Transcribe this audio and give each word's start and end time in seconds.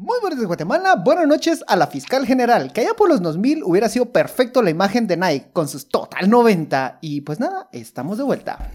Muy 0.00 0.20
buenos 0.20 0.38
días, 0.38 0.46
Guatemala. 0.46 0.94
Buenas 0.94 1.26
noches 1.26 1.64
a 1.66 1.74
la 1.74 1.88
fiscal 1.88 2.24
general, 2.24 2.72
que 2.72 2.82
allá 2.82 2.94
por 2.94 3.08
los 3.08 3.20
2000 3.20 3.64
hubiera 3.64 3.88
sido 3.88 4.12
perfecto 4.12 4.62
la 4.62 4.70
imagen 4.70 5.08
de 5.08 5.16
Nike 5.16 5.50
con 5.52 5.66
sus 5.66 5.88
total 5.88 6.30
90. 6.30 6.98
Y 7.00 7.22
pues 7.22 7.40
nada, 7.40 7.68
estamos 7.72 8.16
de 8.16 8.22
vuelta. 8.22 8.70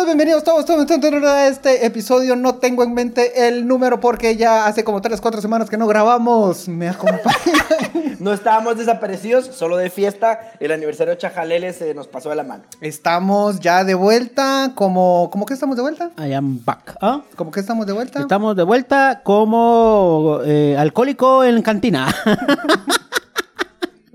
Bienvenidos, 0.00 0.44
bienvenidos, 0.44 0.64
todos, 0.64 0.86
todos, 0.86 1.00
todos, 1.00 1.20
todos 1.20 1.30
a 1.30 1.46
este 1.46 1.84
episodio. 1.84 2.34
No 2.34 2.54
tengo 2.54 2.82
en 2.84 2.94
mente 2.94 3.46
el 3.48 3.66
número 3.66 4.00
porque 4.00 4.34
ya 4.34 4.64
hace 4.64 4.82
como 4.82 5.02
3, 5.02 5.20
4 5.20 5.42
semanas 5.42 5.68
que 5.68 5.76
no 5.76 5.86
grabamos. 5.86 6.68
Me 6.68 6.88
acompaña. 6.88 7.34
No 8.18 8.34
estábamos 8.34 8.76
desaparecidos, 8.76 9.46
solo 9.46 9.78
de 9.78 9.88
fiesta. 9.88 10.52
El 10.60 10.72
aniversario 10.72 11.14
de 11.14 11.18
Chajalele 11.18 11.72
se 11.72 11.94
nos 11.94 12.06
pasó 12.06 12.28
de 12.28 12.36
la 12.36 12.44
mano. 12.44 12.64
Estamos 12.82 13.60
ya 13.60 13.82
de 13.82 13.94
vuelta. 13.94 14.72
¿Cómo, 14.74 15.30
¿Cómo 15.32 15.46
que 15.46 15.54
estamos 15.54 15.74
de 15.76 15.82
vuelta? 15.82 16.10
I 16.18 16.34
am 16.34 16.62
back. 16.62 16.96
¿Ah? 17.00 17.22
¿Cómo 17.34 17.50
que 17.50 17.60
estamos 17.60 17.86
de 17.86 17.94
vuelta? 17.94 18.20
Estamos 18.20 18.54
de 18.56 18.62
vuelta 18.62 19.22
como 19.24 20.40
eh, 20.44 20.76
alcohólico 20.78 21.44
en 21.44 21.62
cantina. 21.62 22.14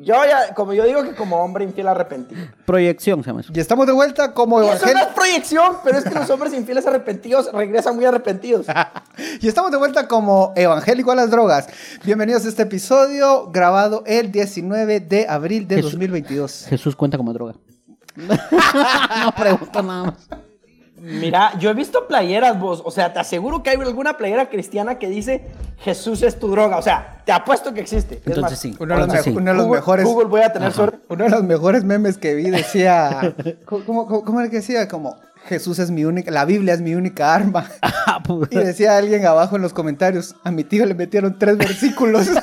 Yo 0.05 0.13
ya, 0.23 0.53
como 0.53 0.71
yo 0.71 0.83
digo 0.83 1.01
que 1.01 1.15
como 1.15 1.37
hombre 1.37 1.63
infiel 1.63 1.87
arrepentido. 1.87 2.39
Proyección 2.63 3.23
se 3.23 3.31
llama 3.31 3.41
eso. 3.41 3.51
Y 3.55 3.59
estamos 3.59 3.87
de 3.87 3.91
vuelta 3.91 4.35
como 4.35 4.61
Eso 4.61 4.85
no 4.85 4.99
es 4.99 5.07
proyección, 5.07 5.77
pero 5.83 5.97
es 5.97 6.03
que 6.03 6.13
los 6.13 6.29
hombres 6.29 6.53
infieles 6.53 6.85
arrepentidos 6.85 7.51
regresan 7.51 7.95
muy 7.95 8.05
arrepentidos. 8.05 8.67
y 9.41 9.47
estamos 9.47 9.71
de 9.71 9.77
vuelta 9.77 10.07
como 10.07 10.53
evangélico 10.55 11.11
a 11.11 11.15
las 11.15 11.31
drogas. 11.31 11.69
Bienvenidos 12.03 12.45
a 12.45 12.49
este 12.49 12.61
episodio 12.61 13.49
grabado 13.49 14.03
el 14.05 14.31
19 14.31 14.99
de 14.99 15.25
abril 15.27 15.67
de 15.67 15.77
Jesús. 15.77 15.93
2022. 15.93 16.65
Jesús 16.69 16.95
cuenta 16.95 17.17
como 17.17 17.33
droga. 17.33 17.55
no 18.15 19.31
pregunto 19.35 19.81
nada 19.81 20.03
más. 20.03 20.29
Mira, 20.97 21.51
yo 21.59 21.69
he 21.69 21.73
visto 21.73 22.07
playeras, 22.07 22.57
vos. 22.59 22.81
O 22.85 22.89
sea, 22.91 23.11
te 23.13 23.19
aseguro 23.19 23.61
que 23.61 23.69
hay 23.69 23.77
alguna 23.77 24.17
playera 24.17 24.49
cristiana 24.49 24.97
que 24.97 25.07
dice 25.09 25.45
Jesús 25.79 26.21
es 26.23 26.39
tu 26.39 26.47
droga. 26.49 26.77
O 26.77 26.81
sea, 26.81 27.21
te 27.25 27.31
apuesto 27.33 27.73
que 27.73 27.81
existe. 27.81 28.15
Es 28.15 28.21
Entonces 28.27 28.51
más, 28.51 28.59
sí. 28.59 28.75
Uno 28.79 28.93
de 28.95 28.99
los, 29.01 29.09
Entonces 29.09 29.25
me- 29.27 29.31
sí. 29.33 29.37
uno 29.37 29.51
de 29.51 29.57
los 29.57 29.65
Google, 29.65 29.79
mejores. 29.81 30.05
Google, 30.05 30.25
voy 30.27 30.41
a 30.41 30.53
tener 30.53 30.71
suerte. 30.71 30.99
Uno 31.09 31.23
de 31.25 31.29
los 31.29 31.43
mejores 31.43 31.83
memes 31.83 32.17
que 32.17 32.33
vi 32.33 32.49
decía. 32.49 33.35
¿Cómo, 33.65 34.07
cómo, 34.07 34.23
cómo 34.23 34.39
era 34.39 34.49
que 34.49 34.57
decía? 34.57 34.87
Como 34.87 35.17
Jesús 35.47 35.77
es 35.79 35.91
mi 35.91 36.05
única. 36.05 36.31
La 36.31 36.45
Biblia 36.45 36.73
es 36.73 36.81
mi 36.81 36.95
única 36.95 37.35
arma. 37.35 37.69
Ah, 38.07 38.21
pues. 38.23 38.49
Y 38.51 38.55
decía 38.57 38.97
alguien 38.97 39.25
abajo 39.25 39.55
en 39.55 39.63
los 39.63 39.73
comentarios. 39.73 40.35
A 40.43 40.51
mi 40.51 40.63
tío 40.63 40.85
le 40.85 40.93
metieron 40.93 41.39
tres 41.39 41.57
versículos. 41.57 42.27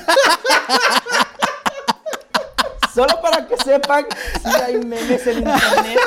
Solo 2.94 3.20
para 3.22 3.46
que 3.46 3.56
sepan, 3.56 4.04
si 4.42 4.60
hay 4.60 4.76
memes 4.84 5.26
en 5.26 5.38
internet 5.38 5.98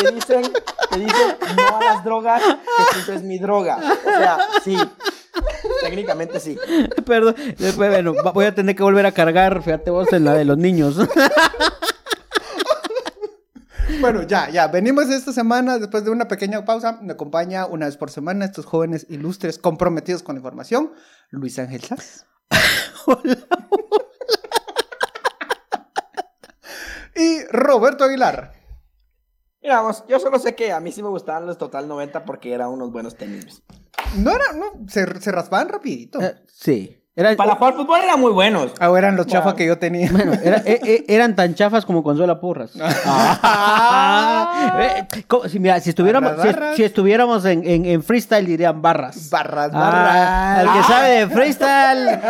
que 0.00 0.12
dicen, 0.12 0.42
que 0.90 0.98
dicen 0.98 1.36
no 1.56 1.76
a 1.76 1.84
las 1.84 2.04
drogas, 2.04 2.42
Jesús 2.92 3.08
es 3.08 3.22
mi 3.22 3.38
droga. 3.38 3.76
O 3.76 4.18
sea, 4.18 4.38
sí. 4.64 4.76
Técnicamente 5.82 6.40
sí. 6.40 6.58
Perdón. 7.04 7.34
Después, 7.58 7.90
bueno, 7.90 8.14
voy 8.34 8.46
a 8.46 8.54
tener 8.54 8.76
que 8.76 8.82
volver 8.82 9.06
a 9.06 9.12
cargar, 9.12 9.62
fíjate 9.62 9.90
vos, 9.90 10.12
en 10.12 10.24
la 10.24 10.34
de 10.34 10.44
los 10.44 10.58
niños. 10.58 10.96
Bueno, 14.00 14.22
ya, 14.22 14.48
ya. 14.48 14.68
Venimos 14.68 15.10
esta 15.10 15.32
semana, 15.32 15.78
después 15.78 16.04
de 16.04 16.10
una 16.10 16.26
pequeña 16.26 16.64
pausa. 16.64 16.98
Me 17.02 17.12
acompaña 17.12 17.66
una 17.66 17.86
vez 17.86 17.96
por 17.96 18.10
semana 18.10 18.44
estos 18.46 18.64
jóvenes 18.64 19.06
ilustres 19.10 19.58
comprometidos 19.58 20.22
con 20.22 20.36
la 20.36 20.38
información. 20.38 20.92
Luis 21.30 21.58
Ángel 21.58 21.82
Sass. 21.82 22.26
y 27.16 27.44
Roberto 27.50 28.04
Aguilar. 28.04 28.59
Mira, 29.62 29.82
vamos, 29.82 30.04
yo 30.08 30.18
solo 30.18 30.38
sé 30.38 30.54
que 30.54 30.72
a 30.72 30.80
mí 30.80 30.90
sí 30.90 31.02
me 31.02 31.08
gustaban 31.08 31.46
los 31.46 31.58
Total 31.58 31.86
90 31.86 32.24
porque 32.24 32.52
eran 32.52 32.70
unos 32.70 32.90
buenos 32.90 33.16
tenis. 33.16 33.62
No 34.16 34.30
era, 34.30 34.52
no, 34.52 34.88
se, 34.88 35.20
se 35.20 35.32
raspaban 35.32 35.68
rapidito. 35.68 36.20
Eh, 36.20 36.34
sí. 36.46 36.99
Era, 37.16 37.34
Para 37.34 37.56
jugar 37.56 37.74
fútbol 37.74 38.00
eran 38.00 38.20
muy 38.20 38.30
buenos. 38.30 38.72
Ah, 38.78 38.88
eran 38.96 39.16
los 39.16 39.26
chafas 39.26 39.54
que 39.54 39.66
yo 39.66 39.76
tenía. 39.78 40.08
Bueno, 40.12 40.32
era- 40.44 40.58
eh, 40.64 40.80
eh, 40.84 41.04
eran 41.08 41.34
tan 41.34 41.54
chafas 41.56 41.84
como 41.84 42.04
Consuela 42.04 42.40
Porras. 42.40 42.70
Ah. 43.52 44.78
Eh, 44.80 45.06
si, 45.48 45.58
mira, 45.58 45.80
si 45.80 45.90
estuviéramos, 45.90 46.30
Barras, 46.36 46.46
si- 46.46 46.52
barras. 46.52 46.76
si 46.76 46.84
estuviéramos 46.84 47.44
en, 47.44 47.66
en- 47.66 47.84
en 47.86 48.02
freestyle 48.02 48.46
dirían 48.46 48.80
barras. 48.80 49.28
Barras, 49.30 49.70
Ah, 49.74 49.78
barras. 49.78 50.68
al 50.68 50.72
que 50.80 50.86
sabe 50.86 51.08
de 51.10 51.28
freestyle, 51.28 52.20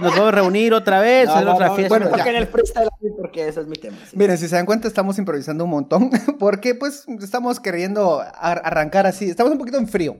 nos 0.00 0.12
podemos 0.12 0.34
reunir 0.34 0.74
otra 0.74 1.00
vez, 1.00 1.26
No, 1.26 1.34
hacer 1.34 1.46
no, 1.46 1.54
otra 1.54 1.66
no, 1.68 1.74
fiesta. 1.74 1.98
bueno, 1.98 2.16
en 2.24 2.36
el 2.36 2.46
freestyle 2.46 2.88
porque 3.18 3.48
ese 3.48 3.60
es 3.60 3.66
mi 3.66 3.76
tema. 3.76 3.96
sí. 4.08 4.16
Miren, 4.16 4.38
si 4.38 4.48
se 4.48 4.56
dan 4.56 4.66
cuenta, 4.66 4.86
estamos 4.88 5.18
improvisando 5.18 5.64
un 5.64 5.70
montón. 5.70 6.10
Porque, 6.38 6.74
pues, 6.74 7.04
estamos 7.20 7.58
queriendo 7.60 8.20
ar- 8.20 8.62
arrancar 8.64 9.06
así. 9.06 9.28
Estamos 9.28 9.52
un 9.52 9.58
poquito 9.58 9.78
en 9.78 9.88
frío. 9.88 10.16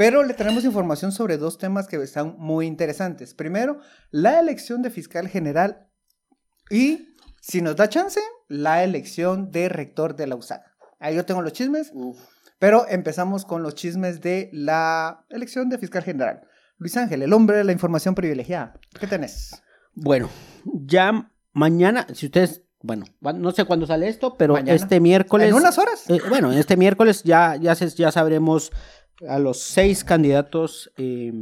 Pero 0.00 0.24
le 0.24 0.32
tenemos 0.32 0.64
información 0.64 1.12
sobre 1.12 1.36
dos 1.36 1.58
temas 1.58 1.86
que 1.86 2.02
están 2.02 2.34
muy 2.38 2.64
interesantes. 2.66 3.34
Primero, 3.34 3.80
la 4.10 4.40
elección 4.40 4.80
de 4.80 4.88
fiscal 4.88 5.28
general. 5.28 5.88
Y, 6.70 7.08
si 7.42 7.60
nos 7.60 7.76
da 7.76 7.86
chance, 7.90 8.18
la 8.48 8.82
elección 8.82 9.50
de 9.50 9.68
rector 9.68 10.16
de 10.16 10.26
la 10.26 10.36
USAC. 10.36 10.62
Ahí 11.00 11.16
yo 11.16 11.26
tengo 11.26 11.42
los 11.42 11.52
chismes. 11.52 11.90
Uf. 11.92 12.16
Pero 12.58 12.86
empezamos 12.88 13.44
con 13.44 13.62
los 13.62 13.74
chismes 13.74 14.22
de 14.22 14.48
la 14.54 15.26
elección 15.28 15.68
de 15.68 15.76
fiscal 15.76 16.02
general. 16.02 16.44
Luis 16.78 16.96
Ángel, 16.96 17.20
el 17.22 17.34
hombre 17.34 17.58
de 17.58 17.64
la 17.64 17.72
información 17.72 18.14
privilegiada. 18.14 18.80
¿Qué 18.98 19.06
tenés? 19.06 19.62
Bueno, 19.92 20.30
ya 20.64 21.30
mañana, 21.52 22.06
si 22.14 22.24
ustedes, 22.24 22.62
bueno, 22.80 23.04
no 23.20 23.50
sé 23.52 23.66
cuándo 23.66 23.86
sale 23.86 24.08
esto, 24.08 24.34
pero 24.38 24.54
Mañana. 24.54 24.72
este 24.76 24.98
miércoles. 24.98 25.50
En 25.50 25.54
unas 25.56 25.76
horas. 25.76 26.08
eh, 26.08 26.20
bueno, 26.30 26.52
este 26.52 26.78
miércoles 26.78 27.22
ya, 27.22 27.56
ya, 27.56 27.74
se- 27.74 27.90
ya 27.90 28.10
sabremos 28.10 28.72
a 29.28 29.38
los 29.38 29.60
seis 29.60 30.04
candidatos 30.04 30.92
eh, 30.96 31.32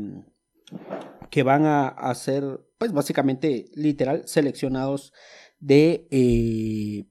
que 1.31 1.43
van 1.43 1.65
a, 1.67 1.89
a 1.89 2.15
ser, 2.15 2.61
pues 2.79 2.93
básicamente, 2.93 3.71
literal, 3.75 4.23
seleccionados 4.27 5.13
de 5.61 6.07
eh, 6.11 7.05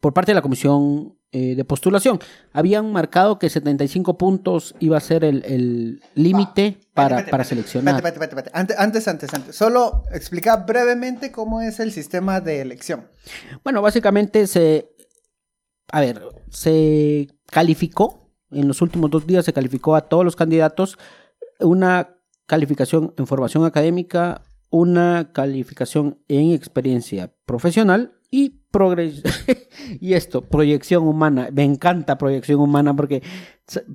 por 0.00 0.12
parte 0.12 0.32
de 0.32 0.34
la 0.34 0.42
comisión 0.42 1.16
eh, 1.32 1.54
de 1.54 1.64
postulación. 1.64 2.18
Habían 2.52 2.90
marcado 2.90 3.38
que 3.38 3.48
75 3.48 4.18
puntos 4.18 4.74
iba 4.80 4.96
a 4.96 5.00
ser 5.00 5.22
el, 5.22 5.44
el 5.44 6.02
límite 6.14 6.80
para, 6.92 7.24
para 7.26 7.44
seleccionar. 7.44 8.02
Antes, 8.52 8.76
antes, 8.76 9.06
antes, 9.06 9.34
antes. 9.34 9.54
Solo 9.54 10.02
explica 10.12 10.56
brevemente 10.56 11.30
cómo 11.30 11.60
es 11.60 11.78
el 11.78 11.92
sistema 11.92 12.40
de 12.40 12.60
elección. 12.60 13.08
Bueno, 13.62 13.80
básicamente 13.80 14.48
se. 14.48 14.90
A 15.92 16.00
ver, 16.00 16.20
se 16.50 17.28
calificó. 17.46 18.19
En 18.50 18.68
los 18.68 18.82
últimos 18.82 19.10
dos 19.10 19.26
días 19.26 19.44
se 19.44 19.52
calificó 19.52 19.94
a 19.96 20.02
todos 20.02 20.24
los 20.24 20.36
candidatos 20.36 20.98
una 21.60 22.16
calificación 22.46 23.14
en 23.16 23.26
formación 23.26 23.64
académica, 23.64 24.42
una 24.70 25.30
calificación 25.32 26.18
en 26.28 26.52
experiencia 26.52 27.32
profesional 27.46 28.14
y 28.30 28.60
y 30.00 30.14
esto, 30.14 30.42
proyección 30.42 31.06
humana. 31.06 31.48
Me 31.52 31.64
encanta 31.64 32.18
proyección 32.18 32.60
humana 32.60 32.94
porque 32.94 33.22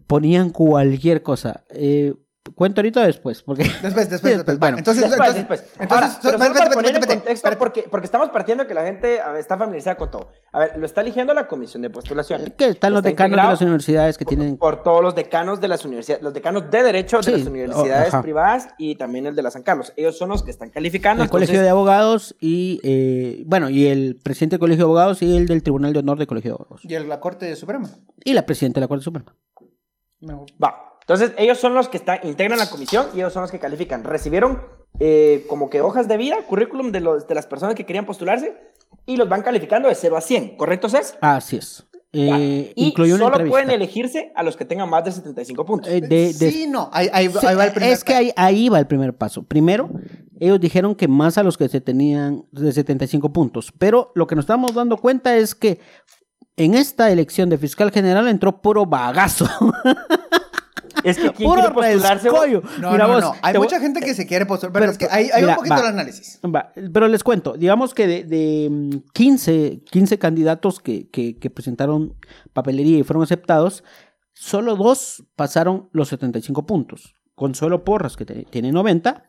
ponían 0.07 0.49
cualquier 0.49 1.23
cosa. 1.23 1.63
Eh, 1.69 2.13
cuento 2.53 2.81
ahorita 2.81 3.01
o 3.01 3.03
después, 3.05 3.41
porque 3.41 3.63
Después, 3.81 4.09
después, 4.09 4.35
después. 4.37 4.59
bueno. 4.59 4.77
entonces, 4.77 5.03
Después, 5.09 5.29
entonces, 5.29 5.35
después. 5.35 5.63
entonces, 5.79 5.91
Ahora, 5.91 6.07
so- 6.09 6.19
pero 6.21 6.37
solo 6.37 6.43
espérate, 6.45 6.53
para 6.53 6.53
espérate, 6.53 6.75
poner 6.75 6.89
en 6.91 6.95
espérate, 6.97 7.15
contexto, 7.19 7.33
espérate. 7.47 7.57
porque, 7.59 7.85
porque 7.89 8.05
estamos 8.05 8.29
partiendo 8.29 8.63
de 8.63 8.67
que 8.67 8.73
la 8.73 8.83
gente 8.85 9.07
ver, 9.07 9.35
está 9.37 9.57
familiarizada 9.57 9.97
con 9.97 10.11
todo. 10.11 10.31
A 10.51 10.59
ver, 10.59 10.77
lo 10.77 10.85
está 10.85 11.01
eligiendo 11.01 11.33
la 11.33 11.47
comisión 11.47 11.81
de 11.81 11.89
postulación. 11.89 12.53
que 12.57 12.67
están 12.67 12.93
los 12.93 12.99
Está 12.99 13.09
decanos 13.09 13.37
de 13.37 13.49
las 13.51 13.61
universidades 13.61 14.17
que 14.17 14.25
por- 14.25 14.29
tienen 14.35 14.57
Por 14.57 14.83
todos 14.83 15.01
los 15.01 15.15
decanos 15.15 15.59
de 15.59 15.67
las 15.67 15.85
universidades, 15.85 16.23
los 16.23 16.33
decanos 16.33 16.69
de 16.69 16.83
derecho 16.83 17.17
de 17.17 17.23
Sí, 17.23 17.31
las 17.31 17.47
universidades 17.47 18.13
privadas 18.21 18.67
y 18.77 18.95
también 18.95 19.25
el 19.25 19.35
de 19.35 19.41
la 19.41 19.51
San 19.51 19.63
Carlos. 19.63 19.91
Ellos 19.97 20.17
son 20.17 20.29
los 20.29 20.43
que 20.43 20.51
están 20.51 20.69
calificando. 20.69 21.23
el 21.23 21.29
colegio 21.29 21.53
de 21.61 21.67
entonces- 21.67 21.71
abogados 21.71 22.35
y 22.39 22.79
eh, 22.83 23.43
bueno 23.47 23.69
y 23.69 23.87
el 23.87 24.19
presidente 24.23 24.53
del 24.55 24.59
colegio 24.59 24.85
de 24.85 24.89
abogados 24.89 25.21
y 25.21 25.35
el 25.35 25.47
del 25.47 25.63
tribunal 25.63 25.93
de 25.93 25.99
honor 25.99 26.17
del 26.17 26.27
colegio 26.27 26.51
de 26.51 26.55
abogados 26.55 26.81
Y 26.85 26.93
el- 26.93 27.09
la 27.09 27.19
Corte 27.19 27.55
Suprema. 27.55 27.89
y 28.23 28.33
la 28.33 28.45
presidenta 28.45 28.79
de 28.79 28.85
la 28.85 28.87
corte 28.87 29.03
suprema 29.03 29.35
Me- 30.21 30.33
Va. 30.63 30.91
Entonces, 31.07 31.33
ellos 31.37 31.59
son 31.59 31.73
los 31.75 31.87
que 31.87 31.97
están, 31.97 32.19
integran 32.23 32.57
la 32.57 32.69
comisión 32.69 33.05
y 33.13 33.17
ellos 33.17 33.31
son 33.31 33.43
los 33.43 33.51
que 33.51 33.59
califican. 33.59 34.03
Recibieron 34.03 34.61
eh, 34.99 35.45
como 35.47 35.69
que 35.69 35.81
hojas 35.81 36.07
de 36.07 36.17
vida, 36.17 36.37
currículum 36.47 36.91
de, 36.91 36.99
los, 37.01 37.27
de 37.27 37.35
las 37.35 37.45
personas 37.45 37.75
que 37.75 37.85
querían 37.85 38.05
postularse 38.05 38.55
y 39.05 39.17
los 39.17 39.29
van 39.29 39.43
calificando 39.43 39.87
de 39.87 39.95
0 39.95 40.17
a 40.17 40.21
100. 40.21 40.57
¿Correcto, 40.57 40.89
Cés? 40.89 41.15
así 41.21 41.57
es. 41.57 41.85
Eh, 42.17 42.71
y 42.77 42.91
solo 42.93 43.05
entrevista 43.27 43.49
pueden 43.49 43.69
elegirse 43.71 44.31
a 44.35 44.41
los 44.43 44.55
que 44.55 44.63
tengan 44.63 44.89
más 44.89 45.03
de 45.03 45.11
75 45.11 45.65
puntos. 45.65 45.91
Eh, 45.91 45.99
de- 45.99 46.33
de- 46.33 46.51
sí, 46.51 46.65
no. 46.65 46.89
Ahí, 46.93 47.09
ahí- 47.11 47.27
Sí, 47.29 47.45
ahí 47.45 47.55
va 47.55 47.65
el 47.65 47.73
primer 47.73 47.91
es 47.91 48.03
que 48.05 48.13
ahí, 48.13 48.31
ahí 48.37 48.69
va 48.69 48.79
el 48.79 48.87
primer 48.87 49.13
paso. 49.17 49.43
Primero, 49.43 49.89
ellos 50.39 50.59
dijeron 50.61 50.95
que 50.95 51.09
más 51.09 51.37
a 51.37 51.43
los 51.43 51.57
que 51.57 51.67
se 51.67 51.81
tenían 51.81 52.45
de 52.51 52.71
75 52.71 53.33
puntos. 53.33 53.73
Pero 53.77 54.11
lo 54.15 54.27
que 54.27 54.35
nos 54.35 54.43
estamos 54.43 54.73
dando 54.73 54.95
cuenta 54.95 55.35
es 55.35 55.53
que 55.55 55.81
en 56.55 56.73
esta 56.73 57.11
elección 57.11 57.49
de 57.49 57.57
fiscal 57.57 57.91
general 57.91 58.29
entró 58.29 58.61
puro 58.61 58.85
bagazo. 58.85 59.45
Es 61.05 61.17
que 61.17 61.31
¿quién 61.31 61.49
Puro 61.49 61.61
quiere 61.61 61.73
postularse? 61.73 62.29
rescollo. 62.29 62.61
No, 62.81 62.91
Mira 62.91 63.07
no, 63.07 63.13
vos, 63.13 63.21
no. 63.23 63.33
Hay 63.41 63.53
voy- 63.53 63.65
mucha 63.67 63.79
gente 63.79 63.99
que 64.01 64.13
se 64.13 64.25
quiere 64.25 64.45
postular, 64.45 64.73
pero, 64.73 64.81
pero- 64.83 64.91
es 64.93 64.97
que 64.97 65.05
hay, 65.09 65.29
hay 65.33 65.41
mira, 65.41 65.53
un 65.53 65.57
poquito 65.57 65.75
va. 65.75 65.81
de 65.83 65.87
análisis. 65.87 66.39
Va, 66.43 66.71
pero 66.93 67.07
les 67.07 67.23
cuento, 67.23 67.53
digamos 67.53 67.93
que 67.93 68.07
de, 68.07 68.23
de, 68.23 68.67
mm, 68.71 68.89
15, 69.13 69.81
15 69.89 70.17
candidatos 70.19 70.79
que, 70.79 71.09
que- 71.09 71.37
que 71.37 71.49
presentaron 71.49 72.15
papelería 72.53 72.97
y 72.97 73.03
fueron 73.03 73.23
aceptados, 73.23 73.83
solo 74.33 74.75
dos 74.75 75.23
pasaron 75.35 75.89
los 75.93 76.09
75 76.09 76.65
puntos. 76.65 77.13
Consuelo 77.35 77.83
Porras, 77.83 78.15
que 78.17 78.25
te- 78.25 78.43
tiene 78.49 78.71
90, 78.71 79.23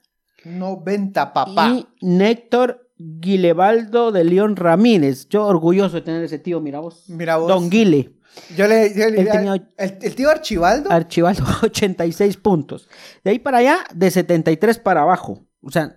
90, 0.44 1.32
papá. 1.32 1.69
y 1.70 1.87
Néctor 2.00 2.88
Guilebaldo 2.99 4.12
de 4.12 4.25
León 4.25 4.56
Ramírez. 4.56 5.29
Yo 5.29 5.44
orgulloso 5.46 5.96
de 5.96 6.02
tener 6.02 6.22
ese 6.25 6.38
tío, 6.38 6.61
mira 6.61 6.81
vos. 6.81 7.05
Mira 7.08 7.37
vos. 7.37 7.49
Don 7.49 7.69
Guile, 7.69 8.12
Yo 8.56 8.66
le, 8.66 8.94
yo 8.94 9.08
le- 9.08 9.20
Él 9.22 9.28
tenía- 9.30 9.54
el, 9.78 9.98
el 10.02 10.14
tío 10.14 10.30
Archibaldo. 10.30 10.90
Archibaldo, 10.92 11.44
86 11.62 12.36
puntos. 12.36 12.88
De 13.24 13.30
ahí 13.32 13.38
para 13.38 13.58
allá, 13.58 13.78
de 13.94 14.10
73 14.10 14.78
para 14.78 15.02
abajo. 15.02 15.44
O 15.62 15.70
sea, 15.70 15.96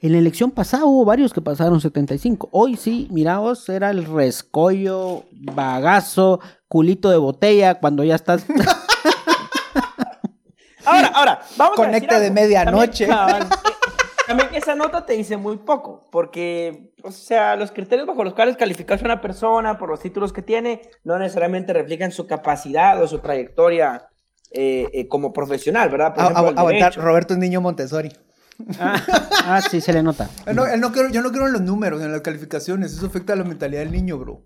en 0.00 0.12
la 0.12 0.18
elección 0.18 0.50
pasada 0.52 0.84
hubo 0.84 1.04
varios 1.04 1.32
que 1.32 1.40
pasaron 1.40 1.80
75. 1.80 2.48
Hoy 2.52 2.76
sí, 2.76 3.08
mira 3.10 3.38
vos, 3.38 3.68
era 3.68 3.90
el 3.90 4.04
rescollo, 4.04 5.24
bagazo, 5.32 6.40
culito 6.68 7.10
de 7.10 7.16
botella, 7.16 7.80
cuando 7.80 8.04
ya 8.04 8.14
estás... 8.14 8.44
Ahora, 10.84 11.08
ahora, 11.08 11.40
vamos 11.58 11.78
a 11.78 11.82
decir 11.82 12.08
Conecte 12.08 12.18
de 12.18 12.26
algo. 12.28 12.34
medianoche. 12.34 13.06
También, 13.06 13.48
también 14.28 14.50
esa 14.54 14.76
nota 14.76 15.04
te 15.04 15.14
dice 15.14 15.36
muy 15.36 15.56
poco, 15.56 16.08
porque, 16.12 16.92
o 17.02 17.10
sea, 17.10 17.56
los 17.56 17.72
criterios 17.72 18.06
bajo 18.06 18.22
los 18.22 18.34
cuales 18.34 18.56
calificas 18.56 19.02
a 19.02 19.04
una 19.06 19.20
persona 19.20 19.76
por 19.78 19.88
los 19.90 19.98
títulos 19.98 20.32
que 20.32 20.42
tiene 20.42 20.82
no 21.02 21.18
necesariamente 21.18 21.72
reflejan 21.72 22.12
su 22.12 22.28
capacidad 22.28 23.02
o 23.02 23.08
su 23.08 23.18
trayectoria 23.18 24.08
eh, 24.52 24.86
eh, 24.92 25.08
como 25.08 25.32
profesional, 25.32 25.90
¿verdad? 25.90 26.14
Por 26.14 26.22
A- 26.24 26.30
ejemplo, 26.30 26.46
a- 26.56 26.60
aguantar. 26.60 26.94
Roberto 26.94 27.34
es 27.34 27.40
niño 27.40 27.60
Montessori. 27.60 28.12
ah, 28.80 28.96
ah, 29.44 29.60
sí, 29.60 29.80
se 29.80 29.92
le 29.92 30.02
nota. 30.02 30.28
Él 30.46 30.56
no- 30.56 30.66
él 30.66 30.80
no 30.80 30.90
creo- 30.92 31.08
yo 31.10 31.22
no 31.22 31.30
creo 31.32 31.46
en 31.46 31.52
los 31.52 31.62
números, 31.62 32.00
en 32.02 32.12
las 32.12 32.20
calificaciones. 32.22 32.92
Eso 32.92 33.06
afecta 33.06 33.32
a 33.32 33.36
la 33.36 33.44
mentalidad 33.44 33.80
del 33.80 33.92
niño, 33.92 34.18
bro. 34.18 34.42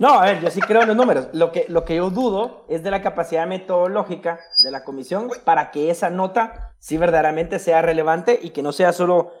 No, 0.00 0.18
a 0.18 0.24
ver, 0.24 0.40
yo 0.40 0.50
sí 0.50 0.60
creo 0.60 0.80
en 0.82 0.88
los 0.88 0.96
números. 0.96 1.28
Lo 1.34 1.52
que, 1.52 1.66
lo 1.68 1.84
que 1.84 1.96
yo 1.96 2.08
dudo 2.10 2.64
es 2.68 2.82
de 2.82 2.90
la 2.90 3.02
capacidad 3.02 3.46
metodológica 3.46 4.40
de 4.64 4.70
la 4.70 4.82
comisión 4.82 5.28
para 5.44 5.70
que 5.70 5.90
esa 5.90 6.08
nota 6.08 6.74
sí 6.78 6.96
verdaderamente 6.96 7.58
sea 7.58 7.82
relevante 7.82 8.38
y 8.42 8.50
que 8.50 8.62
no 8.62 8.72
sea 8.72 8.92
solo 8.94 9.32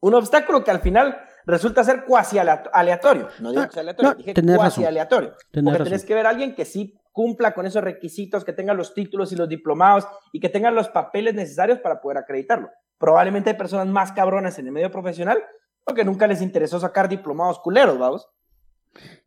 un 0.00 0.14
obstáculo 0.14 0.62
que 0.62 0.70
al 0.70 0.80
final 0.80 1.18
resulta 1.46 1.82
ser 1.82 2.04
cuasi 2.04 2.38
alea- 2.38 2.64
aleatorio. 2.74 3.28
No 3.40 3.50
digo 3.50 3.64
que 3.64 3.72
sea 3.72 3.80
aleatorio, 3.80 4.10
No, 4.10 4.16
dije 4.16 4.34
cuasi 4.34 4.52
razón. 4.58 4.84
aleatorio. 4.84 5.30
Tenés 5.50 5.64
Porque 5.64 5.78
razón. 5.78 5.84
tenés 5.84 6.04
que 6.04 6.14
ver 6.14 6.26
a 6.26 6.28
alguien 6.28 6.54
que 6.54 6.66
sí 6.66 6.94
cumpla 7.12 7.54
con 7.54 7.64
esos 7.64 7.82
requisitos, 7.82 8.44
que 8.44 8.52
tenga 8.52 8.74
los 8.74 8.92
títulos 8.92 9.32
y 9.32 9.36
los 9.36 9.48
diplomados 9.48 10.06
y 10.30 10.40
que 10.40 10.50
tenga 10.50 10.70
los 10.70 10.88
papeles 10.90 11.34
necesarios 11.34 11.78
para 11.78 12.02
poder 12.02 12.18
acreditarlo. 12.18 12.68
Probablemente 12.98 13.48
hay 13.50 13.56
personas 13.56 13.86
más 13.86 14.12
cabronas 14.12 14.58
en 14.58 14.66
el 14.66 14.72
medio 14.72 14.90
profesional 14.90 15.42
porque 15.84 16.04
nunca 16.04 16.26
les 16.26 16.42
interesó 16.42 16.78
sacar 16.78 17.08
diplomados 17.08 17.58
culeros, 17.60 17.98
vamos. 17.98 18.28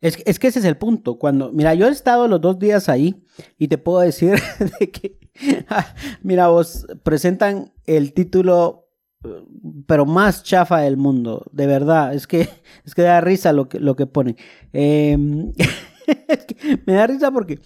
Es, 0.01 0.17
es 0.25 0.39
que 0.39 0.47
ese 0.47 0.59
es 0.59 0.65
el 0.65 0.77
punto. 0.77 1.17
Cuando, 1.17 1.51
mira, 1.51 1.73
yo 1.73 1.87
he 1.87 1.91
estado 1.91 2.27
los 2.27 2.41
dos 2.41 2.59
días 2.59 2.89
ahí 2.89 3.23
y 3.57 3.67
te 3.67 3.77
puedo 3.77 3.99
decir 3.99 4.39
de 4.79 4.91
que, 4.91 5.19
mira, 6.23 6.47
vos 6.47 6.87
presentan 7.03 7.73
el 7.85 8.13
título, 8.13 8.89
eh, 9.23 9.43
pero 9.87 10.05
más 10.05 10.43
chafa 10.43 10.79
del 10.79 10.97
mundo, 10.97 11.45
de 11.51 11.67
verdad. 11.67 12.13
Es 12.13 12.27
que, 12.27 12.49
es 12.85 12.95
que 12.95 13.01
da 13.01 13.21
risa 13.21 13.53
lo 13.53 13.69
que, 13.69 13.79
lo 13.79 13.95
que 13.95 14.05
ponen. 14.05 14.37
Em, 14.73 15.53
me 16.85 16.93
da 16.93 17.07
risa 17.07 17.31
porque 17.31 17.59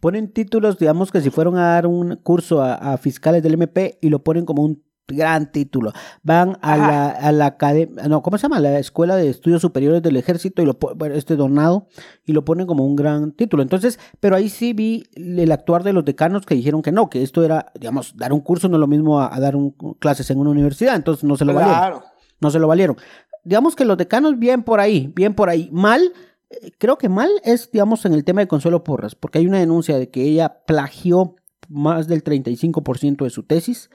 ponen 0.00 0.32
títulos, 0.32 0.78
digamos 0.78 1.12
que 1.12 1.20
si 1.20 1.30
fueron 1.30 1.56
a 1.56 1.74
dar 1.74 1.86
un 1.86 2.16
curso 2.16 2.62
a, 2.62 2.74
a 2.74 2.98
fiscales 2.98 3.42
del 3.42 3.54
MP 3.54 3.98
y 4.00 4.08
lo 4.08 4.24
ponen 4.24 4.44
como 4.44 4.62
un 4.62 4.82
gran 5.08 5.52
título. 5.52 5.92
Van 6.22 6.56
a 6.62 6.74
Ajá. 6.74 6.76
la, 6.88 7.08
a 7.10 7.32
la 7.32 7.46
academia, 7.46 8.08
no, 8.08 8.22
¿cómo 8.22 8.38
se 8.38 8.42
llama? 8.42 8.60
La 8.60 8.78
Escuela 8.78 9.16
de 9.16 9.28
Estudios 9.28 9.60
Superiores 9.60 10.02
del 10.02 10.16
Ejército 10.16 10.62
y 10.62 10.66
lo 10.66 10.78
este 11.12 11.36
donado 11.36 11.88
y 12.24 12.32
lo 12.32 12.44
ponen 12.44 12.66
como 12.66 12.84
un 12.86 12.96
gran 12.96 13.32
título. 13.32 13.62
Entonces, 13.62 13.98
pero 14.20 14.36
ahí 14.36 14.48
sí 14.48 14.72
vi 14.72 15.04
el 15.14 15.52
actuar 15.52 15.82
de 15.82 15.92
los 15.92 16.04
decanos 16.04 16.46
que 16.46 16.54
dijeron 16.54 16.80
que 16.82 16.92
no, 16.92 17.10
que 17.10 17.22
esto 17.22 17.44
era, 17.44 17.72
digamos, 17.78 18.16
dar 18.16 18.32
un 18.32 18.40
curso 18.40 18.68
no 18.68 18.76
es 18.76 18.80
lo 18.80 18.86
mismo 18.86 19.20
a, 19.20 19.34
a 19.34 19.40
dar 19.40 19.56
un- 19.56 19.72
clases 19.98 20.30
en 20.30 20.38
una 20.38 20.50
universidad, 20.50 20.96
entonces 20.96 21.24
no 21.24 21.36
se 21.36 21.44
lo 21.44 21.52
valieron 21.52 21.78
Claro. 21.78 22.02
no 22.40 22.50
se 22.50 22.58
lo 22.58 22.66
valieron. 22.68 22.96
Digamos 23.44 23.76
que 23.76 23.84
los 23.84 23.98
decanos 23.98 24.38
bien 24.38 24.62
por 24.62 24.80
ahí, 24.80 25.12
bien 25.14 25.34
por 25.34 25.50
ahí. 25.50 25.68
Mal, 25.70 26.00
eh, 26.48 26.70
creo 26.78 26.96
que 26.96 27.10
mal 27.10 27.28
es, 27.44 27.70
digamos, 27.70 28.06
en 28.06 28.14
el 28.14 28.24
tema 28.24 28.40
de 28.40 28.48
Consuelo 28.48 28.82
Porras, 28.84 29.14
porque 29.14 29.38
hay 29.38 29.46
una 29.46 29.58
denuncia 29.58 29.98
de 29.98 30.08
que 30.08 30.22
ella 30.22 30.62
plagió 30.66 31.36
más 31.68 32.08
del 32.08 32.22
35% 32.24 33.24
de 33.24 33.30
su 33.30 33.42
tesis. 33.42 33.90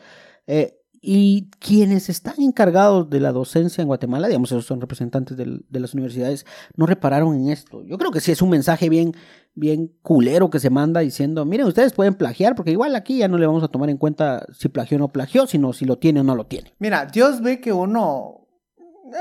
eh, 0.46 0.76
y 1.02 1.50
quienes 1.60 2.10
están 2.10 2.36
encargados 2.42 3.10
de 3.10 3.20
la 3.20 3.32
docencia 3.32 3.82
en 3.82 3.88
Guatemala, 3.88 4.28
digamos, 4.28 4.52
esos 4.52 4.66
son 4.66 4.82
representantes 4.82 5.38
del- 5.38 5.66
de 5.70 5.80
las 5.80 5.94
universidades, 5.94 6.46
no 6.76 6.86
repararon 6.86 7.36
en 7.36 7.50
esto. 7.50 7.84
Yo 7.84 7.98
creo 7.98 8.12
que 8.12 8.20
sí 8.20 8.32
es 8.32 8.42
un 8.42 8.50
mensaje 8.50 8.90
bien, 8.90 9.14
bien 9.56 9.94
culero 10.02 10.50
que 10.50 10.60
se 10.60 10.70
manda 10.70 11.00
diciendo, 11.00 11.46
miren, 11.46 11.68
ustedes 11.68 11.94
pueden 11.94 12.16
plagiar, 12.16 12.56
porque 12.56 12.72
igual 12.72 12.96
aquí 12.96 13.18
ya 13.20 13.28
no 13.28 13.38
le 13.38 13.48
vamos 13.48 13.64
a 13.64 13.70
tomar 13.70 13.90
en 13.90 13.98
cuenta 13.98 14.46
si 14.54 14.68
plagió 14.70 14.98
o 14.98 15.00
no 15.00 15.08
plagió, 15.08 15.48
sino 15.48 15.72
si 15.74 15.86
lo 15.86 15.98
tiene 15.98 16.20
o 16.20 16.24
no 16.24 16.36
lo 16.36 16.46
tiene. 16.48 16.74
Mira, 16.80 17.06
Dios 17.06 17.42
ve 17.42 17.62
que 17.62 17.72
uno. 17.72 18.48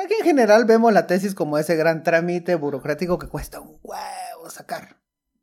Aquí 0.04 0.14
en 0.20 0.24
general 0.26 0.64
vemos 0.66 0.92
la 0.92 1.06
tesis 1.06 1.34
como 1.34 1.56
ese 1.58 1.74
gran 1.76 2.02
trámite 2.02 2.56
burocrático 2.56 3.18
que 3.18 3.28
cuesta 3.28 3.60
un 3.60 3.78
huevo 3.82 4.50
sacar. 4.50 4.96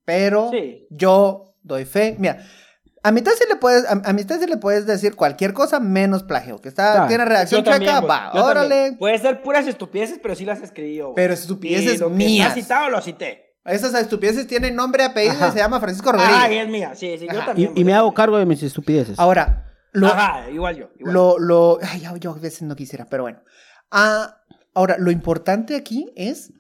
Pero 0.04 0.52
Sí. 0.52 0.86
yo 0.92 1.56
doy 1.64 1.86
fe. 1.86 2.16
Mira, 2.20 2.46
a 3.08 3.12
mi 3.12 3.22
tesis 3.22 3.46
le 3.50 3.56
puedes, 3.56 3.86
a, 3.86 4.02
a 4.04 4.14
mi 4.14 4.24
tesis 4.24 4.50
le 4.50 4.58
puedes 4.58 4.86
decir 4.86 5.16
cualquier 5.16 5.54
cosa 5.54 5.80
menos 5.80 6.24
plagio. 6.24 6.60
Que 6.60 6.70
está, 6.70 6.92
Claro. 6.94 7.08
tiene 7.08 7.26
redacción 7.26 7.64
chueca, 7.64 8.02
va, 8.02 8.32
yo 8.34 8.44
también. 8.44 8.46
órale. 8.46 8.96
Puede 8.98 9.18
ser 9.20 9.42
puras 9.44 9.68
estupideces, 9.68 10.20
pero 10.22 10.36
sí 10.36 10.46
las 10.46 10.62
escribí 10.62 10.96
yo. 10.96 11.14
Pero 11.16 11.34
estupideces 11.34 12.00
lo 12.00 12.10
que 12.10 12.16
mías. 12.16 12.48
está 12.50 12.62
citado 12.62 12.90
lo 12.90 13.02
cité. 13.02 13.44
Esas 13.64 13.94
estupideces 13.96 14.46
tienen 14.48 14.76
nombre, 14.76 15.04
apellido 15.04 15.34
Ajá. 15.36 15.48
y 15.48 15.52
se 15.52 15.58
llama 15.58 15.80
Francisco 15.80 16.12
Rodríguez. 16.12 16.36
Ah, 16.40 16.52
y 16.52 16.58
es 16.58 16.68
mía. 16.68 16.92
Sí, 16.96 17.16
sí, 17.18 17.28
yo 17.32 17.46
también. 17.46 17.72
Y, 17.76 17.82
y 17.82 17.84
me 17.84 17.94
hago 17.94 18.14
cargo 18.14 18.38
de 18.38 18.46
mis 18.46 18.62
estupideces. 18.62 19.18
Ahora, 19.20 19.72
lo, 19.92 20.08
Ajá, 20.08 20.50
igual 20.52 20.76
yo. 20.76 20.90
igual 21.00 21.14
Lo, 21.14 21.40
lo, 21.40 21.80
ay, 21.82 22.02
yo, 22.02 22.16
yo 22.18 22.32
a 22.32 22.40
veces 22.40 22.62
no 22.64 22.76
quisiera, 22.76 23.06
pero 23.10 23.24
bueno. 23.24 23.42
Ah, 23.92 24.38
ahora, 24.74 24.98
lo 25.00 25.10
importante 25.10 25.76
aquí 25.76 26.12
es 26.16 26.52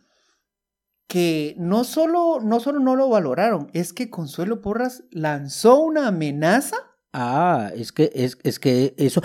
que 1.07 1.55
no 1.57 1.83
solo, 1.83 2.39
no 2.41 2.59
solo 2.59 2.79
no 2.79 2.95
lo 2.95 3.09
valoraron, 3.09 3.69
es 3.73 3.93
que 3.93 4.09
Consuelo 4.09 4.61
Porras 4.61 5.03
lanzó 5.11 5.79
una 5.79 6.07
amenaza. 6.07 6.77
Ah, 7.13 7.71
es 7.75 7.91
que, 7.91 8.11
es, 8.15 8.37
es 8.43 8.59
que 8.59 8.93
eso. 8.97 9.21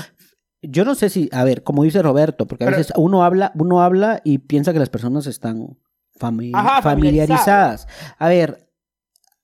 Yo 0.63 0.85
no 0.85 0.95
sé 0.95 1.09
si, 1.09 1.31
a 1.33 1.43
ver, 1.45 1.63
como 1.63 1.85
dice 1.85 2.03
Roberto, 2.03 2.47
porque 2.47 2.65
a 2.65 2.67
Pero- 2.67 2.77
veces 2.79 2.93
uno 2.97 3.25
habla, 3.25 3.53
uno 3.55 3.81
habla 3.83 4.21
y 4.25 4.39
piensa 4.39 4.73
que 4.75 4.79
las 4.79 4.91
personas 4.91 5.27
están 5.27 5.79
fami- 6.19 6.53
Ajá, 6.55 6.83
familiarizadas. 6.83 7.87
A 8.19 8.29
ver, 8.29 8.69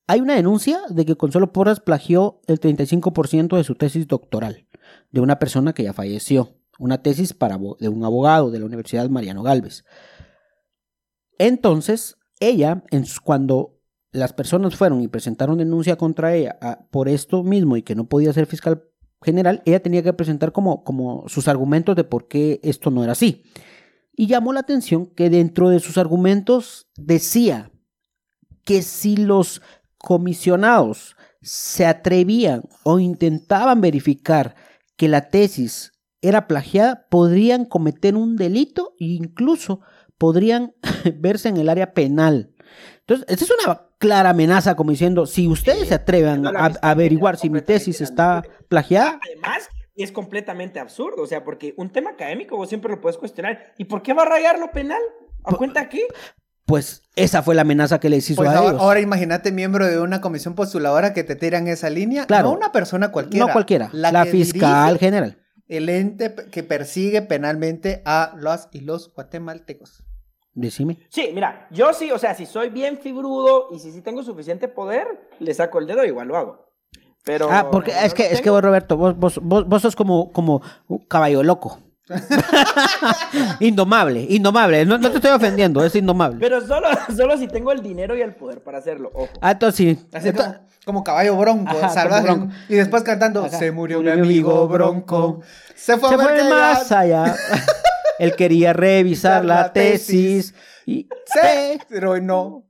hay 0.07 0.21
una 0.21 0.35
denuncia 0.35 0.81
de 0.91 1.07
que 1.07 1.17
Consuelo 1.17 1.53
Porras 1.53 1.81
plagió 1.81 2.41
el 2.47 2.61
35% 2.61 3.57
de 3.57 3.65
su 3.65 3.75
tesis 3.77 4.07
doctoral 4.07 4.67
de 5.11 5.21
una 5.23 5.39
persona 5.39 5.73
que 5.73 5.85
ya 5.85 5.95
falleció. 5.95 6.53
Una 6.79 7.01
tesis 7.03 7.33
para, 7.33 7.57
de 7.81 7.89
un 7.89 8.05
abogado 8.05 8.51
de 8.51 8.59
la 8.59 8.67
Universidad 8.67 9.09
Mariano 9.09 9.43
Galvez. 9.43 9.85
Entonces, 11.39 12.17
ella, 12.41 12.83
cuando 13.23 13.81
las 14.13 14.33
personas 14.33 14.77
fueron 14.77 15.03
y 15.03 15.09
presentaron 15.09 15.59
denuncia 15.59 15.97
contra 15.97 16.35
ella 16.35 16.59
ah, 16.61 16.87
por 16.91 17.09
esto 17.09 17.43
mismo 17.43 17.77
y 17.77 17.83
que 17.83 17.95
no 17.95 18.09
podía 18.09 18.33
ser 18.33 18.47
fiscal 18.47 18.85
general, 19.23 19.63
ella 19.65 19.83
tenía 19.83 20.03
que 20.03 20.13
presentar 20.13 20.53
como 20.53 21.25
sus 21.27 21.49
argumentos 21.49 21.97
de 21.97 22.05
por 22.05 22.29
qué 22.29 22.61
esto 22.63 22.91
no 22.91 23.03
era 23.03 23.13
así. 23.13 23.45
Y 24.15 24.27
llamó 24.27 24.53
la 24.53 24.61
atención 24.61 25.07
que 25.07 25.29
dentro 25.29 25.69
de 25.69 25.81
sus 25.81 25.99
argumentos 25.99 26.89
decía 26.97 27.71
que 28.65 28.83
si 28.83 29.17
los 29.17 29.61
comisionados 29.99 31.17
se 31.43 31.87
atrevían 31.87 32.63
o 32.83 32.99
intentaban 32.99 33.81
verificar 33.81 34.57
que 34.97 35.09
la 35.09 35.29
tesis 35.29 35.93
era 36.23 36.49
plagiada, 36.49 37.07
podrían 37.11 37.67
cometer 37.67 38.17
un 38.17 38.37
delito 38.37 38.95
e 38.99 39.05
incluso 39.05 39.81
podrían 40.19 40.75
verse 41.17 41.49
en 41.49 41.57
el 41.57 41.69
área 41.69 41.93
penal. 41.93 42.53
Entonces, 43.01 43.27
esta 43.29 43.45
es 43.45 43.67
una 43.67 43.89
clara 43.99 44.31
amenaza 44.31 44.75
como 44.75 44.91
diciendo, 44.91 45.27
si 45.27 45.49
ustedes 45.49 45.89
se 45.89 45.95
atreven 45.95 46.43
no 46.43 46.53
la 46.53 46.67
a, 46.83 46.91
averiguar 46.91 47.37
si 47.37 47.49
mi 47.51 47.61
tesis 47.63 48.01
está 48.01 48.43
plagiada, 48.69 49.21
Además, 49.25 49.69
es 49.95 50.13
completamente 50.13 50.81
absurdo, 50.81 51.23
o 51.23 51.27
sea, 51.27 51.45
porque 51.45 51.73
un 51.77 51.91
tema 51.91 52.11
académico 52.11 52.57
vos 52.57 52.69
siempre 52.69 52.91
lo 52.91 53.01
puedes 53.01 53.17
cuestionar. 53.17 53.73
¿Y 53.79 53.85
por 53.85 54.03
qué 54.03 54.13
va 54.13 54.23
a 54.23 54.27
rayar 54.27 54.59
lo 54.59 54.71
penal? 54.71 55.01
¿A 55.45 55.55
cuenta 55.55 55.81
aquí? 55.81 56.03
pues 56.67 57.05
esa 57.15 57.43
fue 57.43 57.55
la 57.55 57.63
amenaza 57.63 58.01
que 58.01 58.11
les 58.11 58.29
hizo 58.29 58.43
Pues 58.43 58.51
a 58.51 58.59
ahora, 58.59 58.71
ellos. 58.71 58.83
ahora 58.83 59.01
imagínate 59.01 59.53
miembro 59.53 59.87
de 59.87 60.01
una 60.01 60.21
comisión 60.21 60.55
postuladora 60.55 61.15
que 61.15 61.23
te 61.23 61.37
tiran 61.37 61.69
esa 61.69 61.89
línea. 61.89 62.27
Claro. 62.27 62.49
No 62.49 62.57
una 62.57 62.73
persona 62.73 63.13
cualquiera. 63.13 63.47
no 63.47 63.53
cualquiera, 63.53 63.89
la, 63.93 64.25
que 64.25 64.31
fiscal 64.33 64.99
general. 64.99 65.39
El 65.69 65.89
ente 65.89 66.35
que 66.51 66.65
persigue 66.65 67.23
penalmente 67.23 68.03
a 68.05 68.35
las 68.37 68.69
y 68.73 68.81
los 68.81 69.15
guatemaltecos. 69.15 70.05
Decime. 70.59 70.97
Sí, 71.11 71.31
mira, 71.35 71.67
yo 71.71 71.93
sí, 71.93 72.11
o 72.11 72.19
sea, 72.19 72.35
si 72.35 72.47
soy 72.47 72.71
bien 72.71 72.97
fibrudo 72.99 73.69
y 73.73 73.79
si 73.79 73.93
sí 73.93 74.01
tengo 74.01 74.23
suficiente 74.23 74.69
poder, 74.69 75.29
le 75.39 75.53
saco 75.53 75.79
el 75.79 75.87
dedo, 75.87 76.03
igual 76.05 76.29
lo 76.29 76.37
hago. 76.39 76.67
Pero 77.25 77.49
Ah, 77.53 77.69
porque 77.71 77.93
no 77.93 77.99
es 78.01 78.15
que, 78.15 78.33
es 78.33 78.41
que 78.41 78.49
vos, 78.49 78.63
Roberto, 78.63 78.97
vos, 78.97 79.15
vos, 79.19 79.39
vos, 79.43 79.69
vos 79.69 79.83
sos 79.83 79.95
como, 79.95 80.33
como 80.33 80.63
un 80.89 80.99
caballo 81.07 81.43
loco. 81.43 81.79
indomable, 83.61 84.27
indomable. 84.31 84.85
No, 84.87 84.97
no 84.97 85.11
te 85.11 85.17
estoy 85.17 85.33
ofendiendo, 85.33 85.85
es 85.85 85.95
indomable. 85.95 86.39
Pero 86.41 86.61
solo, 86.67 86.89
solo 87.17 87.37
si 87.37 87.49
tengo 87.49 87.73
el 87.73 87.83
dinero 87.83 88.17
y 88.17 88.23
el 88.23 88.35
poder 88.35 88.63
para 88.63 88.79
hacerlo. 88.79 89.11
Ojo. 89.15 89.29
Ah, 89.41 89.53
entonces 89.53 89.77
sí. 89.99 90.07
Así 90.15 90.33
como, 90.33 90.55
como 90.85 91.05
caballo 91.05 91.37
bronco, 91.37 91.77
Ajá, 91.77 91.89
salvaje. 91.91 92.27
como 92.29 92.37
bronco. 92.47 92.55
Y 92.69 92.77
después 92.77 93.03
cantando, 93.03 93.45
Ajá. 93.45 93.59
se 93.59 93.73
murió 93.73 94.01
mi 94.01 94.11
amigo 94.11 94.67
bronco. 94.69 95.41
Se 95.75 95.99
fue, 95.99 96.09
se 96.11 96.15
a 96.15 96.19
ver 96.19 96.41
fue 96.41 96.51
más 96.51 96.89
ya- 96.89 97.01
allá. 97.01 97.37
Él 98.19 98.35
quería 98.37 98.73
revisar 98.73 99.45
la 99.45 99.63
La 99.63 99.73
tesis. 99.73 100.53
tesis. 100.53 100.55
Y, 100.87 101.09
Sí, 101.27 101.79
pero 101.89 102.19
no. 102.21 102.63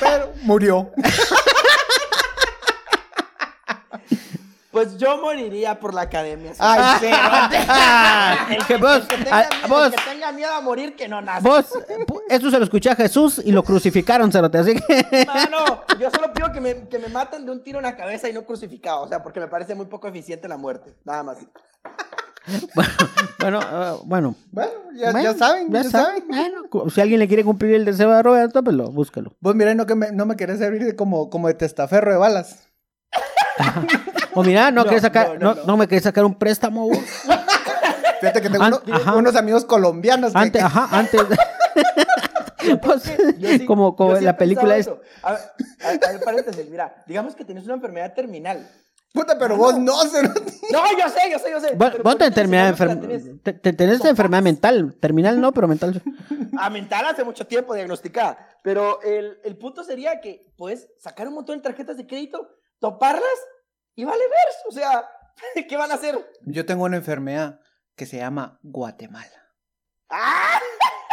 Pero 0.00 0.32
murió. 0.42 0.90
Pues 4.70 4.96
yo 4.98 5.16
moriría 5.20 5.80
por 5.80 5.92
la 5.94 6.02
academia. 6.02 6.52
sí. 6.52 6.60
Ay, 6.62 6.98
sí. 7.00 7.06
El 8.54 8.66
que 8.66 8.76
vos, 8.76 8.96
el 9.00 9.08
que 9.08 9.16
tenga, 9.24 9.48
miedo- 9.48 9.68
vos, 9.68 9.86
el 9.86 9.92
que 9.94 10.10
tenga 10.10 10.32
miedo 10.32 10.52
a 10.54 10.60
morir, 10.60 10.94
que 10.94 11.08
no 11.08 11.20
nace. 11.20 11.48
vos, 11.48 11.66
eso 12.28 12.50
se 12.50 12.58
lo 12.58 12.64
escuché 12.64 12.90
a 12.90 12.94
Jesús 12.94 13.40
y 13.44 13.50
lo 13.50 13.62
crucificaron, 13.64 14.30
cerote, 14.30 14.58
así 14.58 14.74
que... 14.76 15.24
Mano, 15.26 15.82
yo 15.98 16.10
solo 16.10 16.32
pido 16.32 16.52
que 16.52 16.60
me, 16.60 16.86
que 16.88 16.98
me 16.98 17.08
maten 17.08 17.44
de 17.46 17.52
un 17.52 17.64
tiro 17.64 17.78
en 17.78 17.84
la 17.84 17.96
cabeza 17.96 18.28
y 18.28 18.32
no 18.32 18.44
crucificado. 18.44 19.02
O 19.02 19.08
sea, 19.08 19.22
porque 19.22 19.40
me 19.40 19.48
parece 19.48 19.74
muy 19.74 19.86
poco 19.86 20.06
eficiente 20.06 20.46
la 20.48 20.56
muerte. 20.58 20.94
Nada 21.04 21.22
más. 21.24 21.38
bueno, 23.40 23.60
ah, 23.62 23.96
bueno. 24.04 24.34
Bueno, 24.52 24.70
ya, 24.94 25.12
Bueno, 25.12 25.32
ya 25.32 25.38
saben, 25.38 25.70
ya, 25.72 25.84
saben. 25.84 26.24
Bueno, 26.28 26.90
si 26.90 27.00
alguien 27.00 27.18
le 27.20 27.28
quiere 27.28 27.44
cumplir 27.44 27.74
el 27.74 27.84
deseo 27.84 28.10
de 28.10 28.22
Roberto, 28.22 28.62
pues 28.64 28.74
lo, 28.76 28.90
búscalo. 28.90 29.36
Vos 29.40 29.54
mira, 29.54 29.74
no, 29.74 29.86
que 29.86 29.94
me, 29.94 30.12
no 30.12 30.26
me 30.26 30.36
querés 30.36 30.58
servir 30.58 30.84
de 30.84 30.96
como, 30.96 31.30
como 31.30 31.48
de 31.48 31.54
testaferro 31.54 32.10
de 32.12 32.18
balas. 32.18 32.60
O 34.34 34.44
mira, 34.44 34.70
no, 34.70 34.82
No, 34.84 34.88
querés 34.88 35.02
sacar, 35.02 35.38
no, 35.40 35.76
me 35.76 35.88
querés 35.88 36.04
sacar 36.04 36.24
un 36.24 36.34
préstamo. 36.34 36.88
vos? 36.88 36.98
Fíjate 38.20 38.40
que 38.42 38.50
tengo 38.50 38.62
An- 38.64 38.74
uno- 38.86 38.94
ajá. 38.96 39.14
unos 39.16 39.34
amigos 39.36 39.64
colombianos 39.64 40.32
que, 40.32 40.38
Antes, 40.38 40.62
ajá, 40.62 40.88
antes. 40.92 41.20
Pues, 42.82 43.02
sí- 43.02 43.66
como 43.66 43.96
como 43.96 44.14
la 44.14 44.36
película 44.36 44.76
es. 44.76 44.88
A 45.22 45.32
ver, 45.32 45.40
a 45.80 46.12
ver, 46.12 46.20
paréntesis, 46.24 46.68
mira. 46.68 47.02
Digamos 47.06 47.34
que 47.34 47.44
tienes 47.44 47.64
una 47.64 47.74
enfermedad 47.74 48.12
terminal. 48.14 48.68
Puta, 49.12 49.38
pero 49.38 49.56
vos 49.56 49.78
no, 49.78 50.00
se 50.02 50.22
No, 50.22 50.32
yo 50.98 51.08
sé, 51.08 51.30
yo 51.30 51.38
sé, 51.38 51.50
yo 51.50 51.60
sé. 51.60 51.74
Vos, 51.74 51.92
vos 51.92 52.00
¿por 52.02 52.14
te 52.16 52.30
tienes 52.30 52.38
enfermedad 52.38 52.76
enfer- 52.76 53.42
te- 53.42 53.52
te- 53.54 53.72
tenés 53.72 53.96
esta 53.96 54.10
enfermedad 54.10 54.42
mental, 54.42 54.96
terminal 55.00 55.40
no, 55.40 55.52
pero 55.52 55.66
mental. 55.66 56.02
A 56.58 56.70
mental 56.70 57.06
hace 57.06 57.24
mucho 57.24 57.46
tiempo 57.46 57.74
diagnosticada. 57.74 58.36
Pero 58.62 59.00
el, 59.02 59.38
el 59.44 59.56
punto 59.56 59.82
sería 59.84 60.20
que 60.20 60.44
puedes 60.56 60.88
sacar 60.98 61.28
un 61.28 61.34
montón 61.34 61.56
de 61.56 61.62
tarjetas 61.62 61.96
de 61.96 62.06
crédito, 62.06 62.48
toparlas 62.80 63.22
y 63.94 64.04
vale 64.04 64.18
ver. 64.22 64.54
O 64.68 64.72
sea, 64.72 65.08
¿qué 65.68 65.76
van 65.76 65.90
a 65.90 65.94
hacer? 65.94 66.18
Yo 66.42 66.66
tengo 66.66 66.84
una 66.84 66.96
enfermedad 66.96 67.60
que 67.96 68.06
se 68.06 68.18
llama 68.18 68.58
Guatemala. 68.62 69.42
¡Ah! 70.10 70.58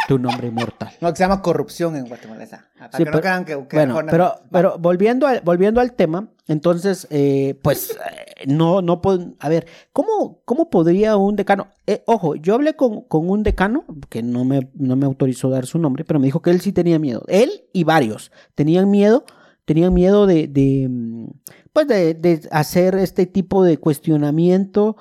Tu 0.08 0.18
nombre 0.18 0.48
inmortal. 0.48 0.92
No, 1.00 1.10
que 1.10 1.16
se 1.16 1.24
llama 1.24 1.42
corrupción 1.42 1.96
en 1.96 2.06
Guatemala. 2.06 2.44
Esa. 2.44 2.68
Sí, 2.92 2.98
que 2.98 3.04
pero- 3.04 3.12
no 3.12 3.20
crean 3.20 3.44
que, 3.44 3.66
que 3.68 3.76
Bueno, 3.76 3.98
pero, 4.08 4.40
pero 4.52 4.78
volviendo, 4.78 5.26
al, 5.26 5.40
volviendo 5.40 5.80
al 5.80 5.94
tema, 5.94 6.28
entonces, 6.48 7.06
eh, 7.10 7.58
pues, 7.62 7.90
eh, 8.40 8.44
no, 8.46 8.82
no, 8.82 9.00
pod- 9.02 9.34
a 9.40 9.48
ver, 9.48 9.66
¿cómo, 9.92 10.42
cómo 10.44 10.70
podría 10.70 11.16
un 11.16 11.36
decano? 11.36 11.68
Eh, 11.86 12.02
ojo, 12.06 12.34
yo 12.36 12.54
hablé 12.54 12.74
con, 12.74 13.02
con 13.02 13.28
un 13.30 13.42
decano, 13.42 13.84
que 14.08 14.22
no 14.22 14.44
me, 14.44 14.70
no 14.74 14.96
me 14.96 15.06
autorizó 15.06 15.50
dar 15.50 15.66
su 15.66 15.78
nombre, 15.78 16.04
pero 16.04 16.20
me 16.20 16.26
dijo 16.26 16.42
que 16.42 16.50
él 16.50 16.60
sí 16.60 16.72
tenía 16.72 16.98
miedo. 16.98 17.24
Él 17.28 17.50
y 17.72 17.84
varios 17.84 18.30
tenían 18.54 18.90
miedo, 18.90 19.24
tenían 19.64 19.92
miedo 19.94 20.26
de, 20.26 20.46
de 20.48 20.88
mm, 20.88 21.26
pues, 21.72 21.88
de, 21.88 22.14
de 22.14 22.48
hacer 22.50 22.94
este 22.96 23.26
tipo 23.26 23.64
de 23.64 23.78
cuestionamiento 23.78 24.96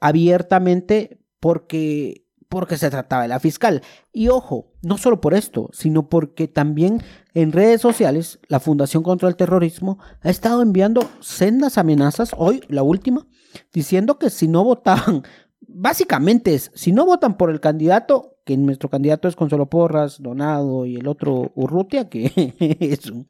abiertamente 0.00 1.18
porque 1.40 2.23
porque 2.54 2.78
se 2.78 2.88
trataba 2.88 3.22
de 3.22 3.28
la 3.28 3.40
fiscal. 3.40 3.82
Y 4.12 4.28
ojo, 4.28 4.70
no 4.80 4.96
solo 4.96 5.20
por 5.20 5.34
esto, 5.34 5.70
sino 5.72 6.08
porque 6.08 6.46
también 6.46 7.02
en 7.34 7.50
redes 7.50 7.80
sociales 7.80 8.38
la 8.46 8.60
Fundación 8.60 9.02
contra 9.02 9.28
el 9.28 9.34
Terrorismo 9.34 9.98
ha 10.20 10.30
estado 10.30 10.62
enviando 10.62 11.02
sendas 11.18 11.78
amenazas, 11.78 12.30
hoy 12.38 12.62
la 12.68 12.84
última, 12.84 13.26
diciendo 13.72 14.20
que 14.20 14.30
si 14.30 14.46
no 14.46 14.62
votaban, 14.62 15.24
básicamente 15.62 16.54
es, 16.54 16.70
si 16.74 16.92
no 16.92 17.04
votan 17.04 17.36
por 17.36 17.50
el 17.50 17.58
candidato, 17.58 18.36
que 18.44 18.56
nuestro 18.56 18.88
candidato 18.88 19.26
es 19.26 19.34
Consuelo 19.34 19.68
Porras, 19.68 20.22
Donado 20.22 20.86
y 20.86 20.94
el 20.94 21.08
otro 21.08 21.50
Urrutia, 21.56 22.08
que 22.08 22.54
es 22.78 23.10
un, 23.10 23.28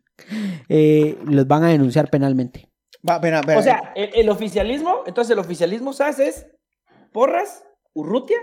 eh, 0.69 1.17
les 1.27 1.47
van 1.47 1.65
a 1.65 1.69
denunciar 1.69 2.11
penalmente. 2.11 2.69
Va, 3.09 3.19
ven, 3.21 3.37
O 3.57 3.63
sea, 3.63 3.95
el, 3.97 4.11
el 4.15 4.29
oficialismo, 4.29 4.99
entonces 5.07 5.33
el 5.33 5.39
oficialismo 5.39 5.95
SAS 5.95 6.19
es 6.19 6.47
Porras, 7.11 7.65
Urrutia 7.95 8.37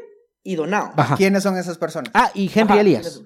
y 0.44 0.56
Donao. 0.56 0.92
Ajá. 0.96 1.16
¿quiénes 1.16 1.44
son 1.44 1.58
esas 1.58 1.78
personas? 1.78 2.12
Ah, 2.14 2.32
y 2.34 2.46
Henry 2.54 2.74
Ajá, 2.74 2.82
Elías. 2.82 3.22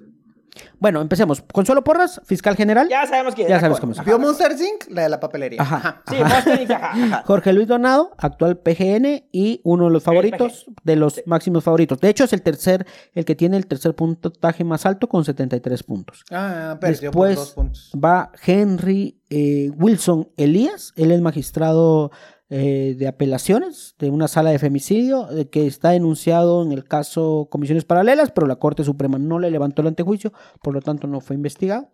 Bueno, 0.80 1.02
empecemos. 1.02 1.42
Consuelo 1.52 1.84
Porras, 1.84 2.22
fiscal 2.26 2.56
general. 2.56 2.88
Ya 2.90 3.06
sabemos 3.06 3.36
quién 3.36 3.48
Ya 3.48 3.60
sabes 3.60 3.80
cómo 3.80 3.94
es. 3.94 4.04
¿Vio 4.06 4.20
Monster 4.20 4.58
Zinc? 4.58 4.86
La 4.90 5.04
de 5.04 5.10
la 5.10 5.20
papelería. 5.20 5.62
Ajá. 5.62 6.02
Sí, 6.08 6.16
Monster 6.18 6.72
ajá, 6.72 6.92
ajá. 6.92 7.24
Jorge 7.26 7.54
Luis 7.54 7.68
Donado, 7.68 8.12
actual 8.18 8.58
PGN 8.58 9.26
y 9.32 9.62
uno 9.64 9.86
de 9.86 9.92
los 9.92 10.04
favoritos, 10.04 10.66
de 10.84 10.96
los 10.96 11.22
máximos 11.26 11.64
favoritos. 11.64 12.00
De 12.00 12.10
hecho, 12.10 12.24
es 12.24 12.34
el 12.34 12.42
tercer, 12.42 12.86
el 13.14 13.26
que 13.26 13.36
tiene 13.36 13.58
el 13.58 13.68
tercer 13.68 13.96
puntaje 13.96 14.64
más 14.64 14.86
alto 14.86 15.08
con 15.10 15.26
73 15.26 15.84
puntos. 15.84 16.24
Ah, 16.32 16.78
perdió 16.80 17.12
por 17.12 17.28
Después 17.28 17.36
dos 17.36 17.52
puntos. 17.54 17.92
va 17.94 18.32
Henry 18.46 19.20
eh, 19.30 19.72
Wilson 19.78 20.30
Elías, 20.38 20.94
él 20.96 21.12
es 21.12 21.20
magistrado 21.22 22.12
eh, 22.50 22.96
de 22.98 23.08
apelaciones 23.08 23.96
de 23.98 24.12
una 24.12 24.28
sala 24.28 24.52
de 24.52 24.60
femicidio 24.60 25.32
eh, 25.32 25.50
que 25.50 25.66
está 25.66 25.90
denunciado 25.90 26.64
en 26.64 26.72
el 26.72 26.84
caso 26.84 27.48
Comisiones 27.50 27.86
Paralelas, 27.86 28.32
pero 28.32 28.46
la 28.46 28.58
Corte 28.58 28.84
Suprema 28.84 29.18
no 29.18 29.40
le 29.40 29.50
levantó 29.50 29.82
el 29.82 29.88
antejuicio, 29.88 30.32
por 30.62 30.74
lo 30.74 30.82
tanto 30.82 31.08
no 31.08 31.22
fue 31.22 31.36
investigado. 31.36 31.90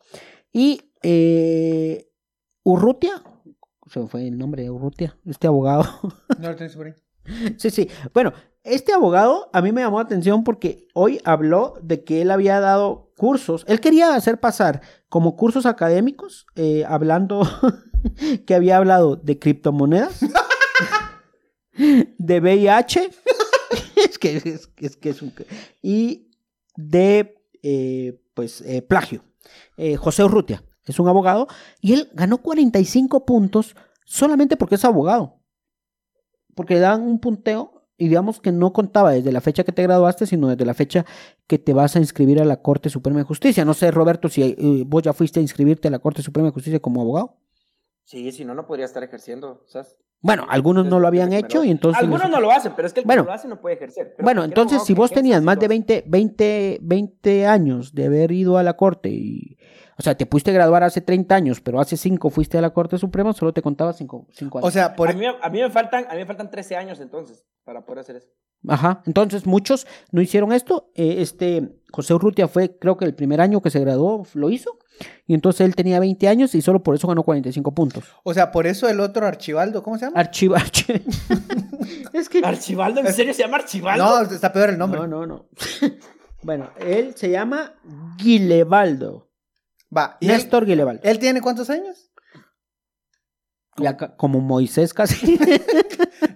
Y 0.51 0.91
eh, 1.03 2.09
Urrutia, 2.63 3.23
se 3.87 4.05
fue 4.07 4.27
el 4.27 4.37
nombre 4.37 4.63
de 4.63 4.69
Urrutia, 4.69 5.17
este 5.25 5.47
abogado. 5.47 5.85
No 6.39 6.49
lo 6.49 6.55
tenés 6.55 6.75
por 6.75 6.87
ahí. 6.87 6.93
Sí, 7.57 7.69
sí. 7.69 7.89
Bueno, 8.13 8.33
este 8.63 8.93
abogado 8.93 9.49
a 9.53 9.61
mí 9.61 9.71
me 9.71 9.81
llamó 9.81 9.99
la 9.99 10.05
atención 10.05 10.43
porque 10.43 10.87
hoy 10.93 11.19
habló 11.23 11.75
de 11.81 12.03
que 12.03 12.21
él 12.21 12.31
había 12.31 12.59
dado 12.59 13.11
cursos. 13.15 13.63
Él 13.67 13.79
quería 13.79 14.15
hacer 14.15 14.39
pasar 14.39 14.81
como 15.09 15.35
cursos 15.35 15.65
académicos, 15.65 16.45
eh, 16.55 16.83
hablando 16.87 17.41
que 18.45 18.55
había 18.55 18.77
hablado 18.77 19.15
de 19.15 19.39
criptomonedas, 19.39 20.19
de 22.17 22.39
VIH, 22.39 23.09
es 23.95 24.19
que 24.19 24.37
es, 24.77 24.97
que 24.97 25.09
es 25.09 25.21
un... 25.21 25.33
y 25.81 26.29
de, 26.75 27.35
eh, 27.63 28.21
pues, 28.33 28.61
eh, 28.61 28.81
plagio. 28.81 29.23
Eh, 29.77 29.95
José 29.97 30.23
Urrutia 30.23 30.63
es 30.85 30.99
un 30.99 31.07
abogado 31.07 31.47
y 31.81 31.93
él 31.93 32.09
ganó 32.13 32.39
45 32.39 33.25
puntos 33.25 33.75
solamente 34.05 34.57
porque 34.57 34.75
es 34.75 34.85
abogado 34.85 35.41
porque 36.55 36.79
dan 36.79 37.01
un 37.01 37.19
punteo 37.19 37.87
y 37.97 38.07
digamos 38.07 38.39
que 38.39 38.51
no 38.51 38.73
contaba 38.73 39.11
desde 39.11 39.31
la 39.31 39.41
fecha 39.41 39.63
que 39.63 39.71
te 39.71 39.83
graduaste, 39.83 40.25
sino 40.25 40.47
desde 40.47 40.65
la 40.65 40.73
fecha 40.73 41.05
que 41.47 41.59
te 41.59 41.73
vas 41.73 41.95
a 41.95 41.99
inscribir 41.99 42.41
a 42.41 42.45
la 42.45 42.61
Corte 42.61 42.89
Suprema 42.89 43.19
de 43.19 43.25
Justicia. 43.25 43.63
No 43.63 43.75
sé, 43.75 43.91
Roberto, 43.91 44.27
si 44.27 44.55
vos 44.87 45.03
ya 45.03 45.13
fuiste 45.13 45.39
a 45.39 45.43
inscribirte 45.43 45.87
a 45.87 45.91
la 45.91 45.99
Corte 45.99 46.23
Suprema 46.23 46.47
de 46.47 46.53
Justicia 46.53 46.79
como 46.79 47.01
abogado. 47.01 47.37
Sí, 48.03 48.31
si 48.31 48.45
no, 48.45 48.53
no 48.53 48.65
podría 48.65 48.85
estar 48.85 49.03
ejerciendo. 49.03 49.63
¿sabes? 49.67 49.97
Bueno, 50.21 50.45
algunos 50.49 50.85
no 50.85 50.99
lo 50.99 51.07
habían 51.07 51.33
hecho 51.33 51.63
y 51.63 51.71
entonces... 51.71 52.03
Algunos 52.03 52.29
no 52.29 52.39
lo 52.39 52.51
hacen, 52.51 52.73
pero 52.75 52.87
es 52.87 52.93
que 52.93 52.99
el 52.99 53.05
Bueno. 53.05 53.23
que 53.23 53.27
lo 53.27 53.33
hace 53.33 53.47
no 53.47 53.59
puede 53.59 53.75
ejercer. 53.75 54.13
Pero 54.15 54.23
Bueno, 54.23 54.43
entonces 54.43 54.83
si 54.83 54.93
vos 54.93 55.11
tenías 55.11 55.41
más 55.41 55.57
de 55.57 55.65
hace. 55.65 55.69
20, 55.69 56.03
20, 56.07 56.79
20 56.81 57.47
años 57.47 57.93
de 57.95 58.05
haber 58.05 58.31
ido 58.31 58.57
a 58.57 58.63
la 58.63 58.75
Corte 58.75 59.09
y... 59.09 59.57
O 59.97 60.03
sea, 60.03 60.15
te 60.15 60.25
pudiste 60.25 60.51
graduar 60.51 60.83
hace 60.83 61.01
30 61.01 61.35
años, 61.35 61.61
pero 61.61 61.79
hace 61.79 61.95
5 61.95 62.29
fuiste 62.29 62.57
a 62.57 62.61
la 62.61 62.71
Corte 62.71 62.97
Suprema, 62.97 63.33
solo 63.33 63.53
te 63.53 63.61
contaba 63.61 63.93
5 63.93 64.27
años. 64.29 64.51
O 64.53 64.71
sea, 64.71 64.95
por... 64.95 65.09
A, 65.09 65.13
mí, 65.13 65.25
a, 65.25 65.49
mí 65.49 65.61
me 65.61 65.69
faltan, 65.69 66.05
a 66.09 66.13
mí 66.13 66.19
me 66.19 66.25
faltan 66.25 66.49
13 66.49 66.75
años 66.75 66.99
entonces 66.99 67.45
para 67.63 67.85
poder 67.85 67.99
hacer 67.99 68.15
eso. 68.17 68.29
Ajá, 68.67 69.01
entonces 69.05 69.45
muchos 69.45 69.87
no 70.11 70.21
hicieron 70.21 70.51
esto. 70.51 70.91
Eh, 70.95 71.15
este 71.19 71.81
José 71.91 72.13
Urrutia 72.13 72.47
fue, 72.47 72.77
creo 72.77 72.97
que 72.97 73.05
el 73.05 73.15
primer 73.15 73.41
año 73.41 73.61
que 73.61 73.69
se 73.69 73.79
graduó 73.79 74.23
lo 74.33 74.49
hizo. 74.49 74.77
Y 75.27 75.33
entonces 75.33 75.61
él 75.61 75.75
tenía 75.75 75.99
20 75.99 76.27
años 76.27 76.55
y 76.55 76.61
solo 76.61 76.83
por 76.83 76.95
eso 76.95 77.07
ganó 77.07 77.23
45 77.23 77.73
puntos. 77.73 78.03
O 78.23 78.33
sea, 78.33 78.51
por 78.51 78.67
eso 78.67 78.89
el 78.89 78.99
otro 78.99 79.25
archivaldo, 79.25 79.83
¿cómo 79.83 79.97
se 79.97 80.05
llama? 80.05 80.19
Archivo. 80.19 80.55
es 82.13 82.29
que. 82.29 82.41
¿Archibaldo? 82.43 83.01
¿En 83.01 83.13
serio 83.13 83.33
se 83.33 83.41
llama 83.43 83.57
Archibaldo? 83.57 84.03
No, 84.03 84.21
está 84.21 84.51
peor 84.51 84.69
el 84.69 84.77
nombre. 84.77 84.99
No, 85.01 85.07
no, 85.07 85.25
no. 85.25 85.49
bueno, 86.43 86.71
él 86.79 87.13
se 87.15 87.29
llama 87.29 87.73
Guilebaldo. 88.17 89.29
Va, 89.95 90.17
¿y 90.19 90.27
él, 90.27 90.33
Néstor 90.33 90.65
Guilebaldo. 90.65 91.01
él 91.03 91.19
tiene 91.19 91.41
cuántos 91.41 91.69
años? 91.69 92.11
Como 94.17 94.41
Moisés 94.41 94.93
casi. 94.93 95.39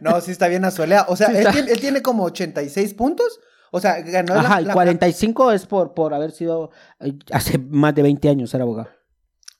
No, 0.01 0.19
sí 0.21 0.31
está 0.31 0.47
bien 0.47 0.65
azuleado. 0.65 1.05
O 1.09 1.15
sea, 1.15 1.27
Sí 1.27 1.37
él, 1.37 1.47
tiene, 1.51 1.71
él 1.71 1.79
tiene 1.79 2.01
como 2.01 2.23
86 2.23 2.93
puntos. 2.93 3.39
O 3.71 3.79
sea, 3.79 4.01
ganó 4.01 4.33
la- 4.35 4.41
Ajá, 4.41 4.61
y 4.61 4.65
la- 4.65 4.73
45 4.73 5.51
es 5.51 5.65
por, 5.65 5.93
por 5.93 6.13
haber 6.13 6.31
sido. 6.31 6.71
Hace 7.31 7.57
más 7.57 7.93
de 7.95 8.01
20 8.03 8.29
años 8.29 8.53
era 8.53 8.63
abogado. 8.63 8.89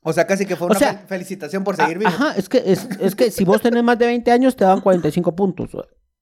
O 0.01 0.13
sea, 0.13 0.27
casi 0.27 0.45
que 0.45 0.55
fue 0.55 0.67
O 0.67 0.69
una 0.69 0.79
sea, 0.79 1.03
felicitación 1.07 1.63
por 1.63 1.75
seguir 1.75 1.97
vivo. 1.97 2.09
Ajá, 2.09 2.33
es 2.37 2.47
que, 2.47 2.61
es, 2.65 2.87
es 2.99 3.15
que 3.15 3.31
si 3.31 3.43
vos 3.43 3.61
tenés 3.61 3.83
más 3.83 3.97
de 3.97 4.05
20 4.05 4.31
años, 4.31 4.55
te 4.55 4.63
dan 4.63 4.79
45 4.81 5.35
puntos 5.35 5.71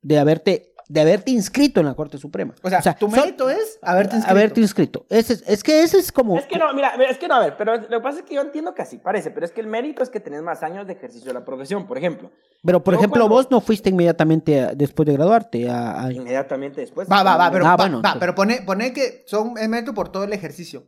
de 0.01 0.19
haberte, 0.19 0.72
de 0.89 1.01
haberte 1.01 1.31
inscrito 1.31 1.79
en 1.79 1.85
la 1.85 1.93
Corte 1.95 2.17
Suprema. 2.17 2.53
O 2.61 2.69
sea, 2.69 2.81
tu 2.95 3.09
son- 3.09 3.19
mérito 3.19 3.49
es 3.49 3.79
haberte 3.81 4.15
inscrito. 4.15 4.31
Haberte 4.31 4.61
inscrito. 4.61 5.05
Ese 5.09 5.33
es, 5.33 5.43
es 5.47 5.63
que 5.63 5.81
ese 5.83 5.97
es 5.99 6.11
como... 6.11 6.37
Es 6.37 6.45
que 6.45 6.57
no, 6.57 6.73
mira, 6.73 6.89
es 7.09 7.17
que 7.17 7.27
no, 7.27 7.35
a 7.35 7.39
ver, 7.39 7.55
pero 7.57 7.75
lo 7.77 7.87
que 7.87 7.99
pasa 7.99 8.19
es 8.19 8.25
que 8.25 8.35
yo 8.35 8.41
entiendo 8.41 8.73
que 8.73 8.81
así 8.81 8.97
parece, 8.97 9.31
pero 9.31 9.45
es 9.45 9.51
que 9.51 9.61
el 9.61 9.67
mérito 9.67 10.03
es 10.03 10.09
que 10.09 10.19
tenés 10.19 10.41
más 10.41 10.61
años 10.63 10.85
de 10.87 10.93
ejercicio 10.93 11.27
de 11.27 11.33
la 11.39 11.45
profesión, 11.45 11.87
por 11.87 11.97
ejemplo. 11.97 12.31
Pero, 12.65 12.83
por 12.83 12.93
yo 12.93 12.99
ejemplo, 12.99 13.21
cuando- 13.23 13.35
vos 13.35 13.47
no 13.51 13.61
fuiste 13.61 13.89
inmediatamente 13.89 14.61
a- 14.61 14.73
después 14.75 15.05
de 15.07 15.13
graduarte 15.13 15.69
a... 15.69 16.03
a- 16.05 16.11
Inmediatamente 16.11 16.81
después. 16.81 17.07
Va, 17.11 17.23
va, 17.23 17.37
va, 17.37 17.51
pero, 17.51 17.65
Ah, 17.65 17.69
va, 17.69 17.75
bueno, 17.77 17.95
va, 17.97 18.09
entonces- 18.09 18.19
pero 18.19 18.35
pone, 18.35 18.61
pone 18.65 18.93
que 18.93 19.23
son 19.27 19.57
es 19.57 19.67
mérito 19.69 19.93
por 19.93 20.09
todo 20.11 20.23
el 20.25 20.33
ejercicio. 20.33 20.83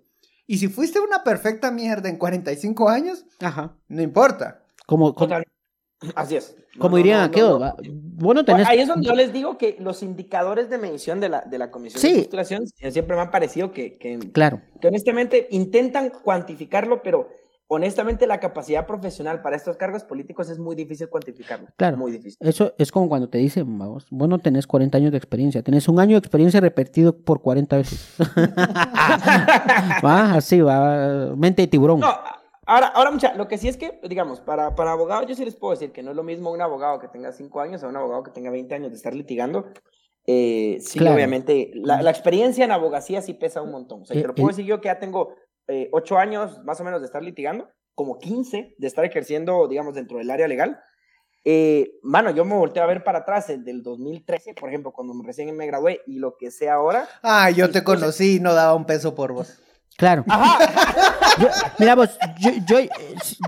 Y 0.48 0.58
si 0.60 0.68
fuiste 0.68 1.00
una 1.00 1.24
perfecta 1.24 1.72
mierda 1.72 2.08
en 2.08 2.18
45 2.18 2.88
años, 2.90 3.26
Ajá. 3.42 3.74
no 3.88 4.02
importa. 4.02 4.62
Como, 4.86 5.16
como, 5.16 5.28
Total. 5.30 5.46
Así 6.16 6.36
es. 6.36 6.56
No, 6.76 6.82
como 6.82 6.92
no, 6.92 6.98
dirían 6.98 7.18
no, 7.18 7.22
no, 7.24 7.28
aquellos, 7.28 7.52
no. 7.52 7.60
va, 7.60 7.76
vos 8.18 8.36
no 8.36 8.46
tenés... 8.46 8.68
Ahí 8.68 8.80
es 8.80 8.88
donde 8.88 9.08
yo 9.08 9.16
les 9.16 9.32
digo 9.34 9.58
que 9.58 9.78
los 9.80 10.04
indicadores 10.04 10.70
de 10.70 10.78
medición 10.78 11.20
de 11.20 11.30
la, 11.30 11.42
de 11.42 11.58
la 11.58 11.72
Comisión 11.72 12.02
Sí. 12.02 12.12
de 12.14 12.20
Postulación 12.20 12.68
siempre 12.68 13.16
me 13.16 13.22
han 13.22 13.32
parecido 13.32 13.72
que, 13.72 13.98
que, 13.98 14.20
Claro. 14.34 14.62
que 14.82 14.88
honestamente 14.88 15.48
intentan 15.52 16.10
cuantificarlo, 16.10 17.02
pero 17.02 17.30
honestamente 17.68 18.28
la 18.28 18.40
capacidad 18.40 18.86
profesional 18.86 19.42
para 19.42 19.56
estos 19.56 19.76
cargos 19.78 20.04
políticos 20.04 20.50
es 20.50 20.60
muy 20.60 20.76
difícil 20.76 21.10
cuantificarlo. 21.10 21.68
Claro. 21.78 21.98
Muy 21.98 22.12
difícil. 22.12 22.38
Eso 22.42 22.74
es 22.78 22.92
como 22.92 23.10
cuando 23.10 23.28
te 23.30 23.38
dicen, 23.40 23.78
vamos, 23.80 24.06
vos 24.12 24.30
no 24.30 24.38
tenés 24.40 24.68
40 24.68 24.98
años 24.98 25.12
de 25.12 25.18
experiencia, 25.18 25.64
tenés 25.64 25.88
un 25.88 26.00
año 26.00 26.12
de 26.16 26.20
experiencia 26.20 26.60
repetido 26.60 27.18
por 27.18 27.42
40 27.42 27.78
veces. 27.78 28.16
va, 30.06 30.34
así 30.36 30.62
va, 30.62 31.34
mente 31.36 31.64
de 31.64 31.68
tiburón. 31.68 32.00
No, 32.02 32.14
ahora, 32.66 32.88
ahora 32.88 33.12
mucha, 33.12 33.34
lo 33.36 33.48
que 33.48 33.58
sí 33.58 33.68
es 33.68 33.78
que, 33.78 34.00
digamos, 34.08 34.42
para, 34.42 34.76
para 34.76 34.92
abogados 34.92 35.28
yo 35.28 35.36
sí 35.36 35.46
les 35.46 35.56
puedo 35.56 35.72
decir 35.72 35.92
que 35.92 36.04
no 36.04 36.12
es 36.12 36.16
lo 36.18 36.24
mismo 36.24 36.52
un 36.52 36.62
abogado 36.62 37.00
que 37.00 37.08
tenga 37.08 37.32
5 37.32 37.62
años 37.62 37.84
a 37.84 37.88
un 37.88 37.96
abogado 37.98 38.24
que 38.24 38.32
tenga 38.32 38.50
20 38.52 38.76
años 38.76 38.90
de 38.92 38.98
estar 38.98 39.14
litigando. 39.14 39.68
Eh, 40.28 40.78
sí, 40.82 41.00
Claro. 41.00 41.16
obviamente, 41.16 41.72
la, 41.76 42.02
la 42.02 42.10
experiencia 42.10 42.66
en 42.66 42.72
abogacía 42.72 43.22
sí 43.22 43.34
pesa 43.34 43.62
un 43.62 43.72
montón. 43.72 44.02
O 44.02 44.06
sea, 44.06 44.18
Eh, 44.18 44.22
te 44.22 44.28
lo 44.28 44.36
puedo 44.36 44.50
decir 44.50 44.66
yo 44.66 44.82
que 44.82 44.88
ya 44.88 45.00
tengo 45.00 45.36
8 45.92 46.18
años 46.18 46.64
más 46.64 46.80
o 46.80 46.84
menos 46.84 47.02
de 47.02 47.06
estar 47.08 47.24
litigando, 47.24 47.68
como 47.96 48.18
15 48.20 48.76
de 48.78 48.88
estar 48.88 49.04
ejerciendo, 49.06 49.68
digamos, 49.68 49.96
dentro 49.96 50.18
del 50.20 50.30
área 50.30 50.48
legal. 50.48 50.80
Eh, 51.44 52.00
mano, 52.02 52.32
yo 52.32 52.44
me 52.44 52.56
volteo 52.56 52.82
a 52.84 52.88
ver 52.88 53.04
para 53.04 53.20
atrás, 53.20 53.50
el 53.52 53.64
del 53.64 53.84
2013, 53.84 54.54
por 54.56 54.70
ejemplo, 54.70 54.92
cuando 54.92 55.14
me- 55.14 55.24
recién 55.26 55.56
me 55.56 55.68
gradué 55.68 56.02
y 56.08 56.18
lo 56.18 56.36
que 56.38 56.50
sé 56.50 56.70
ahora. 56.70 57.08
Ah, 57.22 57.52
yo 57.52 57.70
te 57.70 57.84
conocí 57.84 58.38
y 58.38 58.40
no 58.40 58.54
daba 58.56 58.74
un 58.74 58.86
peso 58.86 59.14
por 59.14 59.32
vos. 59.34 59.60
Claro. 59.98 60.26
Yo- 61.38 61.50
mira 61.80 61.96
vos, 61.96 62.18
yo, 62.40 62.52
yo, 62.66 62.78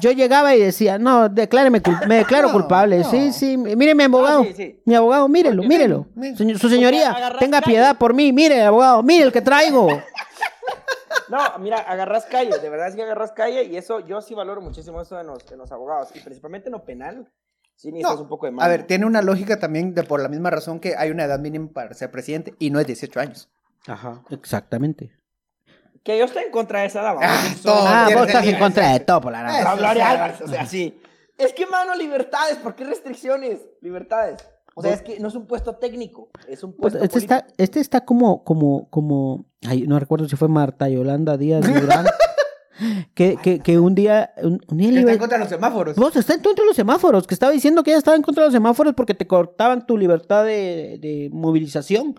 yo 0.01 0.11
llegaba 0.11 0.53
y 0.53 0.59
decía, 0.59 0.97
no, 0.99 1.29
decláreme, 1.29 1.81
me 2.05 2.15
declaro 2.17 2.47
No, 2.47 2.53
culpable. 2.53 2.97
no. 2.99 3.09
Sí, 3.09 3.31
sí, 3.31 3.55
mire 3.57 3.95
mi 3.95 4.03
abogado. 4.03 4.41
Ah, 4.41 4.45
sí, 4.47 4.53
sí. 4.53 4.81
Mi 4.83 4.93
abogado, 4.95 5.29
mírelo, 5.29 5.63
mírelo. 5.63 6.05
Su 6.59 6.67
señoría, 6.69 7.15
tenga 7.39 7.61
calle. 7.61 7.71
piedad 7.71 7.97
por 7.97 8.13
mí, 8.13 8.33
mire, 8.33 8.61
abogado, 8.63 9.01
mire 9.03 9.23
el 9.23 9.31
que 9.31 9.41
traigo. 9.41 9.87
No, 11.29 11.39
mira, 11.59 11.79
agarras 11.79 12.25
calle, 12.25 12.57
de 12.57 12.69
verdad 12.69 12.87
es 12.87 12.95
que 12.95 13.03
agarras 13.03 13.33
calle 13.33 13.63
y 13.65 13.75
eso 13.75 13.99
yo 13.99 14.21
sí 14.21 14.33
valoro 14.33 14.61
muchísimo 14.61 15.01
eso 15.01 15.19
en 15.19 15.27
los, 15.27 15.51
en 15.51 15.57
los 15.57 15.69
abogados 15.73 16.09
y 16.15 16.19
principalmente 16.21 16.69
en 16.69 16.71
lo 16.73 16.85
penal. 16.85 17.27
Sí 17.75 17.91
No, 17.91 18.15
un 18.15 18.29
poco 18.29 18.45
de 18.45 18.51
A 18.51 18.55
mano. 18.55 18.69
ver, 18.69 18.83
tiene 18.87 19.05
una 19.05 19.21
lógica 19.21 19.59
también 19.59 19.93
de 19.93 20.03
por 20.03 20.21
la 20.21 20.29
misma 20.29 20.51
razón 20.51 20.79
que 20.79 20.95
hay 20.95 21.11
una 21.11 21.25
edad 21.25 21.39
mínima 21.39 21.69
para 21.73 21.93
ser 21.95 22.11
presidente 22.11 22.53
y 22.59 22.69
no 22.69 22.79
es 22.79 22.87
18 22.87 23.19
años. 23.19 23.49
Ajá, 23.87 24.21
exactamente. 24.29 25.11
Que 26.03 26.17
yo 26.17 26.25
estoy 26.25 26.43
en 26.43 26.51
contra 26.51 26.81
de 26.81 26.87
esa 26.87 27.01
dama. 27.01 27.19
Ah, 27.23 27.43
todo 27.61 27.75
Ah, 27.87 28.09
vos 28.13 28.27
estás 28.27 28.45
en 28.45 28.57
contra 28.57 28.93
de 28.93 28.99
todo, 29.01 29.21
por 29.21 29.31
la 29.31 29.39
Ari 29.39 29.49
o 29.49 29.95
sea, 29.95 30.11
Álvarez, 30.11 30.41
o 30.41 30.47
sea, 30.47 30.65
sí. 30.65 30.99
Es 31.37 31.53
que, 31.53 31.65
mano, 31.67 31.95
libertades, 31.95 32.57
¿por 32.57 32.75
qué 32.75 32.83
restricciones? 32.83 33.59
Libertades. 33.81 34.43
O 34.75 34.81
sea, 34.81 34.93
es 34.93 35.01
que 35.01 35.19
no 35.19 35.27
es 35.27 35.35
un 35.35 35.47
puesto 35.47 35.75
técnico, 35.75 36.29
es 36.47 36.63
un 36.63 36.71
Pues 36.73 36.93
puesto 36.93 37.03
este 37.03 37.17
está, 37.17 37.47
este 37.57 37.79
está 37.79 38.05
como, 38.05 38.43
como, 38.43 38.87
como, 38.91 39.45
ay, 39.67 39.87
no 39.87 39.97
recuerdo 39.99 40.29
si 40.29 40.35
fue 40.35 40.49
Marta 40.49 40.87
Yolanda 40.87 41.35
Díaz 41.35 41.65
Durán, 41.65 42.05
que, 43.15 43.37
que, 43.37 43.59
que 43.59 43.79
un 43.79 43.95
día, 43.95 44.33
un, 44.37 44.61
un 44.67 44.77
día 44.77 44.91
Que 44.91 44.99
está 44.99 45.13
en 45.13 45.17
contra 45.17 45.37
de 45.39 45.43
los 45.45 45.49
semáforos. 45.49 45.95
Vos 45.95 46.15
está 46.15 46.35
en 46.35 46.41
contra 46.41 46.63
de 46.63 46.67
los 46.67 46.75
semáforos, 46.75 47.25
que 47.25 47.33
estaba 47.33 47.51
diciendo 47.51 47.81
que 47.83 47.89
ella 47.89 47.97
estaba 47.97 48.15
en 48.17 48.21
contra 48.21 48.43
de 48.43 48.47
los 48.49 48.53
semáforos 48.53 48.93
porque 48.93 49.15
te 49.15 49.25
cortaban 49.25 49.87
tu 49.87 49.97
libertad 49.97 50.45
de, 50.45 50.99
de 51.01 51.29
movilización. 51.31 52.15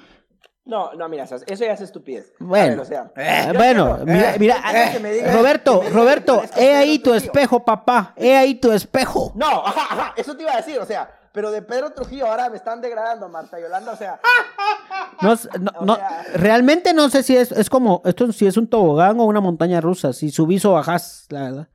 No, 0.68 0.92
no, 0.92 1.08
mira, 1.08 1.24
eso 1.24 1.36
ya 1.46 1.72
es 1.72 1.80
estupidez. 1.80 2.32
Bueno. 2.38 2.68
ver, 2.68 2.80
o 2.80 2.84
sea, 2.84 3.10
Eh, 3.16 3.52
bueno, 3.56 3.96
quiero- 4.04 4.06
mira, 4.06 4.34
mira, 4.38 5.32
Roberto, 5.32 5.82
Roberto, 5.92 6.42
he 6.56 6.74
ahí 6.74 6.98
tu 7.00 7.14
espejo, 7.14 7.64
papá, 7.64 8.12
he 8.16 8.36
ahí 8.36 8.54
tu 8.56 8.70
espejo. 8.70 9.32
No, 9.34 9.46
ajá, 9.66 9.86
ajá, 9.90 10.14
eso 10.16 10.36
te 10.36 10.42
iba 10.42 10.52
a 10.52 10.56
decir, 10.58 10.78
o 10.78 10.84
sea, 10.86 11.10
pero 11.32 11.50
de 11.50 11.62
Pedro 11.62 11.90
Trujillo 11.92 12.26
ahora 12.26 12.50
me 12.50 12.56
están 12.58 12.80
degradando, 12.80 13.28
Marta 13.28 13.58
Yolanda, 13.58 13.92
o 13.92 13.96
sea, 13.96 14.20
No, 15.22 15.34
no, 15.58 15.72
O 15.80 15.84
no, 15.86 15.96
sea- 15.96 16.22
realmente 16.34 16.92
no 16.92 17.08
sé 17.08 17.22
si 17.22 17.36
es, 17.36 17.50
es 17.50 17.68
como, 17.70 18.02
esto 18.04 18.30
si 18.32 18.46
es 18.46 18.56
un 18.56 18.68
tobogán 18.68 19.18
o 19.20 19.24
una 19.24 19.40
montaña 19.40 19.80
rusa, 19.80 20.12
si 20.12 20.30
subís 20.30 20.64
o 20.64 20.72
bajás, 20.72 21.26
la 21.30 21.42
verdad. 21.42 21.68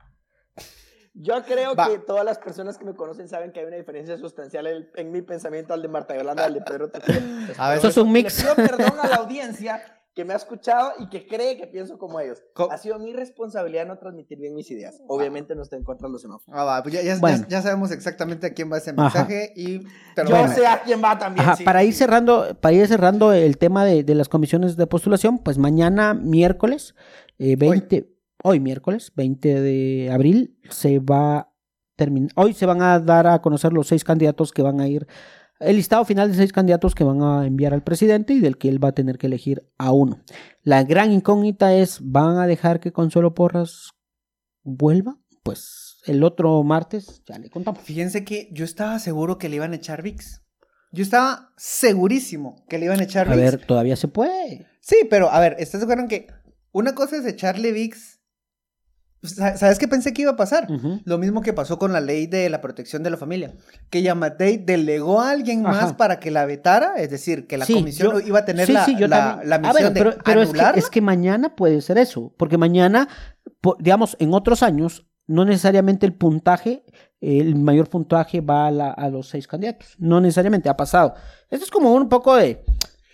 Yo 1.13 1.43
creo 1.43 1.76
Va. 1.76 1.88
que 1.89 1.99
todas 1.99 2.26
las 2.26 2.39
personas 2.39 2.78
que 2.78 2.86
me 2.86 2.93
conocen 2.95 3.28
saben 3.28 3.52
que 3.52 3.60
hay 3.60 3.65
una 3.67 3.78
diferencia 3.78 4.17
sustancial 4.17 4.65
en, 4.67 4.89
en 4.95 5.12
mi 5.12 5.21
pensamiento 5.21 5.73
al 5.73 5.82
de 5.82 5.88
Marta 5.88 6.15
Yolanda, 6.15 6.45
al 6.45 6.54
de 6.56 6.62
Pedro. 6.62 6.89
A 7.58 7.69
ver, 7.69 7.78
Eso 7.78 7.88
es 7.89 7.97
un 7.97 8.12
mix. 8.12 8.43
Le 8.43 8.56
pido 8.56 8.56
perdón 8.78 8.99
a 9.02 9.08
la 9.08 9.15
audiencia 9.17 9.82
que 10.15 10.26
me 10.26 10.34
ha 10.34 10.38
escuchado 10.38 10.91
y 10.99 11.10
que 11.10 11.26
cree 11.28 11.58
que 11.58 11.65
pienso 11.65 11.97
como 11.97 12.19
ellos. 12.19 12.43
Ha 12.69 12.78
sido 12.78 12.99
mi 12.99 13.13
responsabilidad 13.13 13.88
no 13.88 13.97
transmitir 13.97 14.38
bien 14.38 14.54
mis 14.54 14.69
ideas. 14.69 15.02
Obviamente 15.08 15.56
no 15.56 15.63
estoy 15.63 15.80
en 15.80 15.84
contra 15.86 16.08
de 16.08 16.12
los 16.12 16.21
semáforos. 16.21 16.56
Ah, 16.60 16.63
va, 16.63 16.84
pues 16.84 16.93
ya, 16.93 17.02
ya- 17.02 17.17
Bueno. 17.17 17.38
ya- 17.39 17.47
ya 17.47 17.62
sabemos 17.63 17.89
exactamente 17.89 18.45
a 18.45 18.54
quién 18.54 18.71
va 18.71 18.78
ese 18.78 18.91
Ajá. 18.91 19.02
mensaje 19.02 19.54
y 19.56 19.80
te 20.15 20.23
lo 20.23 20.30
Yo 20.30 20.36
voy 20.36 20.45
a 20.45 20.47
sé 20.49 20.67
a 20.67 20.84
quién 20.84 21.04
va 21.04 21.17
también. 21.17 21.47
Ajá, 21.47 21.56
sí, 21.56 21.63
para 21.63 21.84
ir 21.84 21.95
cerrando, 21.95 22.56
para 22.62 22.73
ir 22.73 22.88
cerrando 22.88 23.34
el 23.34 23.58
tema 23.58 23.86
de, 23.86 24.04
de 24.04 24.13
las 24.13 24.30
comisiones 24.30 24.78
de 24.78 24.86
postulación, 24.86 25.39
pues 25.39 25.58
mañana 25.58 26.13
miércoles, 26.13 26.93
eh, 27.39 27.56
20, 27.56 27.95
hoy. 27.95 28.12
Miércoles, 28.60 29.12
20 29.15 29.62
de 29.62 30.10
abril, 30.12 30.58
se 30.69 30.99
va 30.99 31.38
a 31.38 31.53
terminar, 31.95 32.32
hoy 32.36 32.53
se 32.53 32.65
van 32.65 32.82
a 32.82 32.99
dar 32.99 33.27
a 33.27 33.41
conocer 33.41 33.73
los 33.73 33.88
seis 33.88 34.03
candidatos 34.03 34.51
que 34.51 34.62
van 34.62 34.79
a 34.82 34.88
ir, 34.88 35.08
el 35.60 35.75
listado 35.77 36.03
final 36.06 36.29
de 36.29 36.38
seis 36.38 36.51
candidatos 36.51 36.93
que 36.95 37.03
van 37.03 37.21
a 37.21 37.45
enviar 37.45 37.73
al 37.73 37.84
presidente 37.84 38.34
y 38.34 38.39
del 38.39 38.58
que 38.58 38.69
él 38.69 38.84
va 38.84 38.89
a 38.89 38.93
tener 38.93 39.17
que 39.17 39.27
elegir 39.27 39.69
a 39.77 39.91
uno. 39.91 40.21
La 40.62 40.84
gran 40.84 41.12
incógnita 41.12 41.73
es, 41.73 41.99
¿van 42.01 42.38
a 42.38 42.47
dejar 42.47 42.79
que 42.79 42.91
Consuelo 42.91 43.34
Porras 43.34 43.91
vuelva? 44.63 45.17
Pues 45.43 45.97
el 46.06 46.23
otro 46.23 46.63
martes 46.63 47.23
ya 47.25 47.38
le 47.38 47.49
contamos. 47.49 47.82
Fíjense 47.82 48.25
que 48.25 48.49
yo 48.51 48.65
estaba 48.65 48.99
seguro 48.99 49.38
que 49.38 49.49
le 49.49 49.58
iban 49.58 49.71
a 49.71 49.75
echar 49.75 50.01
VIX. 50.01 50.41
Yo 50.91 51.01
estaba 51.03 51.53
segurísimo 51.58 52.65
que 52.67 52.77
le 52.77 52.86
iban 52.86 52.99
a 52.99 53.03
echar 53.03 53.27
A 53.27 53.36
VIX. 53.36 53.51
ver, 53.51 53.65
todavía 53.65 53.95
se 53.95 54.08
puede. 54.08 54.67
Sí, 54.82 54.97
pero 55.10 55.29
a 55.29 55.39
ver, 55.39 55.56
¿estás 55.60 55.82
de 55.82 55.86
acuerdo 55.86 56.03
en 56.03 56.10
que 56.10 56.27
una 56.71 56.93
cosa 56.93 57.17
es 57.17 57.25
echarle 57.25 57.71
VIX? 57.71 58.19
Sa- 59.24 59.56
¿Sabes 59.58 59.80
qué 59.80 59.88
pensé 59.88 60.14
que 60.14 60.24
iba 60.24 60.32
a 60.32 60.36
pasar? 60.36 60.68
Lo 61.06 61.18
mismo 61.18 61.42
que 61.42 61.54
pasó 61.54 61.80
con 61.80 61.94
la 61.94 62.02
ley 62.02 62.28
de 62.28 62.50
la 62.50 62.60
protección 62.62 63.04
de 63.04 63.10
la 63.10 63.18
familia, 63.18 63.54
que 63.90 64.02
Yamatei 64.02 64.58
delegó 64.58 65.22
a 65.22 65.32
alguien 65.32 65.66
Ajá. 65.66 65.82
más 65.82 65.94
para 65.94 66.20
que 66.20 66.30
la 66.30 66.46
vetara, 66.46 66.96
es 66.98 67.10
decir, 67.10 67.48
que 67.48 67.58
la 67.58 67.66
Sí, 67.66 67.74
comisión 67.76 68.12
yo- 68.14 68.20
iba 68.20 68.40
a 68.40 68.46
tener 68.46 68.68
sí, 68.68 68.74
la, 68.74 68.86
sí, 68.86 68.96
yo 69.00 69.08
la- 69.08 69.18
también. 69.30 69.50
la 69.50 69.56
A 69.56 69.60
misión 69.60 69.94
de 69.94 70.00
pero, 70.02 70.16
pero 70.24 70.42
es, 70.42 70.50
que, 70.50 70.56
anularla. 70.58 70.80
es 70.80 70.90
que 70.90 71.02
mañana 71.02 71.56
puede 71.56 71.82
ser 71.82 71.98
eso, 71.98 72.34
porque 72.38 72.58
mañana, 72.58 73.08
digamos, 73.80 74.18
en 74.20 74.34
otros 74.34 74.62
años, 74.64 75.06
no 75.26 75.46
necesariamente 75.46 76.06
el 76.06 76.14
puntaje, 76.14 76.84
el 77.22 77.56
mayor 77.56 77.90
puntaje 77.90 78.42
va 78.42 78.68
a, 78.68 78.72
la- 78.72 78.92
a 78.92 79.10
los 79.10 79.30
seis 79.30 79.48
candidatos, 79.48 79.96
no 79.98 80.20
necesariamente, 80.20 80.68
ha 80.68 80.76
pasado. 80.76 81.14
Esto 81.50 81.64
es 81.66 81.72
como 81.72 81.94
un 81.94 82.10
poco 82.10 82.36
de... 82.36 82.64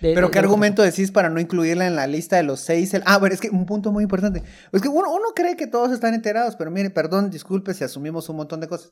de- 0.02 0.14
Pero 0.14 0.28
de- 0.28 0.32
¿qué 0.32 0.40
de- 0.40 0.46
argumento 0.46 0.82
decís 0.82 1.12
para 1.12 1.30
no 1.30 1.40
incluirla 1.40 1.88
en 1.88 1.96
la 1.96 2.08
lista 2.08 2.36
de 2.38 2.44
los 2.44 2.60
seis? 2.60 2.94
El- 2.94 3.04
Ah, 3.06 3.18
bueno, 3.18 3.34
es 3.36 3.42
que 3.42 3.50
un 3.50 3.66
punto 3.66 3.92
muy 3.92 4.04
importante. 4.04 4.44
Es 4.72 4.82
que 4.82 4.88
uno, 4.88 5.12
uno 5.14 5.26
cree 5.36 5.56
que 5.56 5.68
todos 5.68 5.92
están 5.92 6.14
enterados, 6.14 6.56
pero 6.56 6.72
mire, 6.72 6.90
perdón, 6.90 7.30
disculpe 7.30 7.74
si 7.74 7.84
asumimos 7.84 8.30
un 8.30 8.38
montón 8.38 8.60
de 8.60 8.68
cosas. 8.68 8.92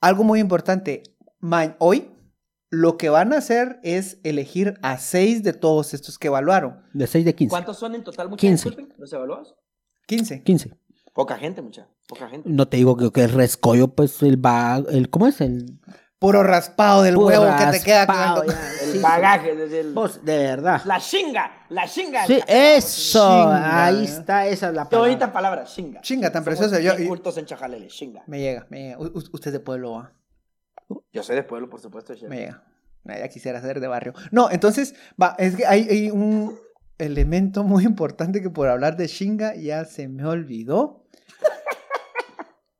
Algo 0.00 0.24
muy 0.24 0.40
importante. 0.40 1.02
ma- 1.42 1.74
hoy 1.78 2.10
lo 2.68 2.96
que 2.98 3.08
van 3.08 3.32
a 3.32 3.38
hacer 3.38 3.80
es 3.82 4.18
elegir 4.24 4.74
a 4.82 4.98
seis 4.98 5.42
de 5.42 5.52
todos 5.54 5.94
estos 5.94 6.18
que 6.18 6.28
evaluaron. 6.28 6.82
De 6.92 7.06
seis 7.06 7.24
de 7.24 7.34
15. 7.34 7.50
¿Cuántos 7.50 7.78
son 7.78 7.94
en 7.94 8.04
total, 8.04 8.28
muchachos? 8.28 8.40
15. 8.48 8.68
Disculpen, 8.68 8.94
¿Los 8.98 9.12
evaluados? 9.12 9.54
15. 10.06 10.42
15. 10.42 10.70
Poca 11.14 11.36
gente, 11.38 11.62
mucha. 11.62 11.88
Poca 12.06 12.28
gente. 12.28 12.48
No 12.48 12.68
te 12.68 12.76
digo 12.76 12.96
que, 12.96 13.10
que 13.10 13.22
el 13.24 13.32
rescollo, 13.32 13.88
pues, 13.88 14.22
el 14.22 14.44
va... 14.44 14.82
El, 14.90 15.08
¿Cómo 15.10 15.26
es? 15.26 15.40
El... 15.40 15.80
Puro 16.20 16.42
raspado 16.42 17.02
del 17.02 17.14
Puro 17.14 17.26
huevo 17.40 17.56
que 17.58 17.78
te 17.78 17.82
queda. 17.82 18.04
raspado, 18.06 18.44
con-. 18.44 18.54
El 18.54 18.92
Sí, 18.92 18.98
bagaje 18.98 19.54
desde 19.56 19.80
el... 19.80 19.94
Vos, 19.94 20.22
de 20.24 20.36
verdad. 20.36 20.82
La 20.84 21.00
chinga, 21.00 21.64
la 21.70 21.88
chinga. 21.88 22.26
Sí, 22.26 22.40
eso, 22.46 23.20
Chinga, 23.26 23.86
ahí 23.86 24.00
¿eh? 24.02 24.04
está, 24.04 24.46
esa 24.46 24.68
es 24.68 24.74
la 24.74 24.82
Qué 24.84 24.90
palabra. 24.90 24.98
bonita 25.08 25.32
palabra, 25.32 25.64
chinga. 25.64 26.00
Chinga, 26.02 26.30
tan 26.30 26.44
preciosa. 26.44 26.78
Yo, 26.78 26.92
cultos 27.08 27.38
en 27.38 27.46
Chajalele, 27.46 27.86
chinga. 27.88 28.22
me 28.26 28.38
llega, 28.38 28.66
me 28.68 28.80
llega. 28.82 28.98
U- 28.98 29.12
usted 29.32 29.46
es 29.48 29.52
de 29.54 29.60
pueblo, 29.60 29.92
¿va? 29.92 30.12
Yo 31.12 31.22
soy 31.22 31.36
de 31.36 31.42
pueblo, 31.42 31.70
por 31.70 31.80
supuesto. 31.80 32.14
chef. 32.14 32.28
Me 32.28 32.36
llega. 32.36 32.64
Ah, 33.08 33.18
Ya 33.18 33.28
quisiera 33.28 33.60
ser 33.62 33.80
de 33.80 33.86
barrio. 33.88 34.12
No, 34.30 34.50
entonces, 34.50 34.94
va, 35.20 35.34
es 35.38 35.56
que 35.56 35.66
hay, 35.66 35.88
hay 35.88 36.10
un 36.10 36.58
elemento 36.98 37.64
muy 37.64 37.84
importante 37.84 38.42
que 38.42 38.50
por 38.50 38.68
hablar 38.68 38.96
de 38.98 39.06
Shinga 39.06 39.54
ya 39.54 39.86
se 39.86 40.06
me 40.06 40.26
olvidó. 40.26 41.06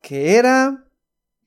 que 0.03 0.37
era 0.37 0.85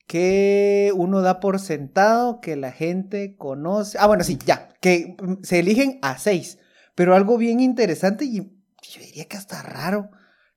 que 0.06 0.92
uno 0.94 1.22
da 1.22 1.40
por 1.40 1.58
sentado 1.58 2.40
que 2.40 2.56
la 2.56 2.72
gente 2.72 3.36
conoce. 3.36 3.98
Ah, 4.00 4.06
bueno, 4.06 4.24
sí, 4.24 4.38
ya, 4.44 4.68
que 4.80 5.16
mm, 5.20 5.42
se 5.42 5.60
eligen 5.60 5.98
a 6.02 6.18
seis. 6.18 6.58
Pero 6.94 7.14
algo 7.14 7.36
bien 7.36 7.60
interesante 7.60 8.24
y 8.24 8.36
yo 8.36 9.00
diría 9.00 9.24
que 9.26 9.36
hasta 9.36 9.62
raro, 9.62 10.10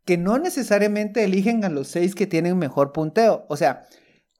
que 0.06 0.18
no 0.18 0.38
necesariamente 0.38 1.24
eligen 1.24 1.66
a 1.66 1.70
los 1.70 1.88
seis 1.88 2.14
que 2.14 2.28
tienen 2.28 2.58
mejor 2.58 2.92
punteo. 2.92 3.46
O 3.50 3.58
sea, 3.58 3.88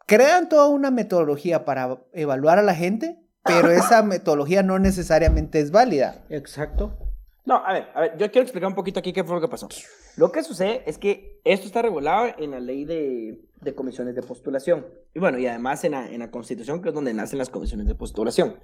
crean 0.06 0.50
toda 0.50 0.68
una 0.68 0.92
metodología 0.92 1.66
para 1.66 2.02
evaluar 2.14 2.60
a 2.60 2.64
la 2.64 2.76
gente, 2.76 3.18
pero 3.44 3.72
esa 3.72 4.04
metodología 4.04 4.64
no 4.64 4.78
necesariamente 4.80 5.60
es 5.60 5.72
válida. 5.72 6.24
Exacto. 6.30 7.07
No, 7.48 7.66
a 7.66 7.72
ver, 7.72 7.88
a 7.96 8.02
ver, 8.02 8.18
yo 8.18 8.30
quiero 8.30 8.44
explicar 8.44 8.68
un 8.68 8.76
poquito 8.76 9.00
aquí 9.00 9.14
qué 9.14 9.24
fue 9.24 9.36
lo 9.36 9.40
que 9.40 9.48
pasó. 9.48 9.70
Lo 10.18 10.34
que 10.34 10.44
sucede 10.44 10.84
es 10.86 10.98
que 10.98 11.40
esto 11.46 11.66
está 11.66 11.82
regulado 11.82 12.28
en 12.38 12.52
la 12.52 12.60
ley 12.60 12.84
de, 12.84 13.40
de 13.62 13.74
comisiones 13.74 14.16
de 14.16 14.22
postulación. 14.22 14.86
Y 15.14 15.20
bueno, 15.20 15.40
y 15.40 15.48
además 15.48 15.82
en 15.86 15.94
la, 15.94 16.12
en 16.12 16.20
la 16.20 16.30
Constitución, 16.30 16.82
que 16.82 16.90
es 16.90 16.94
donde 16.94 17.14
nacen 17.14 17.40
las 17.40 17.50
comisiones 17.50 17.88
de 17.88 17.96
postulación. 17.96 18.60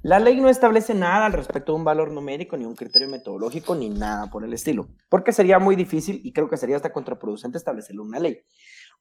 La 0.00 0.18
ley 0.18 0.40
no 0.40 0.48
establece 0.48 0.94
nada 0.94 1.26
al 1.26 1.34
respecto 1.34 1.72
de 1.72 1.78
un 1.78 1.84
valor 1.84 2.10
numérico, 2.10 2.56
ni 2.56 2.64
un 2.64 2.74
criterio 2.74 3.06
metodológico, 3.06 3.74
ni 3.74 3.90
nada 3.90 4.30
por 4.30 4.44
el 4.44 4.54
estilo. 4.54 4.88
Porque 5.10 5.32
sería 5.32 5.58
muy 5.58 5.76
difícil 5.76 6.22
y 6.24 6.32
creo 6.32 6.48
que 6.48 6.56
sería 6.56 6.76
hasta 6.76 6.90
contraproducente 6.90 7.58
establecerlo 7.58 8.02
una 8.02 8.18
ley. 8.18 8.38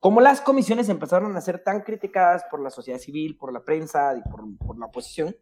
Como 0.02 0.20
las 0.20 0.42
comisiones 0.42 0.90
empezaron 0.90 1.38
a 1.38 1.42
ser 1.42 1.64
tan 1.64 1.84
criticadas 1.84 2.44
por 2.52 2.62
la 2.62 2.70
sociedad 2.70 3.00
civil, 3.00 3.38
por 3.38 3.54
la 3.54 3.64
prensa 3.64 4.14
y 4.18 4.30
por, 4.30 4.44
por 4.58 4.78
la 4.78 4.88
oposición, 4.88 5.38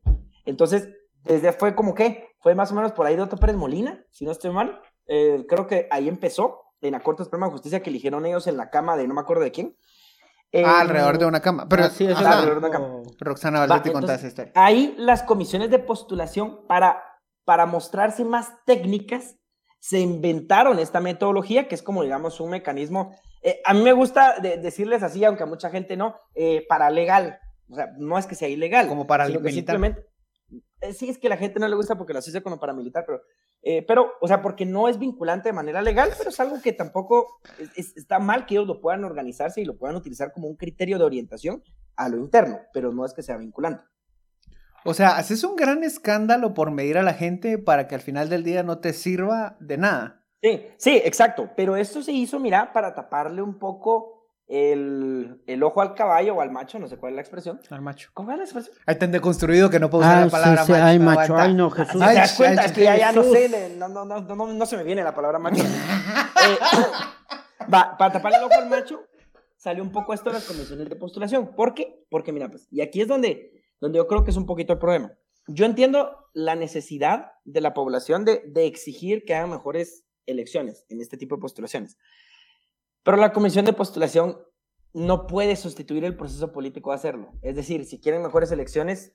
entonces 0.46 0.90
desde 1.24 1.52
fue 1.52 1.76
como 1.76 1.94
que, 1.94 2.29
fue 2.40 2.56
más 2.56 2.72
o 2.72 2.76
menos 2.76 2.92
por 2.94 3.06
ahí 3.06 3.16
de 3.16 3.22
Otto 3.24 3.38
Pérez 3.38 3.56
Molina, 3.56 4.04
si 4.12 4.26
no 4.26 4.32
estoy 4.32 4.52
mal. 4.52 4.82
Eh, 5.08 5.46
creo 5.48 5.68
que 5.68 5.88
ahí 5.92 6.08
empezó, 6.08 6.62
en 6.82 6.94
la 6.94 7.02
Corte 7.02 7.24
Suprema 7.24 7.48
de 7.48 7.52
Justicia, 7.52 7.82
que 7.82 7.90
eligieron 7.90 8.26
ellos 8.26 8.48
en 8.48 8.56
la 8.58 8.70
cama 8.70 8.96
de 8.96 9.08
no 9.08 9.14
me 9.14 9.22
acuerdo 9.22 9.44
de 9.44 9.52
quién. 9.52 9.76
ah, 10.66 10.80
alrededor 10.82 11.18
de 11.18 11.26
una 11.26 11.42
cama. 11.42 11.68
Pero 11.70 11.90
sí, 11.90 12.06
eso 12.06 12.18
ajá, 12.18 12.40
alrededor 12.40 12.62
de 12.62 12.68
una 12.68 12.72
cama. 12.78 13.02
Roxana 13.20 13.60
Va, 13.60 13.68
Valdetti 13.68 13.92
contaba 13.92 14.16
esa 14.16 14.28
historia. 14.28 14.52
Ahí 14.56 14.96
las 14.98 15.24
comisiones 15.24 15.70
de 15.70 15.80
postulación, 15.80 16.66
para, 16.68 17.04
para 17.44 17.66
mostrarse 17.66 18.24
más 18.24 18.54
técnicas, 18.66 19.36
se 19.80 20.00
inventaron 20.00 20.80
esta 20.80 21.00
metodología, 21.00 21.68
que 21.68 21.76
es 21.76 21.82
como, 21.84 22.04
digamos, 22.04 22.40
un 22.40 22.50
mecanismo. 22.52 23.14
eh, 23.42 23.62
a 23.66 23.74
mí 23.74 23.82
me 23.82 23.94
gusta 23.94 24.40
de- 24.40 24.58
decirles 24.58 25.04
así, 25.04 25.24
aunque 25.24 25.44
a 25.44 25.48
mucha 25.48 25.70
gente 25.70 25.96
no, 25.98 26.16
eh, 26.36 26.66
paralegal. 26.68 27.40
O 27.70 27.76
sea, 27.76 27.88
no 27.98 28.18
es 28.18 28.26
que 28.26 28.36
sea 28.36 28.48
ilegal. 28.48 28.88
Como 28.88 29.06
para 29.08 29.28
sino 29.28 29.42
que 29.42 29.52
simplemente. 29.52 30.06
Eh, 30.82 30.94
sí, 30.94 31.10
es 31.10 31.18
que 31.18 31.30
la 31.30 31.38
gente 31.38 31.60
no 31.60 31.68
le 31.68 31.76
gusta 31.76 31.98
porque 31.98 32.14
lo 32.14 32.20
asocia 32.20 32.42
con 32.42 32.52
lo 32.52 32.60
paramilitar, 32.60 33.04
pero, 33.06 33.22
eh, 33.62 33.84
pero, 33.88 34.12
o 34.22 34.28
sea, 34.28 34.42
porque 34.42 34.66
no 34.66 34.88
es 34.88 34.98
vinculante 35.00 35.50
de 35.50 35.54
manera 35.54 35.82
legal, 35.82 36.12
pero 36.18 36.30
es 36.30 36.40
algo 36.40 36.62
que 36.62 36.74
tampoco 36.74 37.40
es- 37.60 37.72
es- 37.78 37.98
está 37.98 38.20
mal 38.20 38.46
que 38.46 38.56
ellos 38.56 38.68
lo 38.68 38.80
puedan 38.82 39.04
organizarse 39.04 39.62
y 39.62 39.66
lo 39.66 39.78
puedan 39.78 39.96
utilizar 39.96 40.32
como 40.32 40.48
un 40.48 40.56
criterio 40.56 40.98
de 40.98 41.04
orientación 41.06 41.64
a 41.96 42.08
lo 42.10 42.18
interno, 42.18 42.60
pero 42.74 42.92
no 42.94 43.06
es 43.06 43.14
que 43.14 43.24
sea 43.24 43.38
vinculante. 43.38 43.84
O 44.86 44.94
sea, 44.94 45.18
haces 45.18 45.44
un 45.44 45.56
gran 45.58 45.84
escándalo 45.84 46.54
por 46.54 46.72
medir 46.72 46.98
a 46.98 47.04
la 47.04 47.14
gente 47.14 47.58
para 47.58 47.88
que 47.88 47.96
al 47.96 48.02
final 48.02 48.30
del 48.30 48.44
día 48.46 48.64
no 48.64 48.80
te 48.80 48.94
sirva 48.94 49.58
de 49.60 49.78
nada. 49.78 50.24
Sí, 50.42 50.66
sí, 50.78 51.02
exacto. 51.04 51.50
Pero 51.58 51.76
esto 51.76 52.02
se 52.02 52.14
hizo, 52.14 52.40
mira, 52.40 52.72
para 52.72 52.94
taparle 52.96 53.42
un 53.42 53.60
poco 53.60 54.19
el, 54.50 55.42
el 55.46 55.64
ojo 55.64 55.82
al 55.82 55.94
caballo 55.94 56.36
o 56.36 56.42
al 56.42 56.52
macho, 56.52 56.80
no 56.80 56.88
sé 56.88 56.98
cuál 56.98 57.14
es 57.14 57.16
la 57.16 57.22
expresión. 57.22 57.62
Al 57.70 57.82
macho. 57.82 58.10
¿Cómo 58.14 58.32
es 58.32 58.38
la 58.40 58.44
expresión? 58.44 58.76
Hay 58.88 58.98
tan 58.98 59.12
deconstruido 59.12 59.70
que 59.70 59.80
no 59.80 59.90
puedo 59.90 60.04
usar 60.04 60.18
Ah, 60.18 60.26
la 60.26 60.32
palabra 60.32 60.66
sí, 60.66 60.66
sí, 60.66 60.72
macho. 60.74 60.84
ay, 60.86 60.98
no 61.00 61.06
macho, 61.06 61.38
ay, 61.38 61.54
no, 61.54 61.70
Jesús. 61.70 62.02
Ay, 62.02 62.16
¿Te 62.16 62.22
das 62.22 62.34
cuenta? 62.36 62.62
ay, 62.64 62.68
es 62.68 62.72
que 62.74 62.84
ya, 62.84 62.98
ya 62.98 63.12
no 63.12 63.24
sé, 63.24 63.76
no, 63.78 63.88
no, 63.88 64.06
no, 64.06 64.22
no, 64.22 64.36
no, 64.36 64.48
no 64.54 64.66
se 64.66 64.76
me 64.76 64.84
viene 64.84 65.04
la 65.04 65.14
palabra 65.14 65.40
macho. 65.40 65.64
Eh, 66.40 66.58
va, 67.74 67.96
para 67.98 68.14
taparle 68.14 68.38
el 68.38 68.44
ojo 68.46 68.54
al 68.56 68.70
macho, 68.70 69.02
salió 69.58 69.84
un 69.84 69.92
poco 69.92 70.14
esto 70.14 70.30
de 70.30 70.36
las 70.36 70.46
comisiones 70.46 70.90
de 70.90 70.96
postulación. 70.96 71.54
¿Por 71.56 71.74
qué? 71.74 72.06
Porque 72.10 72.32
mira, 72.32 72.50
pues, 72.50 72.68
y 72.72 72.82
aquí 72.82 73.02
es 73.02 73.08
donde, 73.08 73.62
donde 73.80 73.98
yo 73.98 74.08
creo 74.08 74.24
que 74.24 74.32
es 74.32 74.38
un 74.38 74.46
poquito 74.46 74.74
el 74.74 74.80
problema. 74.80 75.12
Yo 75.48 75.66
entiendo 75.66 76.30
la 76.34 76.56
necesidad 76.56 77.34
de 77.44 77.62
la 77.62 77.74
población 77.74 78.24
de, 78.24 78.42
de 78.48 78.66
exigir 78.68 79.26
que 79.26 79.36
hagan 79.36 79.50
mejores 79.50 80.06
elecciones 80.26 80.86
en 80.90 81.02
este 81.02 81.18
tipo 81.18 81.36
de 81.36 81.42
postulaciones. 81.42 81.98
Pero 83.04 83.18
la 83.18 83.34
comisión 83.34 83.66
de 83.66 83.74
postulación 83.74 84.38
no 84.94 85.28
puede 85.28 85.56
sustituir 85.56 86.04
el 86.04 86.18
proceso 86.18 86.52
político 86.52 86.90
de 86.90 86.96
hacerlo. 86.96 87.32
Es 87.42 87.56
decir, 87.56 87.86
si 87.86 88.00
quieren 88.00 88.22
mejores 88.22 88.52
elecciones, 88.52 89.14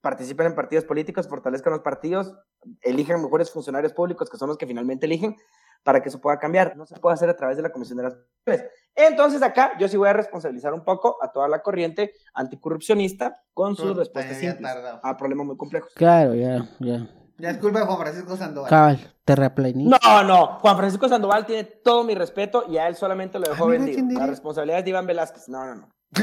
participen 0.00 0.46
en 0.46 0.54
partidos 0.54 0.84
políticos, 0.84 1.28
fortalezcan 1.28 1.72
los 1.72 1.82
partidos, 1.82 2.34
elijan 2.82 3.22
mejores 3.22 3.50
funcionarios 3.50 3.92
públicos, 3.92 4.30
que 4.30 4.36
son 4.36 4.48
los 4.48 4.58
que 4.58 4.66
finalmente 4.66 5.06
eligen, 5.06 5.36
para 5.82 6.02
que 6.02 6.08
eso 6.08 6.20
pueda 6.20 6.38
cambiar. 6.38 6.76
No 6.76 6.86
se 6.86 6.96
puede 6.96 7.14
hacer 7.14 7.28
a 7.28 7.36
través 7.36 7.56
de 7.56 7.62
la 7.62 7.70
comisión 7.70 7.96
de 7.98 8.04
las 8.04 8.16
elecciones. 8.46 8.72
Entonces 8.94 9.42
acá 9.42 9.72
yo 9.78 9.88
sí 9.88 9.96
voy 9.96 10.08
a 10.08 10.12
responsabilizar 10.12 10.74
un 10.74 10.84
poco 10.84 11.16
a 11.22 11.32
toda 11.32 11.48
la 11.48 11.62
corriente 11.62 12.12
anticorrupcionista 12.34 13.42
con 13.54 13.76
sus 13.76 13.96
respuestas 13.96 14.36
simples 14.38 14.70
a 15.02 15.16
problemas 15.16 15.46
muy 15.46 15.56
complejos. 15.56 15.92
Claro, 15.94 16.34
ya, 16.34 16.68
ya. 16.80 17.08
Ya 17.38 17.50
es 17.50 17.58
culpa 17.58 17.80
de 17.80 17.86
Juan 17.86 17.98
Francisco 17.98 18.36
Sandoval. 18.36 18.68
Cabal, 18.70 19.14
terraplanista. 19.24 19.98
No, 20.02 20.24
no, 20.24 20.46
Juan 20.58 20.76
Francisco 20.76 21.08
Sandoval 21.08 21.46
tiene 21.46 21.64
todo 21.64 22.02
mi 22.04 22.14
respeto 22.14 22.64
y 22.68 22.78
a 22.78 22.88
él 22.88 22.96
solamente 22.96 23.38
lo 23.38 23.48
dejó 23.48 23.64
Ah, 23.66 23.68
vendido. 23.68 24.18
La 24.20 24.26
responsabilidad 24.26 24.78
es 24.80 24.84
de 24.84 24.90
Iván 24.90 25.06
Velázquez. 25.06 25.48
No, 25.48 25.64
no, 25.64 25.74
no. 25.76 25.88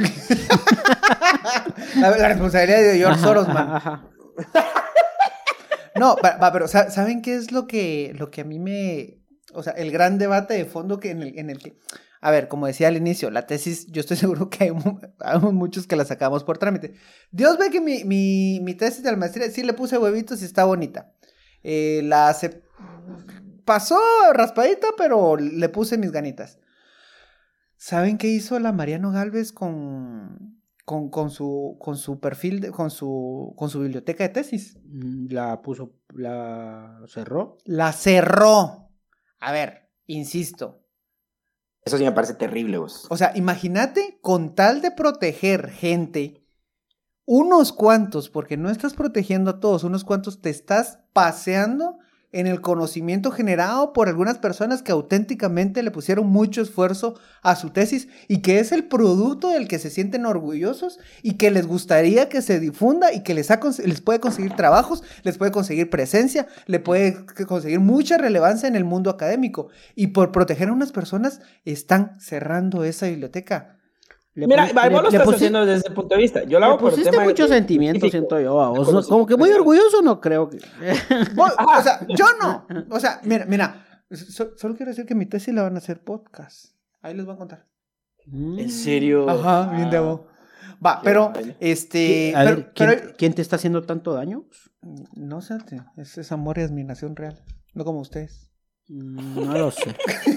La, 1.96 2.10
la 2.12 2.28
responsabilidad 2.30 2.80
de 2.82 2.98
George 2.98 3.20
Soros, 3.22 3.48
man. 3.48 3.70
ajá. 3.76 4.04
No, 5.98 6.18
va, 6.22 6.36
va, 6.36 6.52
pero 6.52 6.68
sa- 6.68 6.90
¿saben 6.92 7.22
qué 7.22 7.36
es 7.38 7.54
lo 7.54 7.68
que, 7.68 8.14
lo 8.18 8.30
que 8.30 8.42
a 8.42 8.44
mí 8.44 8.60
me... 8.60 9.22
O 9.54 9.64
sea, 9.64 9.72
el 9.72 9.92
gran 9.94 10.18
debate 10.18 10.54
de 10.54 10.66
fondo 10.66 11.00
que 11.00 11.12
en 11.12 11.22
el, 11.22 11.40
en 11.40 11.50
el 11.50 11.60
que... 11.60 11.78
A 12.28 12.32
ver, 12.32 12.48
como 12.48 12.66
decía 12.66 12.88
al 12.88 12.98
inicio, 12.98 13.30
la 13.30 13.46
tesis, 13.46 13.86
yo 13.92 14.00
estoy 14.02 14.18
seguro 14.24 14.50
que 14.50 14.64
hay, 14.64 14.72
mu- 14.72 15.00
hay 15.20 15.40
muchos 15.40 15.86
que 15.86 15.96
la 15.96 16.06
sacamos 16.06 16.44
por 16.44 16.58
trámite. 16.58 16.96
Dios 17.32 17.58
ve 17.60 17.70
que 17.70 17.82
mi, 17.82 18.04
mi, 18.04 18.60
mi 18.62 18.74
tesis 18.74 19.04
de 19.04 19.12
la 19.12 19.18
maestría 19.18 19.50
sí 19.52 19.62
le 19.64 19.74
puse 19.74 19.98
huevitos 20.00 20.42
y 20.42 20.46
está 20.46 20.66
bonita. 20.66 21.14
Eh, 21.64 22.02
la 22.04 22.36
pasó 23.64 24.00
raspadita, 24.34 24.88
pero 24.98 25.38
le 25.38 25.70
puse 25.70 25.98
mis 25.98 26.12
ganitas. 26.12 26.58
¿Saben 27.78 28.18
qué 28.18 28.28
hizo 28.28 28.60
la 28.60 28.72
Mariano 28.72 29.12
Galvez 29.12 29.52
con, 29.52 30.60
con, 30.86 31.10
con 31.10 31.30
su, 31.30 31.78
con 31.80 31.98
su 31.98 32.20
perfil, 32.20 32.60
de- 32.62 32.72
con, 32.72 32.90
su, 32.90 33.54
con 33.56 33.70
su 33.70 33.82
biblioteca 33.82 34.24
de 34.24 34.30
tesis? 34.30 34.78
Mm, 34.86 35.28
La 35.32 35.62
puso, 35.62 35.94
la 36.14 37.02
cerró. 37.08 37.58
La 37.66 37.92
cerró. 37.94 38.90
A 39.40 39.52
ver, 39.52 39.90
insisto. 40.08 40.85
Eso 41.86 42.00
sí 42.00 42.04
me 42.04 42.12
parece 42.12 42.34
terrible, 42.34 42.80
vos. 42.80 43.06
O 43.10 43.18
sea, 43.18 43.32
imagínate 43.36 44.18
con 44.22 44.56
tal 44.56 44.82
de 44.82 44.90
proteger 44.90 45.70
gente, 45.70 46.44
unos 47.26 47.72
cuantos, 47.72 48.30
porque 48.30 48.58
no 48.58 48.72
estás 48.72 48.96
protegiendo 48.96 49.52
a 49.52 49.60
todos, 49.60 49.84
unos 49.84 50.04
cuantos 50.04 50.42
te 50.42 50.50
estás 50.50 51.00
paseando 51.14 52.00
en 52.36 52.48
el 52.48 52.60
conocimiento 52.60 53.32
generado 53.32 53.94
por 53.94 54.10
algunas 54.10 54.40
personas 54.40 54.82
que 54.82 54.92
auténticamente 54.92 55.82
le 55.84 55.90
pusieron 55.90 56.28
mucho 56.28 56.62
esfuerzo 56.62 57.18
a 57.42 57.56
su 57.56 57.70
tesis 57.70 58.10
y 58.28 58.40
que 58.40 58.60
es 58.60 58.74
el 58.74 58.84
producto 58.84 59.48
del 59.48 59.70
que 59.70 59.80
se 59.80 59.90
sienten 59.90 60.26
orgullosos 60.26 61.00
y 61.24 61.36
que 61.36 61.50
les 61.50 61.66
gustaría 61.66 62.28
que 62.28 62.42
se 62.42 62.60
difunda 62.60 63.14
y 63.14 63.24
que 63.24 63.34
les, 63.34 63.50
les 63.86 64.02
puede 64.02 64.20
conseguir 64.20 64.54
trabajos, 64.54 65.02
les 65.24 65.38
puede 65.38 65.54
conseguir 65.54 65.90
presencia, 65.90 66.46
le 66.66 66.82
puede 66.82 67.26
conseguir 67.48 67.80
mucha 67.80 68.18
relevancia 68.18 68.68
en 68.68 68.76
el 68.76 68.84
mundo 68.84 69.10
académico. 69.10 69.70
Y 69.96 70.08
por 70.08 70.34
proteger 70.34 70.68
a 70.68 70.74
unas 70.74 70.92
personas 70.92 71.40
están 71.64 72.20
cerrando 72.20 72.84
esa 72.84 73.08
biblioteca. 73.08 73.78
Le 74.36 74.48
Mira, 74.48 74.66
vos 74.66 74.92
lo 74.92 75.10
le 75.10 75.18
estás 75.18 75.34
haciendo 75.36 75.66
desde 75.66 75.80
ese 75.88 75.92
punto 75.92 76.14
de 76.16 76.22
vista. 76.22 76.44
Yo 76.44 76.60
lo 76.60 76.66
hago 76.66 76.78
por 76.78 76.90
el 76.90 76.92
pusiste 76.92 77.10
tema 77.12 77.24
de- 77.24 77.30
mucho 77.30 77.44
de- 77.44 77.50
sentimiento, 77.50 78.10
siento 78.10 78.40
yo. 78.40 78.60
a 78.62 78.68
vos. 78.70 78.80
Conocimiento 78.80 79.10
Como 79.10 79.26
que 79.26 79.38
muy 79.38 79.50
orgulloso, 79.52 80.02
no 80.02 80.20
creo 80.20 80.50
que. 80.50 80.58
Vos- 81.36 81.54
Ajá. 81.58 81.80
o 81.80 81.84
sea, 81.84 82.00
yo 82.10 82.26
no. 82.42 82.68
O 82.94 83.00
sea, 83.00 83.22
mira, 83.24 83.46
mira. 83.46 83.86
so- 84.12 84.52
solo 84.58 84.76
quiero 84.76 84.92
decir 84.92 85.06
que 85.06 85.16
mi 85.16 85.26
tesis 85.26 85.54
la 85.54 85.64
van 85.64 85.76
a 85.76 85.78
hacer 85.78 86.04
podcast. 86.04 86.76
Ahí 87.02 87.14
les 87.16 87.26
voy 87.26 87.36
a 87.36 87.38
contar. 87.38 87.66
¿En 88.28 88.70
serio? 88.70 89.30
Ajá, 89.30 89.72
bien 89.74 89.90
de 89.90 89.98
Ah. 89.98 90.02
vos. 90.02 90.22
Va, 90.86 91.00
pero, 91.02 91.32
este. 91.62 92.34
A 92.36 92.40
pero- 92.44 92.56
ver, 92.58 92.72
¿quién, 92.76 92.90
pero- 92.90 93.14
quién 93.18 93.34
te 93.34 93.42
está 93.42 93.56
haciendo 93.56 93.84
tanto 93.84 94.14
daño? 94.14 94.46
no 95.16 95.42
sé, 95.42 95.56
es, 95.98 96.18
es 96.18 96.32
amor 96.32 96.58
y 96.60 96.62
admiración 96.62 97.16
real. 97.16 97.42
No 97.74 97.86
como 97.86 98.02
ustedes. 98.02 98.52
Mm, 98.88 99.44
No 99.44 99.54
lo 99.54 99.72
sé. 99.72 99.96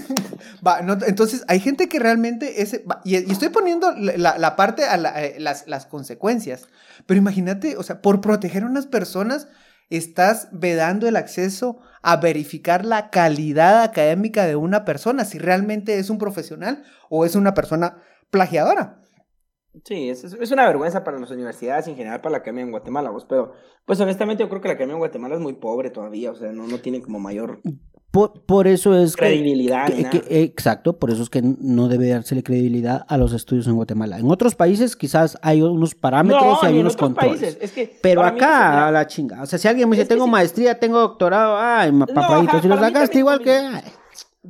Va, 0.67 0.81
no, 0.83 0.97
entonces 1.07 1.45
hay 1.49 1.61
gente 1.61 1.89
que 1.89 1.99
realmente 1.99 2.63
es, 2.63 2.81
va, 2.91 3.01
y, 3.05 3.17
y 3.17 3.31
estoy 3.33 3.49
poniendo 3.51 3.93
la, 3.93 4.57
parte 4.57 4.85
a 4.85 4.97
la- 4.97 5.23
eh, 5.25 5.37
las, 5.39 5.67
las 5.67 5.87
consecuencias, 5.87 6.69
pero 7.07 7.19
imagínate, 7.19 7.77
o 7.77 7.83
sea, 7.83 8.01
por 8.01 8.21
proteger 8.21 8.63
a 8.63 8.67
unas 8.67 8.87
personas 8.87 9.49
estás 9.91 10.49
vedando 10.53 11.09
el 11.09 11.17
acceso 11.17 11.79
a 12.03 12.17
verificar 12.17 12.85
la 12.85 13.11
calidad 13.11 13.83
académica 13.83 14.47
de 14.47 14.57
una 14.57 14.85
persona, 14.85 15.25
si 15.25 15.39
realmente 15.39 15.99
es 15.99 16.11
un 16.11 16.19
profesional 16.19 16.85
o 17.11 17.25
es 17.25 17.35
una 17.35 17.55
persona 17.55 18.03
plagiadora. 18.31 19.03
Sí, 19.85 20.09
es, 20.11 20.25
es- 20.25 20.51
una 20.51 20.67
vergüenza 20.67 21.05
para 21.05 21.19
las 21.19 21.31
universidades 21.31 21.87
y 21.87 21.91
en 21.91 21.97
general 21.97 22.21
para 22.21 22.33
la 22.33 22.39
academia 22.39 22.65
en 22.65 22.71
Guatemala, 22.71 23.11
vos, 23.11 23.27
pero 23.29 23.53
pues 23.85 24.01
honestamente 24.01 24.43
yo 24.43 24.49
creo 24.49 24.61
que 24.61 24.69
la 24.69 24.75
academia 24.75 24.95
en 24.95 24.99
Guatemala 25.01 25.35
es 25.35 25.41
muy 25.41 25.55
pobre 25.55 25.91
todavía, 25.91 26.31
o 26.33 26.35
sea, 26.35 26.53
no, 26.53 26.67
no 26.67 26.79
tiene 26.81 27.01
como 27.01 27.19
mayor 27.21 27.61
Por, 28.11 28.41
por 28.47 28.67
eso 28.67 28.99
es 28.99 29.17
Credibilidad, 29.17 29.87
que- 29.87 30.09
que- 30.09 30.43
exacto, 30.43 30.95
por 30.95 31.11
eso 31.11 31.23
es 31.23 31.29
que 31.29 31.43
no 31.43 31.89
debe 31.89 32.09
dársele 32.09 32.43
credibilidad 32.43 33.05
a 33.07 33.19
los 33.19 33.35
estudios 33.35 33.67
en 33.67 33.75
Guatemala. 33.75 34.19
En 34.19 34.31
otros 34.31 34.55
países 34.55 34.97
quizás 34.97 35.37
hay 35.43 35.61
unos 35.61 35.95
parámetros 35.95 36.59
y 36.63 36.67
hay 36.67 36.75
en 36.75 36.81
unos 36.81 36.95
otros 36.95 37.09
controles. 37.11 37.41
países. 37.41 37.59
Es 37.61 37.73
que 37.73 37.99
Pero 38.01 38.25
acá, 38.25 38.89
a 38.89 38.91
la 38.91 39.07
chinga. 39.07 39.43
O 39.43 39.47
sea, 39.47 39.59
si 39.59 39.69
alguien 39.69 39.91
me 39.91 39.97
dice, 39.97 40.09
tengo 40.09 40.25
sí. 40.25 40.31
maestría, 40.31 40.79
tengo 40.79 40.99
doctorado, 41.01 41.59
ay, 41.59 41.93
No, 41.93 42.07
ajá, 42.17 42.61
si 42.63 42.69
lo 42.69 42.79
sacaste 42.79 43.19
igual 43.19 43.41
que... 43.41 43.51
ay. 43.53 43.83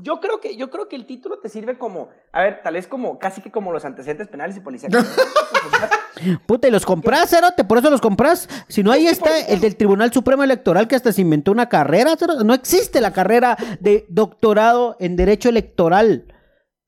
Yo 0.03 0.21
creo 0.21 0.41
que 0.41 0.57
yo 0.57 0.71
creo 0.71 0.89
que 0.89 0.97
el 0.97 1.07
título 1.07 1.39
te 1.39 1.49
sirve 1.49 1.79
como, 1.79 2.09
a 2.33 2.43
ver, 2.43 2.61
tal 2.63 2.75
vez 2.75 2.87
como 2.87 3.19
casi 3.19 3.41
que 3.41 3.51
como 3.51 3.73
los 3.73 3.85
antecedentes 3.85 4.29
penales 4.29 4.57
y 4.57 4.61
policiales. 4.61 5.05
Puta, 6.47 6.67
y 6.69 6.71
los 6.71 6.85
compras, 6.85 7.31
cerote, 7.31 7.65
por 7.65 7.79
eso 7.79 7.91
los 7.91 8.01
compras. 8.01 8.49
Si 8.69 8.83
no, 8.83 8.91
ahí 8.91 9.07
está 9.07 9.39
el 9.39 9.61
del 9.61 9.77
Tribunal 9.77 10.13
Supremo 10.13 10.43
Electoral 10.43 10.89
que 10.89 10.97
hasta 10.97 11.13
se 11.13 11.21
inventó 11.23 11.53
una 11.53 11.69
carrera, 11.69 12.17
cerote. 12.17 12.45
No 12.45 12.55
existe 12.55 13.01
la 13.01 13.13
carrera 13.13 13.57
de 13.81 14.07
doctorado 14.09 14.97
en 14.99 15.17
Derecho 15.17 15.49
Electoral. 15.49 16.35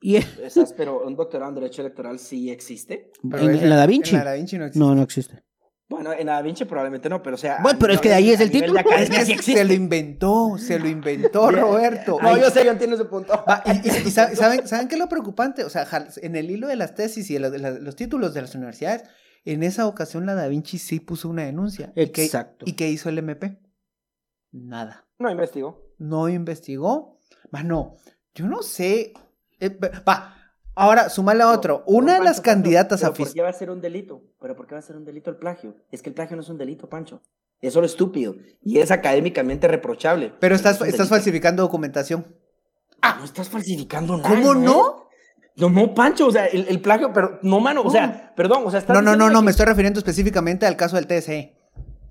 Y 0.03 0.17
en, 0.17 0.25
Esas, 0.43 0.73
pero 0.73 1.03
un 1.07 1.15
doctorado 1.15 1.51
en 1.51 1.57
derecho 1.57 1.83
electoral 1.83 2.19
sí 2.19 2.51
existe. 2.51 3.13
En 3.23 3.51
ese- 3.51 3.67
la 3.67 3.77
Da 3.77 3.87
Vinci. 3.87 4.13
En 4.15 4.19
la 4.25 4.25
Da 4.31 4.33
Vinci 4.33 4.57
no 4.57 4.65
existe. 4.65 4.79
No, 4.87 4.95
no 4.95 5.03
existe. 5.03 5.43
Bueno, 5.91 6.13
en 6.13 6.27
Da 6.29 6.41
Vinci 6.41 6.65
probablemente 6.65 7.09
no, 7.09 7.21
pero 7.21 7.35
o 7.35 7.39
sea. 7.39 7.59
Bueno, 7.63 7.79
pero 7.79 7.93
es 7.93 8.01
que 8.01 8.09
de 8.11 8.15
ahí 8.15 8.31
es 8.31 8.41
el 8.41 8.51
título. 8.53 8.79
Es 8.97 9.11
que 9.11 9.25
sí 9.27 9.37
se 9.55 9.65
lo 9.65 9.73
inventó, 9.75 10.57
se 10.57 10.79
lo 10.79 10.87
inventó 10.89 11.51
Roberto. 11.51 12.17
No, 12.23 12.29
Ay, 12.29 12.41
yo 12.41 12.49
sé, 12.51 12.65
yo 12.65 12.71
entiendo 12.71 12.97
su 12.97 13.09
punto. 13.09 13.33
Va, 13.47 13.63
y, 13.67 13.89
y- 13.89 14.07
y 14.07 14.11
sa- 14.13 14.35
¿saben, 14.37 14.67
¿Saben 14.69 14.87
qué 14.87 14.95
es 14.95 15.01
lo 15.01 15.09
preocupante? 15.09 15.65
O 15.65 15.69
sea, 15.69 15.87
en 16.23 16.37
el 16.37 16.49
hilo 16.51 16.69
de 16.69 16.77
las 16.77 16.95
tesis 16.95 17.29
y 17.31 17.37
de 17.39 17.51
de 17.51 17.81
los 17.81 17.97
títulos 17.97 18.33
de 18.35 18.41
las 18.43 18.55
universidades, 18.55 19.03
en 19.45 19.65
esa 19.65 19.87
ocasión 19.89 20.27
la 20.27 20.35
Da 20.37 20.47
Vinci 20.47 20.79
sí 20.79 21.01
puso 21.01 21.29
una 21.29 21.43
denuncia. 21.45 21.93
¿Y 21.97 22.07
qué- 22.11 22.25
Exacto. 22.25 22.65
¿Y 22.69 22.75
qué 22.75 22.89
hizo 22.89 23.09
el 23.09 23.19
MP? 23.19 23.59
Nada. 24.53 25.07
No 25.19 25.29
investigo. 25.31 25.93
No 25.99 26.29
investigó. 26.29 27.19
Mano, 27.51 27.97
yo 28.35 28.47
no 28.47 28.63
sé. 28.63 29.13
Eh, 29.59 29.77
va, 30.09 30.37
ahora, 30.75 31.09
súmale 31.09 31.43
a 31.43 31.51
otro. 31.51 31.83
Una 31.87 32.13
de 32.13 32.19
Pancho, 32.19 32.25
las 32.31 32.41
candidatas 32.41 33.05
a 33.05 33.13
¿pero 33.13 33.25
¿Por 33.25 33.35
qué 33.35 33.43
va 33.43 33.49
a 33.49 33.53
ser 33.53 33.71
un 33.71 33.81
delito? 33.81 34.23
¿Pero 34.41 34.57
por 34.57 34.67
qué 34.67 34.75
va 34.75 34.79
a 34.79 34.83
ser 34.83 34.97
un 34.97 35.05
delito 35.05 35.31
el 35.31 35.37
plagio? 35.37 35.75
Es 35.91 36.03
que 36.03 36.09
el 36.11 36.15
plagio 36.15 36.37
no 36.37 36.43
es 36.43 36.49
un 36.49 36.59
delito, 36.59 36.89
Pancho. 36.89 37.23
Es 37.61 37.75
solo 37.75 37.87
estúpido. 37.87 38.37
Y 38.63 38.79
es 38.79 38.91
académicamente 38.91 39.69
reprochable. 39.69 40.33
Pero 40.41 40.55
estás, 40.55 40.81
es 40.81 41.09
falsificando 41.09 41.63
documentación. 41.63 42.27
Ah, 43.03 43.17
no 43.19 43.25
estás 43.25 43.49
falsificando 43.49 44.17
nada. 44.17 44.29
¿Cómo 44.29 44.55
no? 44.55 45.07
No, 45.57 45.69
no, 45.69 45.95
Pancho, 45.95 46.27
o 46.27 46.31
sea, 46.33 46.47
el, 46.47 46.67
el 46.69 46.81
plagio, 46.81 47.13
pero 47.13 47.39
no, 47.43 47.61
mano, 47.61 47.83
o 47.83 47.91
sea, 47.91 48.33
perdón, 48.35 48.63
o 48.65 48.71
sea, 48.71 48.81
estás 48.81 48.95
No, 48.95 49.03
no, 49.03 49.15
no, 49.17 49.29
no, 49.29 49.41
que- 49.41 49.45
me 49.47 49.51
estoy 49.51 49.67
refiriendo 49.67 49.99
específicamente 49.99 50.65
al 50.65 50.77
caso 50.77 50.97
del 50.97 51.07
TSE. 51.07 51.55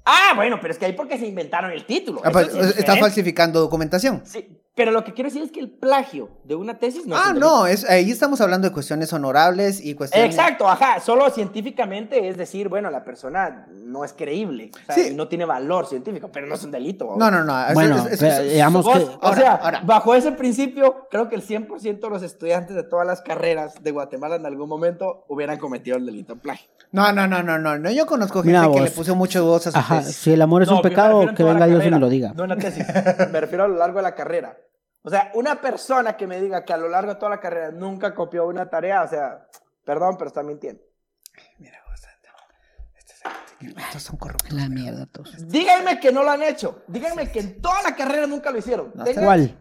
Ah, 0.06 0.34
bueno, 0.36 0.58
pero 0.62 0.72
es 0.74 0.78
que 0.80 0.86
ahí 0.86 0.94
porque 0.94 1.18
se 1.18 1.26
inventaron 1.28 1.72
el 1.72 1.86
título. 1.86 2.22
Ah, 2.24 2.30
pues, 2.32 2.54
es 2.54 2.78
estás 2.78 3.00
falsificando 3.00 3.60
documentación. 3.60 4.22
Sí, 4.26 4.48
pero 4.80 4.92
lo 4.92 5.04
que 5.04 5.14
quiero 5.14 5.30
decir 5.30 5.44
es 5.44 5.52
que 5.52 5.60
el 5.60 5.70
plagio 5.70 6.30
de 6.46 6.56
una 6.56 6.80
tesis 6.80 7.06
no 7.06 7.18
es 7.18 7.22
ah, 7.22 7.28
delito. 7.34 7.46
no, 7.46 7.68
es, 7.68 7.84
ahí 7.90 8.10
estamos 8.10 8.40
hablando 8.40 8.66
de 8.70 8.74
cuestiones 8.74 9.12
honorables 9.12 9.84
y 9.84 9.94
cuestiones... 9.94 10.34
Exacto, 10.34 10.70
ajá. 10.70 11.02
Solo 11.02 11.30
científicamente 11.32 12.30
es 12.30 12.38
decir, 12.38 12.70
bueno, 12.70 12.90
la 12.90 13.04
persona 13.04 13.68
no 13.74 14.06
es 14.06 14.14
creíble. 14.14 14.72
O 14.74 14.94
sea, 14.94 14.96
Sí. 14.96 15.10
y 15.12 15.16
no 15.16 15.28
tiene 15.28 15.44
valor 15.44 15.86
científico, 15.86 16.30
pero 16.32 16.48
no 16.48 16.56
es 16.56 16.64
un 16.64 16.72
delito. 16.72 17.16
No, 17.18 17.30
no, 17.30 17.44
no. 17.44 17.68
es- 17.68 17.74
Bueno, 17.74 17.98
es- 17.98 18.14
es- 18.14 18.20
pero 18.20 18.32
es- 18.44 18.54
digamos 18.54 18.86
Vos, 18.86 18.98
que- 18.98 19.04
o 19.04 19.20
ahora, 19.22 19.38
sea, 19.42 19.56
ahora. 19.56 19.82
bajo 19.84 20.16
ese 20.16 20.32
principio, 20.32 21.08
creo 21.12 21.28
que 21.28 21.36
el 21.36 21.42
100% 21.42 22.08
de 22.08 22.14
los 22.14 22.24
estudiantes 22.24 22.74
de 22.78 22.84
todas 22.84 23.06
las 23.06 23.20
carreras 23.22 23.84
de 23.84 23.92
Guatemala 23.92 24.38
en 24.38 24.46
algún 24.46 24.70
momento 24.70 25.26
hubieran 25.28 25.58
cometido 25.58 25.98
el 25.98 26.06
delito 26.06 26.36
de 26.36 26.40
plagio. 26.40 26.70
No, 26.94 27.12
no, 27.12 27.28
no, 27.28 27.44
no, 27.44 27.60
no, 27.60 27.78
no. 27.78 27.92
Yo 27.92 28.06
conozco 28.06 28.44
gente 28.44 28.58
Mira 28.58 28.72
que 28.74 28.82
le 28.82 28.92
puso 28.92 29.14
mucho 29.14 29.44
voz 29.46 29.68
a 29.68 29.72
su 29.72 29.78
Ajá, 29.78 30.00
tesis. 30.00 30.16
si 30.16 30.32
el 30.32 30.42
amor 30.42 30.64
es 30.64 30.70
No, 30.70 30.78
un 30.78 30.82
pecado, 30.82 31.36
que 31.36 31.44
venga 31.44 31.68
Dios 31.68 31.86
y 31.86 31.92
me 31.92 32.00
lo 32.00 32.08
diga. 32.08 32.32
No 32.34 32.44
en 32.44 32.50
la 32.52 32.56
tesis. 32.56 32.86
me 33.32 33.42
refiero 33.42 33.66
a 33.66 33.68
lo 33.68 33.76
largo 33.76 33.98
de 33.98 34.04
la 34.04 34.16
carrera. 34.16 34.58
O 35.02 35.10
sea, 35.10 35.32
una 35.34 35.62
persona 35.62 36.18
que 36.18 36.28
me 36.28 36.40
diga 36.42 36.66
que 36.66 36.74
a 36.74 36.78
lo 36.78 36.90
largo 36.90 37.14
de 37.14 37.20
toda 37.20 37.30
la 37.32 37.40
carrera 37.40 37.72
nunca 37.72 38.14
copió 38.14 38.46
una 38.48 38.70
tarea, 38.70 39.04
o 39.04 39.08
sea, 39.08 39.48
perdón, 39.86 40.16
pero 40.18 40.28
está 40.28 40.44
mintiendo. 40.44 40.82
Mira, 41.58 41.80
vos, 41.88 41.96
este- 42.98 43.80
estos 43.80 44.04
son 44.04 44.18
corruptos. 44.18 44.52
La 44.52 44.68
mierda, 44.70 45.06
todos. 45.06 45.48
Díganme 45.48 46.00
que 46.00 46.12
no 46.12 46.24
lo 46.24 46.32
han 46.32 46.44
hecho. 46.44 46.84
Díganme 46.88 47.32
que 47.32 47.40
en 47.40 47.62
toda 47.62 47.82
la 47.82 47.96
carrera 47.96 48.28
nunca 48.28 48.52
lo 48.52 48.58
hicieron. 48.58 48.92
No, 48.96 49.04
Tengan, 49.04 49.24
¿Cuál? 49.26 49.58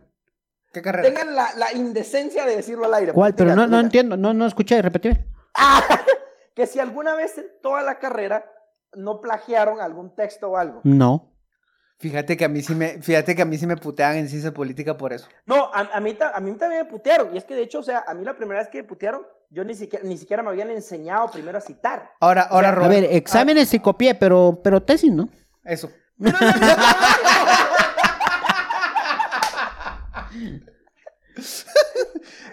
¿Qué 0.73 0.83
carrera? 0.83 1.09
tengan 1.09 1.35
la, 1.35 1.49
la 1.57 1.73
indecencia 1.73 2.45
de 2.45 2.57
decirlo 2.57 2.85
al 2.85 2.95
aire. 2.95 3.13
¿Cuál? 3.13 3.35
Pero 3.35 3.51
no, 3.51 3.55
Digan, 3.55 3.71
no 3.71 3.77
digan. 3.77 3.87
entiendo, 3.87 4.17
no, 4.17 4.35
no 4.35 4.47
escuché, 4.47 4.81
repetime. 4.83 5.27
Que 6.55 6.67
si 6.67 6.81
alguna 6.81 7.15
vez 7.15 7.39
en 7.39 7.47
toda 7.63 7.83
la 7.83 8.01
carrera 8.01 8.45
no 8.95 9.21
plagiaron 9.21 9.81
algún 9.81 10.17
texto 10.17 10.51
o 10.51 10.57
algo. 10.57 10.81
No. 10.83 11.33
Fíjate 11.99 12.37
que 12.37 12.45
a 12.45 12.49
mí 12.49 12.63
sí 12.63 12.77
me, 12.77 13.03
fíjate 13.03 13.35
que 13.35 13.43
a 13.43 13.45
mí 13.45 13.59
sí 13.59 13.67
me 13.67 13.77
putean 13.77 14.17
en 14.17 14.29
ciencia 14.29 14.55
política 14.55 14.97
por 14.97 15.13
eso. 15.13 15.27
No, 15.47 15.73
a, 15.75 15.81
a 15.81 16.01
mí, 16.01 16.17
a 16.21 16.41
mí 16.41 16.53
también 16.53 16.85
me 16.85 16.91
putearon. 16.91 17.35
Y 17.35 17.39
es 17.39 17.45
que 17.45 17.57
de 17.57 17.63
hecho, 17.63 17.81
o 17.81 17.83
sea, 17.83 18.05
a 18.07 18.15
mí 18.15 18.25
la 18.25 18.37
primera 18.37 18.61
vez 18.61 18.69
que 18.69 18.83
me 18.83 18.89
putearon, 18.89 19.23
yo 19.51 19.65
ni 19.65 19.75
siquiera, 19.75 20.05
ni 20.05 20.17
siquiera 20.17 20.43
me 20.43 20.51
habían 20.51 20.71
enseñado 20.71 21.29
primero 21.31 21.59
a 21.59 21.61
citar. 21.61 22.13
Ahora, 22.21 22.43
ahora, 22.43 22.75
sea, 22.75 22.85
A 22.85 22.89
ver, 22.89 23.05
exámenes 23.11 23.69
sí 23.69 23.81
copié, 23.81 24.15
pero, 24.15 24.61
pero 24.63 24.83
tesis, 24.83 25.13
¿no? 25.13 25.29
eso. 25.65 25.91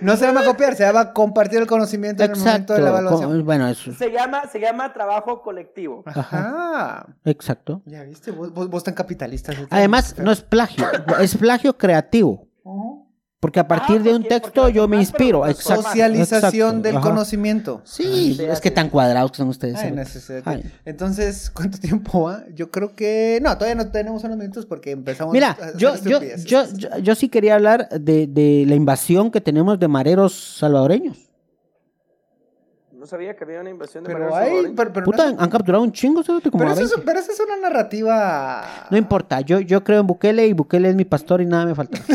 No 0.01 0.17
se 0.17 0.25
llama 0.25 0.43
copiar, 0.43 0.75
se 0.75 0.83
llama 0.83 1.13
compartir 1.13 1.59
el 1.59 1.67
conocimiento 1.67 2.23
en 2.23 2.31
el 2.31 2.37
momento 2.37 2.73
de 2.73 2.81
la 2.81 2.89
evaluación. 2.89 3.45
Bueno, 3.45 3.67
eso. 3.67 3.93
Se 3.93 4.11
llama, 4.11 4.47
se 4.47 4.59
llama 4.59 4.93
trabajo 4.93 5.41
colectivo. 5.41 6.03
Ajá. 6.05 7.07
Exacto. 7.23 7.81
Ya 7.85 8.03
viste, 8.03 8.31
vos, 8.31 8.51
vos, 8.53 8.69
vos 8.69 8.83
tan 8.83 8.93
capitalista. 8.93 9.53
Además, 9.69 10.15
no 10.17 10.31
es 10.31 10.41
plagio, 10.41 10.85
es 11.19 11.37
plagio 11.37 11.77
creativo. 11.77 12.47
Ujú. 12.63 13.04
Porque 13.39 13.59
a 13.59 13.67
partir 13.67 14.01
de 14.01 14.09
un 14.15 14.23
porque- 14.23 14.39
texto 14.39 14.61
porque 14.63 14.73
yo 14.73 14.87
me 14.87 14.97
inspiro. 14.97 15.45
Exacto. 15.45 15.83
Socialización 15.83 16.69
exacto, 16.77 16.81
del 16.81 16.97
ajá. 16.97 17.09
conocimiento. 17.09 17.81
Sí, 17.83 18.33
Sí, 18.37 18.43
es 18.43 18.59
que 18.59 18.71
tan 18.71 18.89
cuadrados 18.89 19.31
que 19.31 19.37
son 19.37 19.49
ustedes. 19.49 19.75
Ay, 19.75 19.91
necesidad. 19.91 20.41
Ay. 20.45 20.63
Entonces, 20.85 21.51
¿cuánto 21.51 21.77
tiempo 21.77 22.23
va? 22.23 22.43
Yo 22.55 22.71
creo 22.71 22.95
que. 22.95 23.39
No, 23.43 23.53
todavía 23.57 23.75
no 23.75 23.91
tenemos 23.91 24.23
unos 24.23 24.37
minutos 24.37 24.65
porque 24.65 24.91
empezamos 24.91 25.33
Mira, 25.33 25.49
a 25.49 25.51
hacer 25.51 25.77
yo, 25.77 25.95
yo, 25.97 26.19
yo, 26.45 26.63
yo, 26.75 26.97
yo 26.97 27.15
sí 27.15 27.29
quería 27.29 27.55
hablar 27.55 27.87
de, 27.89 28.25
de 28.25 28.63
la 28.67 28.73
invasión 28.75 29.29
que 29.29 29.41
tenemos 29.41 29.77
de 29.79 29.87
mareros 29.89 30.57
salvadoreños. 30.57 31.17
No 32.93 33.05
sabía 33.05 33.35
que 33.35 33.43
había 33.43 33.61
una 33.61 33.69
invasión 33.69 34.03
de 34.03 34.11
Pero 34.11 34.31
mareros 34.31 34.65
hay. 34.65 34.73
Pero, 34.75 34.91
pero 34.91 35.05
Puta, 35.05 35.31
no, 35.31 35.39
han 35.39 35.49
capturado 35.51 35.83
un 35.83 35.91
chingo, 35.91 36.23
cerote, 36.23 36.49
como 36.49 36.63
pero 36.63 36.73
eso, 36.73 36.81
es, 36.85 36.89
20. 36.89 37.05
pero 37.05 37.19
eso 37.19 37.31
es 37.33 37.39
una 37.39 37.57
narrativa. 37.57 38.87
No 38.89 38.97
importa, 38.97 39.41
yo, 39.41 39.59
yo 39.59 39.83
creo 39.83 39.99
en 39.99 40.07
Bukele 40.07 40.47
y 40.47 40.53
Bukele 40.53 40.89
es 40.89 40.95
mi 40.95 41.05
pastor 41.05 41.39
y 41.41 41.45
nada 41.45 41.67
me 41.67 41.75
falta. 41.75 41.99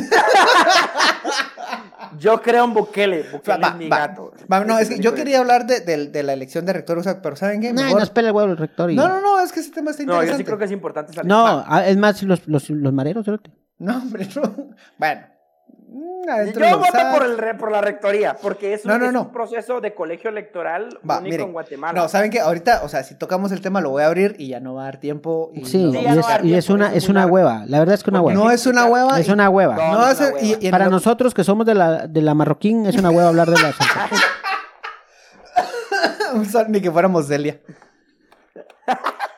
Yo 2.21 2.41
creo 2.43 2.65
en 2.65 2.75
Bukele. 2.75 3.25
Bukele 3.33 3.59
Va, 3.63 3.69
es 3.71 3.75
mi 3.77 3.89
va, 3.89 3.99
gato. 3.99 4.33
va, 4.53 4.65
no, 4.65 4.79
es 4.79 4.89
que 4.91 4.99
yo 5.01 5.15
quería 5.15 5.39
hablar 5.41 5.67
de, 5.67 5.81
de- 5.81 6.07
de 6.09 6.23
la 6.23 6.35
elección 6.35 6.65
de 6.67 6.73
rector, 6.75 6.99
o 6.99 7.03
sea, 7.03 7.21
pero 7.23 7.35
¿saben 7.35 7.61
qué? 7.61 7.73
Mejor- 7.73 7.99
nos 7.99 8.11
pela 8.11 8.29
el 8.29 8.35
huevo 8.35 8.51
el 8.53 8.57
rector 8.59 8.91
y... 8.91 8.95
No, 8.97 9.09
no, 9.09 9.21
no, 9.21 9.41
es 9.41 9.51
que 9.53 9.61
ese 9.61 9.71
tema 9.73 9.91
está 9.91 10.05
No, 10.05 10.13
interesante. 10.13 10.33
yo 10.35 10.39
sí 10.39 10.45
creo 10.45 10.59
que 10.59 10.65
es 10.67 10.71
importante 10.73 11.13
salir. 11.13 11.29
No, 11.29 11.43
Va. 11.43 11.65
ah, 11.67 11.87
es 11.89 11.97
más, 11.97 12.23
los, 12.23 12.47
los, 12.47 12.71
los 12.71 12.93
mareros, 12.93 13.25
cerote. 13.25 13.51
No, 13.79 13.97
hombre, 13.99 14.29
no. 14.37 14.43
Bueno. 14.99 15.23
Mm, 15.89 16.29
adentro 16.29 16.65
Yo 16.67 16.79
voto 16.79 16.93
por, 17.13 17.23
el 17.25 17.39
re- 17.39 17.55
por 17.55 17.73
la 17.73 17.81
rectoría, 17.81 18.37
porque 18.41 18.75
es 18.75 18.85
un, 18.85 18.91
No, 18.93 18.99
no, 18.99 19.07
es 19.07 19.13
no. 19.13 19.23
un 19.23 19.33
proceso 19.33 19.81
de 19.81 19.95
colegio 19.95 20.31
electoral 20.31 20.99
Va, 21.09 21.19
único 21.19 21.31
miren. 21.33 21.47
en 21.49 21.53
Guatemala. 21.53 22.01
No, 22.01 22.09
¿saben 22.09 22.31
qué? 22.31 22.41
Ahorita, 22.41 22.83
o 22.85 22.89
sea, 22.89 23.03
si 23.03 23.15
tocamos 23.15 23.53
el 23.53 23.61
tema 23.61 23.81
lo 23.81 23.91
voy 23.91 24.03
a 24.03 24.07
abrir 24.07 24.37
y 24.39 24.49
ya 24.49 24.61
no 24.61 24.75
va 24.75 24.83
a 24.83 24.85
dar 24.87 24.99
tiempo. 25.01 25.51
Y 25.55 25.65
Sí, 25.65 25.85
no 25.85 26.01
y 26.01 26.07
es, 26.07 26.27
y 26.45 26.55
es 26.55 26.71
una, 26.71 26.95
es 26.95 27.09
una 27.09 27.27
hueva. 27.27 27.65
La 27.67 27.79
verdad 27.79 27.95
es 27.95 28.05
que 28.05 28.11
una 28.11 28.21
hueva. 28.21 28.39
No 28.41 28.51
es 28.51 28.67
una 28.67 28.87
hueva. 28.87 29.19
Es 29.21 29.29
y- 29.29 29.33
una 29.33 29.49
hueva. 29.49 29.75
No, 29.77 30.09
es 30.09 30.19
una 30.21 30.29
y- 30.29 30.33
hueva. 30.33 30.59
y 30.61 30.67
en 30.67 30.71
Para 30.71 30.85
lo- 30.87 30.91
nosotros 30.93 31.35
que 31.35 31.45
somos 31.45 31.67
de 31.67 31.75
la, 31.75 32.07
de 32.07 32.23
la 32.23 32.35
marroquín, 32.35 32.87
es 32.87 32.97
una 32.97 33.11
hueva 33.11 33.29
hablar 33.29 33.51
de 33.51 33.61
la 33.61 33.75
Ni 36.69 36.81
que 36.81 36.91
fuéramos 36.91 37.27
Celia. 37.27 37.61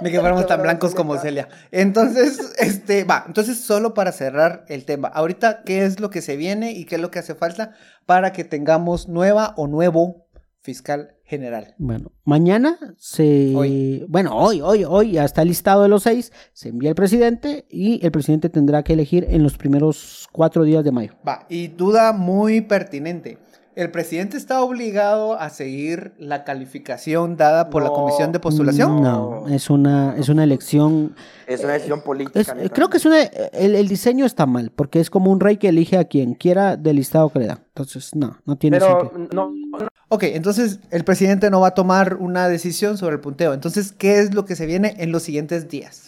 Ni 0.00 0.10
que 0.10 0.20
fuéramos 0.20 0.46
tan 0.46 0.60
blancos 0.60 0.94
como 0.94 1.16
Celia. 1.18 1.48
Entonces, 1.70 2.54
este, 2.58 3.04
va, 3.04 3.24
entonces 3.26 3.60
solo 3.60 3.94
para 3.94 4.12
cerrar 4.12 4.64
el 4.68 4.84
tema. 4.84 5.08
Ahorita, 5.08 5.62
¿qué 5.64 5.84
es 5.84 6.00
lo 6.00 6.10
que 6.10 6.22
se 6.22 6.36
viene 6.36 6.72
y 6.72 6.84
qué 6.84 6.96
es 6.96 7.00
lo 7.00 7.10
que 7.10 7.20
hace 7.20 7.34
falta 7.34 7.72
para 8.06 8.32
que 8.32 8.44
tengamos 8.44 9.08
nueva 9.08 9.54
o 9.56 9.68
nuevo 9.68 10.26
fiscal 10.60 11.14
general? 11.22 11.74
Bueno, 11.78 12.10
mañana 12.24 12.76
se... 12.98 13.54
Hoy. 13.54 14.04
Bueno, 14.08 14.36
hoy, 14.36 14.60
hoy, 14.60 14.84
hoy 14.84 15.12
ya 15.12 15.24
está 15.24 15.44
listado 15.44 15.82
de 15.84 15.88
los 15.88 16.02
seis. 16.02 16.32
Se 16.52 16.70
envía 16.70 16.90
el 16.90 16.96
presidente 16.96 17.66
y 17.70 18.04
el 18.04 18.10
presidente 18.10 18.48
tendrá 18.48 18.82
que 18.82 18.94
elegir 18.94 19.26
en 19.30 19.44
los 19.44 19.56
primeros 19.56 20.28
cuatro 20.32 20.64
días 20.64 20.82
de 20.82 20.90
mayo. 20.90 21.12
Va, 21.26 21.46
y 21.48 21.68
duda 21.68 22.12
muy 22.12 22.62
pertinente. 22.62 23.38
¿El 23.76 23.90
presidente 23.90 24.36
está 24.36 24.62
obligado 24.62 25.34
a 25.38 25.50
seguir 25.50 26.12
la 26.16 26.44
calificación 26.44 27.36
dada 27.36 27.70
por 27.70 27.82
la 27.82 27.88
comisión 27.90 28.30
de 28.30 28.38
postulación? 28.38 29.02
No, 29.02 29.48
es 29.48 29.68
una, 29.68 30.14
es 30.16 30.28
una 30.28 30.44
elección... 30.44 31.16
Es 31.48 31.64
una 31.64 31.72
decisión 31.72 32.02
política. 32.02 32.38
es- 32.40 32.54
neta. 32.54 32.68
creo 32.72 32.88
que 32.88 32.98
es 32.98 33.04
una... 33.04 33.20
El, 33.20 33.74
el 33.74 33.88
diseño 33.88 34.26
está 34.26 34.46
mal, 34.46 34.70
porque 34.70 35.00
es 35.00 35.10
como 35.10 35.32
un 35.32 35.40
rey 35.40 35.56
que 35.56 35.68
elige 35.70 35.98
a 35.98 36.04
quien 36.04 36.34
quiera 36.34 36.76
del 36.76 36.96
listado 36.96 37.30
que 37.30 37.40
le 37.40 37.46
da. 37.46 37.62
Entonces, 37.66 38.14
no, 38.14 38.38
no 38.46 38.54
tiene 38.56 38.78
Pero 38.78 39.10
sentido. 39.12 39.28
no, 39.32 39.50
no, 39.78 39.88
Ok, 40.08 40.22
entonces 40.24 40.78
el 40.92 41.02
presidente 41.02 41.50
no 41.50 41.60
va 41.60 41.68
a 41.68 41.74
tomar 41.74 42.14
una 42.20 42.48
decisión 42.48 42.96
sobre 42.96 43.16
el 43.16 43.20
punteo. 43.20 43.54
Entonces, 43.54 43.90
¿qué 43.90 44.20
es 44.20 44.34
lo 44.34 44.44
que 44.44 44.54
se 44.54 44.66
viene 44.66 44.94
en 44.98 45.10
los 45.10 45.24
siguientes 45.24 45.68
días? 45.68 46.04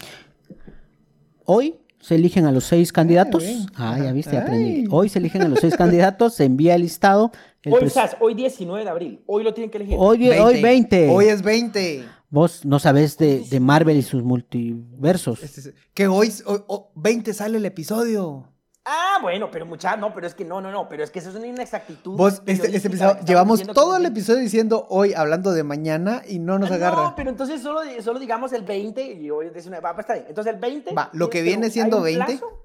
Hoy 1.45 1.75
se 2.01 2.15
eligen 2.15 2.47
a 2.47 2.53
los 2.53 2.65
seis 2.65 2.93
candidatos. 2.93 3.45
Ah, 3.75 3.99
ya 4.01 4.13
viste, 4.13 4.37
aprendí. 4.39 4.71
Ay. 4.83 4.85
Hoy 4.91 5.09
se 5.09 5.19
eligen 5.19 5.43
a 5.43 5.49
los 5.49 5.59
seis 5.61 5.77
candidatos, 5.77 6.35
se 6.35 6.45
envía 6.45 6.75
el 6.77 6.83
listado. 6.83 7.33
El 7.67 7.85
Hoy, 7.85 7.91
Sas, 7.91 8.17
hoy 8.21 8.35
19 8.35 8.85
de 8.85 8.91
abril. 8.91 9.23
Hoy 9.27 9.43
lo 9.45 9.53
tienen 9.55 9.71
que 9.71 9.79
elegir. 9.79 9.97
hoy, 9.99 10.29
hoy 10.31 10.63
20. 10.63 11.09
Hoy 11.11 11.27
es 11.27 11.43
20. 11.43 12.05
Vos 12.31 12.65
no 12.65 12.79
sabés 12.79 13.17
de, 13.19 13.41
de 13.41 13.61
Marvel 13.61 13.97
y 13.97 14.03
sus 14.03 14.23
multiversos. 14.23 15.43
Este 15.43 15.61
es- 15.61 15.75
Que 15.95 16.09
hoy, 16.09 16.33
hoy- 16.47 16.63
hoy- 16.67 16.81
20 16.95 17.33
sale 17.35 17.59
el 17.59 17.67
episodio. 17.67 18.53
Ah, 18.89 19.19
bueno, 19.21 19.51
pero 19.51 19.67
mucha, 19.67 19.97
no, 19.97 20.15
pero 20.15 20.29
es 20.29 20.35
que 20.35 20.45
no, 20.45 20.61
no, 20.61 20.71
no, 20.71 20.89
pero 20.89 21.03
es 21.03 21.11
que 21.11 21.19
eso 21.19 21.31
es 21.31 21.35
una 21.35 21.49
inexactitud. 21.49 22.17
Vos, 22.17 22.41
este, 22.47 22.75
este 22.77 22.87
episodio, 22.87 23.17
que 23.19 23.25
llevamos 23.25 23.61
que 23.63 23.73
todo 23.75 23.97
el 23.97 24.07
episodio 24.07 24.41
diciendo 24.41 24.87
hoy, 24.91 25.13
hablando 25.13 25.51
de 25.51 25.65
mañana, 25.65 26.23
y 26.29 26.39
no 26.39 26.57
nos 26.61 26.71
Ah, 26.71 26.75
agarra. 26.75 27.03
No, 27.03 27.15
pero 27.17 27.31
entonces 27.31 27.61
solo, 27.63 27.81
solo 28.01 28.21
digamos 28.21 28.53
el 28.53 28.63
20 28.63 29.13
y 29.15 29.29
hoy 29.31 29.47
es 29.47 29.53
19. 29.55 29.83
Va, 29.83 29.93
pues 29.95 30.05
está 30.05 30.15
bien. 30.15 30.27
Entonces 30.29 30.55
el 30.55 30.61
20. 30.61 30.95
Va, 30.95 31.11
lo 31.15 31.29
que 31.31 31.39
pero 31.39 31.45
viene 31.47 31.65
¿hay 31.67 31.73
siendo 31.73 31.97
un 31.99 32.05
20. 32.05 32.25
plazo? 32.25 32.63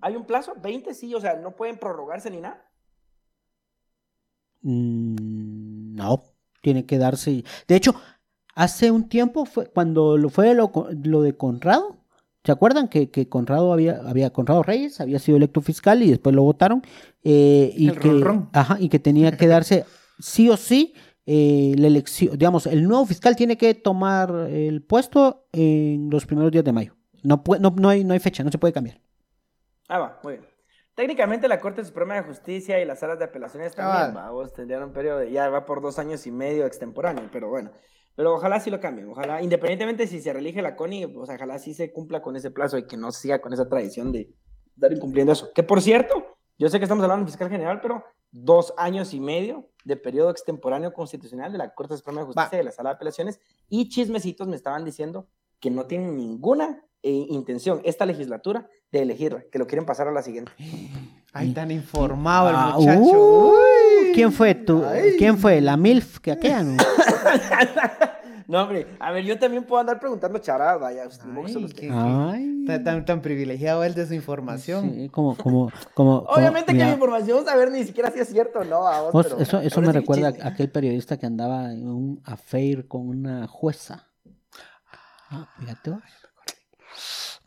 ¿Hay 0.00 0.14
un 0.14 0.24
plazo? 0.24 0.52
20 0.62 0.94
sí, 0.94 1.12
o 1.16 1.20
sea, 1.20 1.34
no 1.34 1.56
pueden 1.56 1.78
prorrogarse 1.78 2.30
ni 2.30 2.40
nada. 2.40 2.62
Mm, 4.68 5.94
no, 5.94 6.24
tiene 6.60 6.86
que 6.86 6.98
darse. 6.98 7.44
De 7.68 7.76
hecho, 7.76 7.94
hace 8.56 8.90
un 8.90 9.08
tiempo 9.08 9.44
fue 9.44 9.68
cuando 9.68 10.18
lo 10.18 10.28
fue 10.28 10.54
lo, 10.54 10.72
lo 11.04 11.22
de 11.22 11.36
Conrado. 11.36 11.98
¿Se 12.42 12.50
acuerdan 12.50 12.88
que, 12.88 13.10
que 13.10 13.28
Conrado 13.28 13.72
había, 13.72 14.00
había 14.04 14.32
Conrado 14.32 14.64
Reyes 14.64 15.00
había 15.00 15.20
sido 15.20 15.36
electo 15.36 15.60
fiscal 15.60 16.02
y 16.02 16.10
después 16.10 16.34
lo 16.34 16.42
votaron? 16.42 16.82
Eh, 17.22 17.72
y 17.76 17.88
El 17.88 17.98
que, 18.00 18.40
ajá, 18.52 18.76
y 18.80 18.88
que 18.88 18.98
tenía 18.98 19.36
que 19.36 19.46
darse 19.46 19.84
sí 20.18 20.50
o 20.50 20.56
sí 20.56 20.94
eh, 21.26 21.74
la 21.78 21.86
elección, 21.86 22.36
digamos, 22.36 22.66
el 22.66 22.88
nuevo 22.88 23.06
fiscal 23.06 23.36
tiene 23.36 23.56
que 23.56 23.74
tomar 23.74 24.48
el 24.50 24.82
puesto 24.82 25.46
en 25.52 26.10
los 26.10 26.26
primeros 26.26 26.50
días 26.50 26.64
de 26.64 26.72
mayo. 26.72 26.96
No, 27.22 27.42
no, 27.60 27.74
no, 27.76 27.88
hay, 27.88 28.02
no 28.02 28.14
hay 28.14 28.20
fecha, 28.20 28.42
no 28.42 28.50
se 28.50 28.58
puede 28.58 28.72
cambiar. 28.72 29.00
Ah, 29.88 29.98
va, 29.98 30.20
muy 30.24 30.34
bien. 30.34 30.55
Técnicamente 30.96 31.46
la 31.46 31.60
Corte 31.60 31.84
Suprema 31.84 32.14
de 32.14 32.22
Justicia 32.22 32.80
y 32.80 32.86
las 32.86 33.00
salas 33.00 33.18
de 33.18 33.26
apelaciones 33.26 33.74
también, 33.74 34.16
Ah. 34.16 34.22
va, 34.24 34.30
vos 34.30 34.54
tendrían 34.54 34.82
un 34.82 34.92
periodo 34.94 35.18
de, 35.18 35.30
ya 35.30 35.50
va 35.50 35.66
por 35.66 35.82
dos 35.82 35.98
años 35.98 36.26
y 36.26 36.30
medio 36.32 36.64
extemporáneo, 36.64 37.28
pero 37.30 37.50
bueno. 37.50 37.70
Pero 38.14 38.34
ojalá 38.34 38.58
sí 38.60 38.70
lo 38.70 38.80
cambien, 38.80 39.10
ojalá, 39.10 39.42
independientemente 39.42 40.06
si 40.06 40.22
se 40.22 40.32
reelige 40.32 40.62
la 40.62 40.74
CONI, 40.74 41.06
pues 41.08 41.28
ojalá 41.28 41.58
sí 41.58 41.74
se 41.74 41.92
cumpla 41.92 42.22
con 42.22 42.34
ese 42.34 42.50
plazo 42.50 42.78
y 42.78 42.86
que 42.86 42.96
no 42.96 43.12
siga 43.12 43.42
con 43.42 43.52
esa 43.52 43.68
tradición 43.68 44.10
de 44.10 44.32
dar 44.74 44.90
incumpliendo 44.90 45.32
eso. 45.34 45.52
Que 45.54 45.62
por 45.62 45.82
cierto, 45.82 46.38
yo 46.58 46.70
sé 46.70 46.78
que 46.78 46.86
estamos 46.86 47.02
hablando 47.04 47.24
del 47.26 47.30
fiscal 47.30 47.50
general, 47.50 47.82
pero 47.82 48.02
dos 48.30 48.72
años 48.78 49.12
y 49.12 49.20
medio 49.20 49.68
de 49.84 49.98
periodo 49.98 50.30
extemporáneo 50.30 50.94
constitucional 50.94 51.52
de 51.52 51.58
la 51.58 51.74
Corte 51.74 51.94
Suprema 51.98 52.20
de 52.20 52.26
Justicia 52.26 52.54
y 52.54 52.58
de 52.58 52.64
la 52.64 52.72
Sala 52.72 52.88
de 52.90 52.94
Apelaciones 52.96 53.38
y 53.68 53.90
chismecitos 53.90 54.48
me 54.48 54.56
estaban 54.56 54.82
diciendo 54.82 55.28
que 55.60 55.70
no 55.70 55.84
tienen 55.84 56.16
ninguna 56.16 56.82
eh, 57.08 57.26
intención 57.30 57.80
esta 57.84 58.04
legislatura 58.06 58.68
de 58.92 59.02
elegirla, 59.02 59.44
que 59.50 59.58
lo 59.58 59.66
quieren 59.66 59.86
pasar 59.86 60.08
a 60.08 60.12
la 60.12 60.22
siguiente. 60.22 60.50
Ay, 61.32 61.52
tan 61.52 61.70
informado 61.70 62.48
el 62.50 62.56
Ah, 62.56 62.72
muchacho. 62.76 63.00
uh, 63.02 63.50
Uy. 63.52 64.12
¿Quién 64.14 64.32
fue 64.32 64.54
tú? 64.54 64.82
¿Quién 65.18 65.38
fue? 65.38 65.60
¿La 65.60 65.76
MILF 65.76 66.18
que 66.20 66.32
aquella 66.32 66.62
no? 66.64 66.76
no, 68.48 68.62
hombre, 68.62 68.86
a 69.00 69.12
ver, 69.12 69.24
yo 69.24 69.38
también 69.38 69.64
puedo 69.64 69.80
andar 69.80 69.98
preguntando 70.00 70.38
charadas, 70.38 70.80
vaya, 70.80 71.06
usted, 71.06 71.26
Ay, 71.34 71.66
qué-. 71.76 71.90
Ay. 71.92 72.52
Tan, 73.04 73.20
privilegiado 73.22 73.84
él 73.84 73.94
de 73.94 74.06
su 74.06 74.14
información. 74.14 74.92
Sí, 74.94 75.08
como, 75.08 75.36
como, 75.36 75.70
como, 75.94 76.22
como- 76.24 76.28
Obviamente 76.30 76.72
que 76.72 76.78
la 76.78 76.90
información, 76.92 77.44
saber 77.44 77.70
ni 77.70 77.84
siquiera 77.84 78.10
si 78.10 78.18
es 78.20 78.28
cierto 78.28 78.60
o 78.60 78.64
no, 78.64 78.86
a 78.86 79.02
vos, 79.02 79.12
vos, 79.12 79.26
pero- 79.26 79.40
eso, 79.40 79.60
eso 79.60 79.80
me 79.82 79.92
recuerda 79.92 80.32
a 80.42 80.48
aquel 80.48 80.70
periodista 80.70 81.16
que 81.18 81.26
andaba 81.26 81.70
en 81.72 81.86
un 81.86 82.20
affair 82.24 82.88
con 82.88 83.08
una 83.08 83.46
jueza. 83.46 84.08
Ah, 85.30 85.48
fíjate 85.60 85.90
vos. 85.90 86.00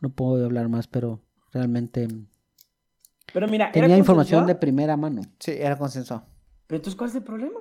No 0.00 0.10
puedo 0.10 0.44
hablar 0.44 0.68
más, 0.68 0.86
pero 0.86 1.20
realmente 1.52 2.08
Pero 3.32 3.48
mira, 3.48 3.66
¿era 3.66 3.72
tenía 3.72 3.98
información 3.98 4.46
de 4.46 4.54
primera 4.54 4.96
mano. 4.96 5.22
Sí, 5.38 5.52
era 5.52 5.76
consensuado. 5.76 6.26
Pero 6.66 6.76
entonces, 6.76 6.96
¿cuál 6.96 7.10
es 7.10 7.16
el 7.16 7.22
problema? 7.22 7.60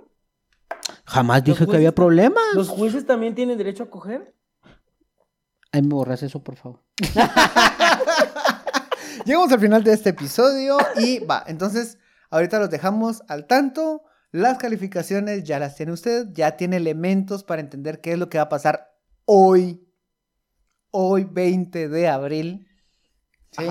Jamás 1.06 1.44
dije 1.44 1.66
que 1.66 1.76
había 1.76 1.94
problemas. 1.94 2.44
¿Los 2.54 2.70
jueces 2.70 3.06
también 3.06 3.36
tienen 3.36 3.58
derecho 3.58 3.84
a 3.84 3.90
coger? 3.90 4.34
Ahí 5.72 5.82
me 5.82 5.90
borras 5.90 6.24
eso, 6.24 6.44
por 6.44 6.56
favor. 6.56 6.82
Llegamos 9.26 9.52
al 9.52 9.60
final 9.60 9.84
de 9.84 9.94
este 9.94 10.10
episodio 10.10 10.78
y 10.96 11.20
va, 11.20 11.44
entonces 11.46 11.98
ahorita 12.30 12.60
los 12.60 12.70
dejamos 12.70 13.24
al 13.28 13.48
tanto. 13.48 14.04
Las 14.32 14.60
calificaciones 14.60 15.44
ya 15.44 15.60
las 15.60 15.76
tiene 15.76 15.92
usted, 15.92 16.28
ya 16.32 16.56
tiene 16.56 16.78
elementos 16.78 17.44
para 17.44 17.62
entender 17.62 18.00
qué 18.00 18.14
es 18.14 18.20
lo 18.20 18.30
que 18.30 18.38
va 18.38 18.46
a 18.46 18.50
pasar 18.50 18.96
hoy, 19.26 19.86
hoy 20.92 21.24
20 21.26 21.90
de 21.90 22.08
abril. 22.08 22.68
¿sí? 23.52 23.64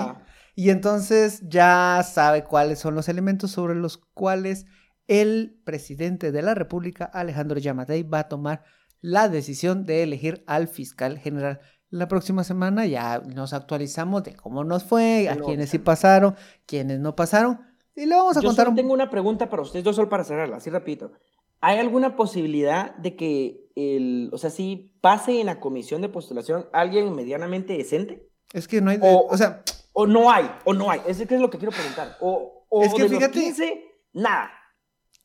Y 0.54 0.70
entonces 0.70 1.40
ya 1.48 2.02
sabe 2.04 2.44
cuáles 2.44 2.78
son 2.80 2.94
los 2.94 3.08
elementos 3.08 3.50
sobre 3.52 3.74
los 3.74 3.96
cuales 3.98 4.66
el 5.06 5.60
presidente 5.64 6.32
de 6.32 6.42
la 6.42 6.54
República, 6.54 7.04
Alejandro 7.04 7.58
Yamatei, 7.58 8.02
va 8.02 8.20
a 8.20 8.28
tomar 8.28 8.64
la 9.00 9.28
decisión 9.28 9.84
de 9.84 10.02
elegir 10.02 10.42
al 10.46 10.66
fiscal 10.68 11.18
general. 11.18 11.60
La 11.90 12.08
próxima 12.08 12.44
semana 12.44 12.84
ya 12.86 13.20
nos 13.20 13.52
actualizamos 13.52 14.24
de 14.24 14.34
cómo 14.34 14.64
nos 14.64 14.84
fue, 14.84 15.28
a 15.28 15.34
Pero- 15.34 15.46
quienes 15.46 15.70
sí 15.70 15.78
pasaron, 15.78 16.34
quienes 16.66 16.98
no 17.00 17.14
pasaron. 17.16 17.60
Y 17.94 18.06
le 18.06 18.14
vamos 18.16 18.36
a 18.36 18.40
Yo 18.40 18.48
contar 18.48 18.64
solo 18.66 18.70
un 18.72 18.76
tengo 18.76 18.92
una 18.92 19.08
pregunta 19.10 19.48
para 19.48 19.62
ustedes, 19.62 19.84
yo 19.84 19.92
solo 19.92 20.08
para 20.08 20.24
cerrarla, 20.24 20.56
así 20.58 20.70
repito. 20.70 21.12
¿Hay 21.60 21.78
alguna 21.78 22.16
posibilidad 22.16 22.94
de 22.96 23.16
que, 23.16 23.68
el, 23.74 24.30
o 24.32 24.38
sea, 24.38 24.50
si 24.50 24.96
pase 25.00 25.40
en 25.40 25.46
la 25.46 25.60
comisión 25.60 26.00
de 26.02 26.08
postulación 26.08 26.66
alguien 26.72 27.14
medianamente 27.14 27.76
decente? 27.76 28.28
Es 28.52 28.68
que 28.68 28.80
no 28.80 28.90
hay... 28.90 28.98
de- 28.98 29.08
O- 29.08 29.26
o 29.28 29.36
sea, 29.36 29.62
¿O 29.92 30.06
no 30.06 30.30
hay? 30.30 30.48
¿O 30.64 30.72
no 30.74 30.90
hay? 30.90 31.00
Eso 31.06 31.24
es 31.24 31.40
lo 31.40 31.50
que 31.50 31.58
quiero 31.58 31.72
preguntar. 31.72 32.16
¿O, 32.20 32.64
o 32.68 32.82
Es 32.84 32.94
que 32.94 33.02
de 33.02 33.08
los 33.08 33.18
fíjate- 33.18 33.40
15, 33.40 33.84
nada? 34.12 34.50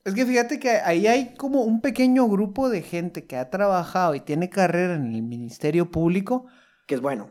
Es 0.04 0.16
que 0.16 0.26
fíjate 0.26 0.60
que 0.60 0.70
ahí 0.72 1.06
hay 1.08 1.36
como 1.36 1.62
un 1.62 1.80
pequeño 1.80 2.28
grupo 2.28 2.70
de 2.70 2.82
gente 2.82 3.26
que 3.28 3.38
ha 3.38 3.50
trabajado 3.50 4.16
y 4.16 4.20
tiene 4.20 4.50
carrera 4.50 4.96
en 4.96 5.14
el 5.14 5.22
Ministerio 5.24 5.92
Público, 5.92 6.46
Que 6.88 6.96
es 6.96 7.02
bueno. 7.02 7.30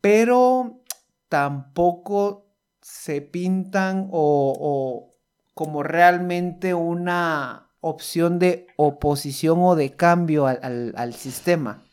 Pero 0.00 0.80
tampoco 1.28 2.46
se 2.80 3.20
pintan 3.20 4.08
o, 4.10 4.54
o 4.58 5.10
como 5.54 5.82
realmente 5.82 6.74
una 6.74 7.67
opción 7.80 8.38
de 8.38 8.66
oposición 8.76 9.58
o 9.60 9.74
de 9.76 9.94
cambio 9.96 10.46
al, 10.46 10.58
al- 10.62 10.94
al 10.96 11.14
sistema. 11.14 11.84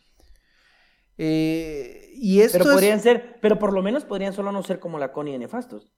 Eh, 1.18 2.10
y 2.16 2.42
esto 2.42 2.58
Pero 2.60 2.72
es- 2.72 2.76
podrían 2.76 3.00
ser, 3.02 3.40
pero 3.42 3.58
por 3.60 3.74
lo 3.74 3.82
menos 3.82 4.06
podrían 4.06 4.34
solo 4.34 4.52
no 4.52 4.64
ser 4.64 4.80
como 4.80 5.00
la 5.00 5.12
Connie 5.12 5.34
de 5.34 5.40
Nefastos. 5.40 5.92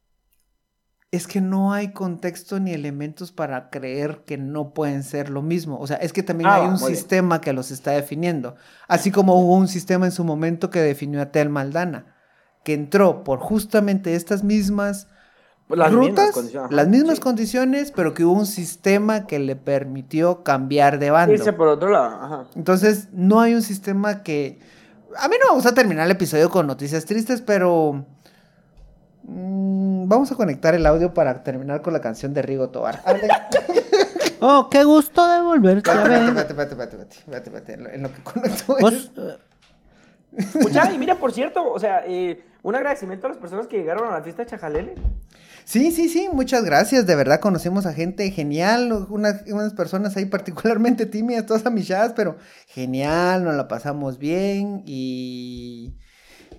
es 1.12 1.26
que 1.26 1.40
no 1.40 1.72
hay 1.74 1.94
contexto 1.94 2.60
ni 2.60 2.74
elementos 2.74 3.32
para 3.32 3.70
creer 3.70 4.24
que 4.26 4.38
no 4.38 4.74
pueden 4.74 5.04
ser 5.04 5.30
lo 5.30 5.42
mismo. 5.42 5.80
O 5.80 5.88
sea, 5.88 5.98
es 5.98 6.12
que 6.12 6.22
también 6.22 6.50
Ah, 6.50 6.56
hay 6.56 6.68
un 6.68 6.78
bien. 6.78 6.80
sistema 6.80 7.40
que 7.40 7.54
los 7.54 7.72
está 7.72 7.92
definiendo. 7.92 8.56
Así 8.90 9.10
como 9.12 9.36
hubo 9.40 9.56
un 9.56 9.70
sistema 9.70 10.06
en 10.06 10.12
su 10.12 10.26
momento 10.26 10.70
que 10.70 10.80
definió 10.82 11.22
a 11.22 11.32
Tel 11.32 11.50
Maldana, 11.50 12.16
que 12.66 12.74
entró 12.74 13.24
por 13.24 13.40
justamente 13.40 14.16
estas 14.16 14.44
mismas 14.44 15.08
Las 15.70 15.92
mismas 15.92 16.10
rutas, 16.10 16.32
condiciones, 16.32 16.66
ajá, 16.68 16.76
las 16.76 16.88
mismas 16.88 17.16
sí. 17.18 17.22
condiciones, 17.22 17.92
pero 17.94 18.14
que 18.14 18.24
hubo 18.24 18.34
un 18.40 18.46
sistema 18.46 19.28
que 19.28 19.38
le 19.40 19.56
permitió 19.58 20.44
cambiar 20.44 20.98
de 21.00 21.12
bando. 21.12 21.34
Irse 21.34 21.52
por 21.54 21.68
otro 21.68 21.90
lado, 21.90 22.06
ajá. 22.22 22.46
Entonces, 22.56 23.10
no 23.12 23.42
hay 23.42 23.54
un 23.54 23.62
sistema 23.62 24.24
que... 24.24 24.60
A 25.18 25.28
mí 25.28 25.36
no 25.42 25.50
me 25.50 25.56
gusta 25.56 25.74
terminar 25.74 26.06
el 26.06 26.12
episodio 26.12 26.50
con 26.50 26.68
noticias 26.68 27.04
tristes, 27.06 27.42
pero... 27.42 28.06
mm, 29.24 30.08
vamos 30.08 30.32
a 30.32 30.36
conectar 30.36 30.74
el 30.76 30.86
audio 30.86 31.14
para 31.14 31.44
terminar 31.44 31.82
con 31.82 31.92
la 31.94 32.00
canción 32.02 32.34
de 32.34 32.42
Rigo 32.44 32.70
Tobar. 32.70 33.04
Oh, 34.40 34.70
qué 34.70 34.84
gusto 34.84 35.28
de 35.28 35.42
volverte 35.42 35.90
a 35.90 35.94
Espérate, 35.96 36.10
ver. 36.20 36.30
espérate, 36.30 36.52
espérate, 36.52 36.94
espérate, 36.94 37.16
espérate, 37.18 37.50
espérate, 37.50 37.74
en 37.74 37.84
lo- 37.84 37.90
En 37.90 38.04
lo 38.04 38.14
que 38.14 38.22
conecto 38.22 38.78
Vos, 38.80 38.94
es- 38.94 39.12
eh, 40.38 40.42
Escucha, 40.42 40.92
y 40.92 40.98
mira, 40.98 41.16
por 41.16 41.32
cierto, 41.32 41.72
o 41.72 41.80
sea, 41.80 42.04
eh, 42.08 42.44
un 42.64 42.76
agradecimiento 42.76 43.28
a 43.28 43.30
las 43.30 43.40
personas 43.40 43.68
que 43.68 43.78
llegaron 43.78 44.08
a 44.08 44.12
la 44.12 44.24
fiesta 44.24 44.44
de 44.44 44.50
Chajalele. 44.50 44.96
Sí, 45.66 45.92
sí, 45.92 46.08
sí, 46.08 46.30
muchas 46.32 46.64
gracias. 46.64 47.06
De 47.06 47.16
verdad 47.16 47.40
conocimos 47.40 47.86
a 47.86 47.94
gente 47.94 48.32
genial, 48.32 49.08
unas, 49.10 49.44
unas 49.48 49.74
personas 49.74 50.16
ahí 50.16 50.26
particularmente 50.26 51.06
tímidas, 51.08 51.46
todas 51.46 51.66
amichadas, 51.66 52.14
pero 52.16 52.38
genial, 52.68 53.44
nos 53.44 53.56
la 53.56 53.68
pasamos 53.68 54.18
bien 54.18 54.84
y 54.86 55.98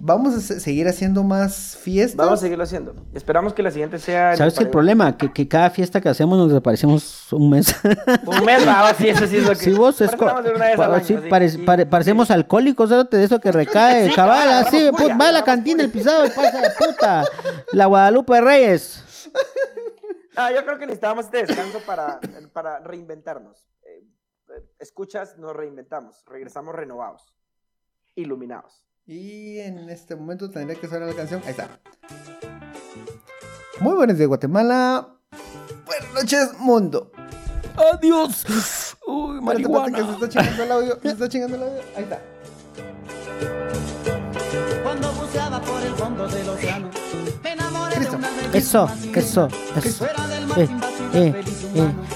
vamos 0.01 0.35
a 0.35 0.41
se- 0.41 0.61
seguir 0.61 0.89
haciendo 0.89 1.23
más 1.23 1.77
fiestas. 1.81 2.17
Vamos 2.27 2.41
a 2.41 2.43
seguirlo 2.43 2.65
haciendo. 2.65 2.95
Esperamos 3.15 3.53
que 3.55 3.63
la 3.63 3.71
siguiente 3.71 3.99
sea. 3.99 4.37
¿Sabes 4.37 4.55
qué 4.55 4.65
el 4.65 4.71
problema? 4.71 5.17
Que, 5.17 5.33
que 5.33 5.47
cada 5.49 5.71
fiesta 5.71 6.01
que 6.01 6.09
hacemos 6.09 6.39
nos 6.39 6.49
desaparecemos 6.49 7.33
un 7.33 7.51
mes. 7.51 7.75
Un 8.27 8.45
mes, 8.45 8.67
va, 8.67 8.93
sí, 8.95 9.09
eso 9.09 9.27
sí 9.27 9.37
es 9.39 9.45
lo 9.45 9.51
que. 9.51 9.57
Sí, 9.57 9.73
vos 9.73 10.01
es 10.01 10.11
parecemos 11.91 12.31
alcohólicos, 12.31 12.91
de 12.91 13.25
eso 13.25 13.41
que 13.41 13.53
recae, 13.53 14.09
Sí, 14.09 14.15
cabal, 14.15 14.49
así, 14.49 14.91
va 14.91 15.29
a 15.29 15.33
la 15.33 15.45
cantina 15.45 15.83
el 15.83 15.91
pisado 15.91 16.27
y 16.27 16.31
pasa 16.31 16.61
de 16.61 16.71
puta. 16.71 17.25
La 17.73 17.87
Guadalupe 17.87 18.41
Reyes. 18.41 19.05
Ah, 20.37 20.53
yo 20.53 20.65
creo 20.65 20.79
que 20.79 20.87
necesitábamos 20.87 21.25
este 21.25 21.45
descanso 21.45 21.81
para, 21.85 22.21
para 22.53 22.79
reinventarnos. 22.79 23.67
Eh, 23.83 24.05
eh, 24.51 24.65
escuchas, 24.79 25.37
nos 25.37 25.55
reinventamos. 25.55 26.23
Regresamos 26.27 26.75
renovados, 26.77 27.35
iluminados. 28.15 28.85
Y 29.11 29.59
en 29.61 29.89
este 29.89 30.15
momento 30.15 30.51
tendría 30.51 30.79
que 30.79 30.87
sonar 30.87 31.09
la 31.09 31.15
canción. 31.15 31.41
Ahí 31.47 31.53
está. 31.53 31.81
Muy 33.81 33.95
buenos 33.95 34.19
de 34.19 34.27
Guatemala. 34.27 35.09
Buenas 35.87 36.13
noches, 36.13 36.51
mundo. 36.59 37.11
Adiós. 37.75 38.45
Uy, 39.07 39.39
espérate, 39.39 39.93
que 39.93 40.05
se 40.05 40.13
está 40.13 40.29
chingando 40.29 40.63
el 40.63 40.73
audio. 40.73 40.99
Se 41.01 41.09
está 41.09 41.29
chingando 41.31 41.57
el 41.57 41.63
audio. 41.63 41.81
Ahí 41.97 42.03
está. 42.03 42.21
Cuando 44.83 45.13
buceaba 45.15 45.59
por 45.63 45.83
el 45.83 45.95
fondo 45.95 46.29
del 46.29 46.49
océano, 46.51 46.91
me 47.43 47.53
enamoré 47.53 47.95
Cristo. 47.95 48.13
de 48.13 48.19
una 48.19 48.59
Eso, 48.59 48.91
eso, 49.15 49.49
eso. 49.75 50.05
Fuera 50.05 50.27
del 50.29 50.47
mar 50.47 50.59
Eh, 50.61 50.69
eh, 51.15 51.33
feliz 51.33 51.63
eh. 51.63 51.81
humano. 51.81 52.09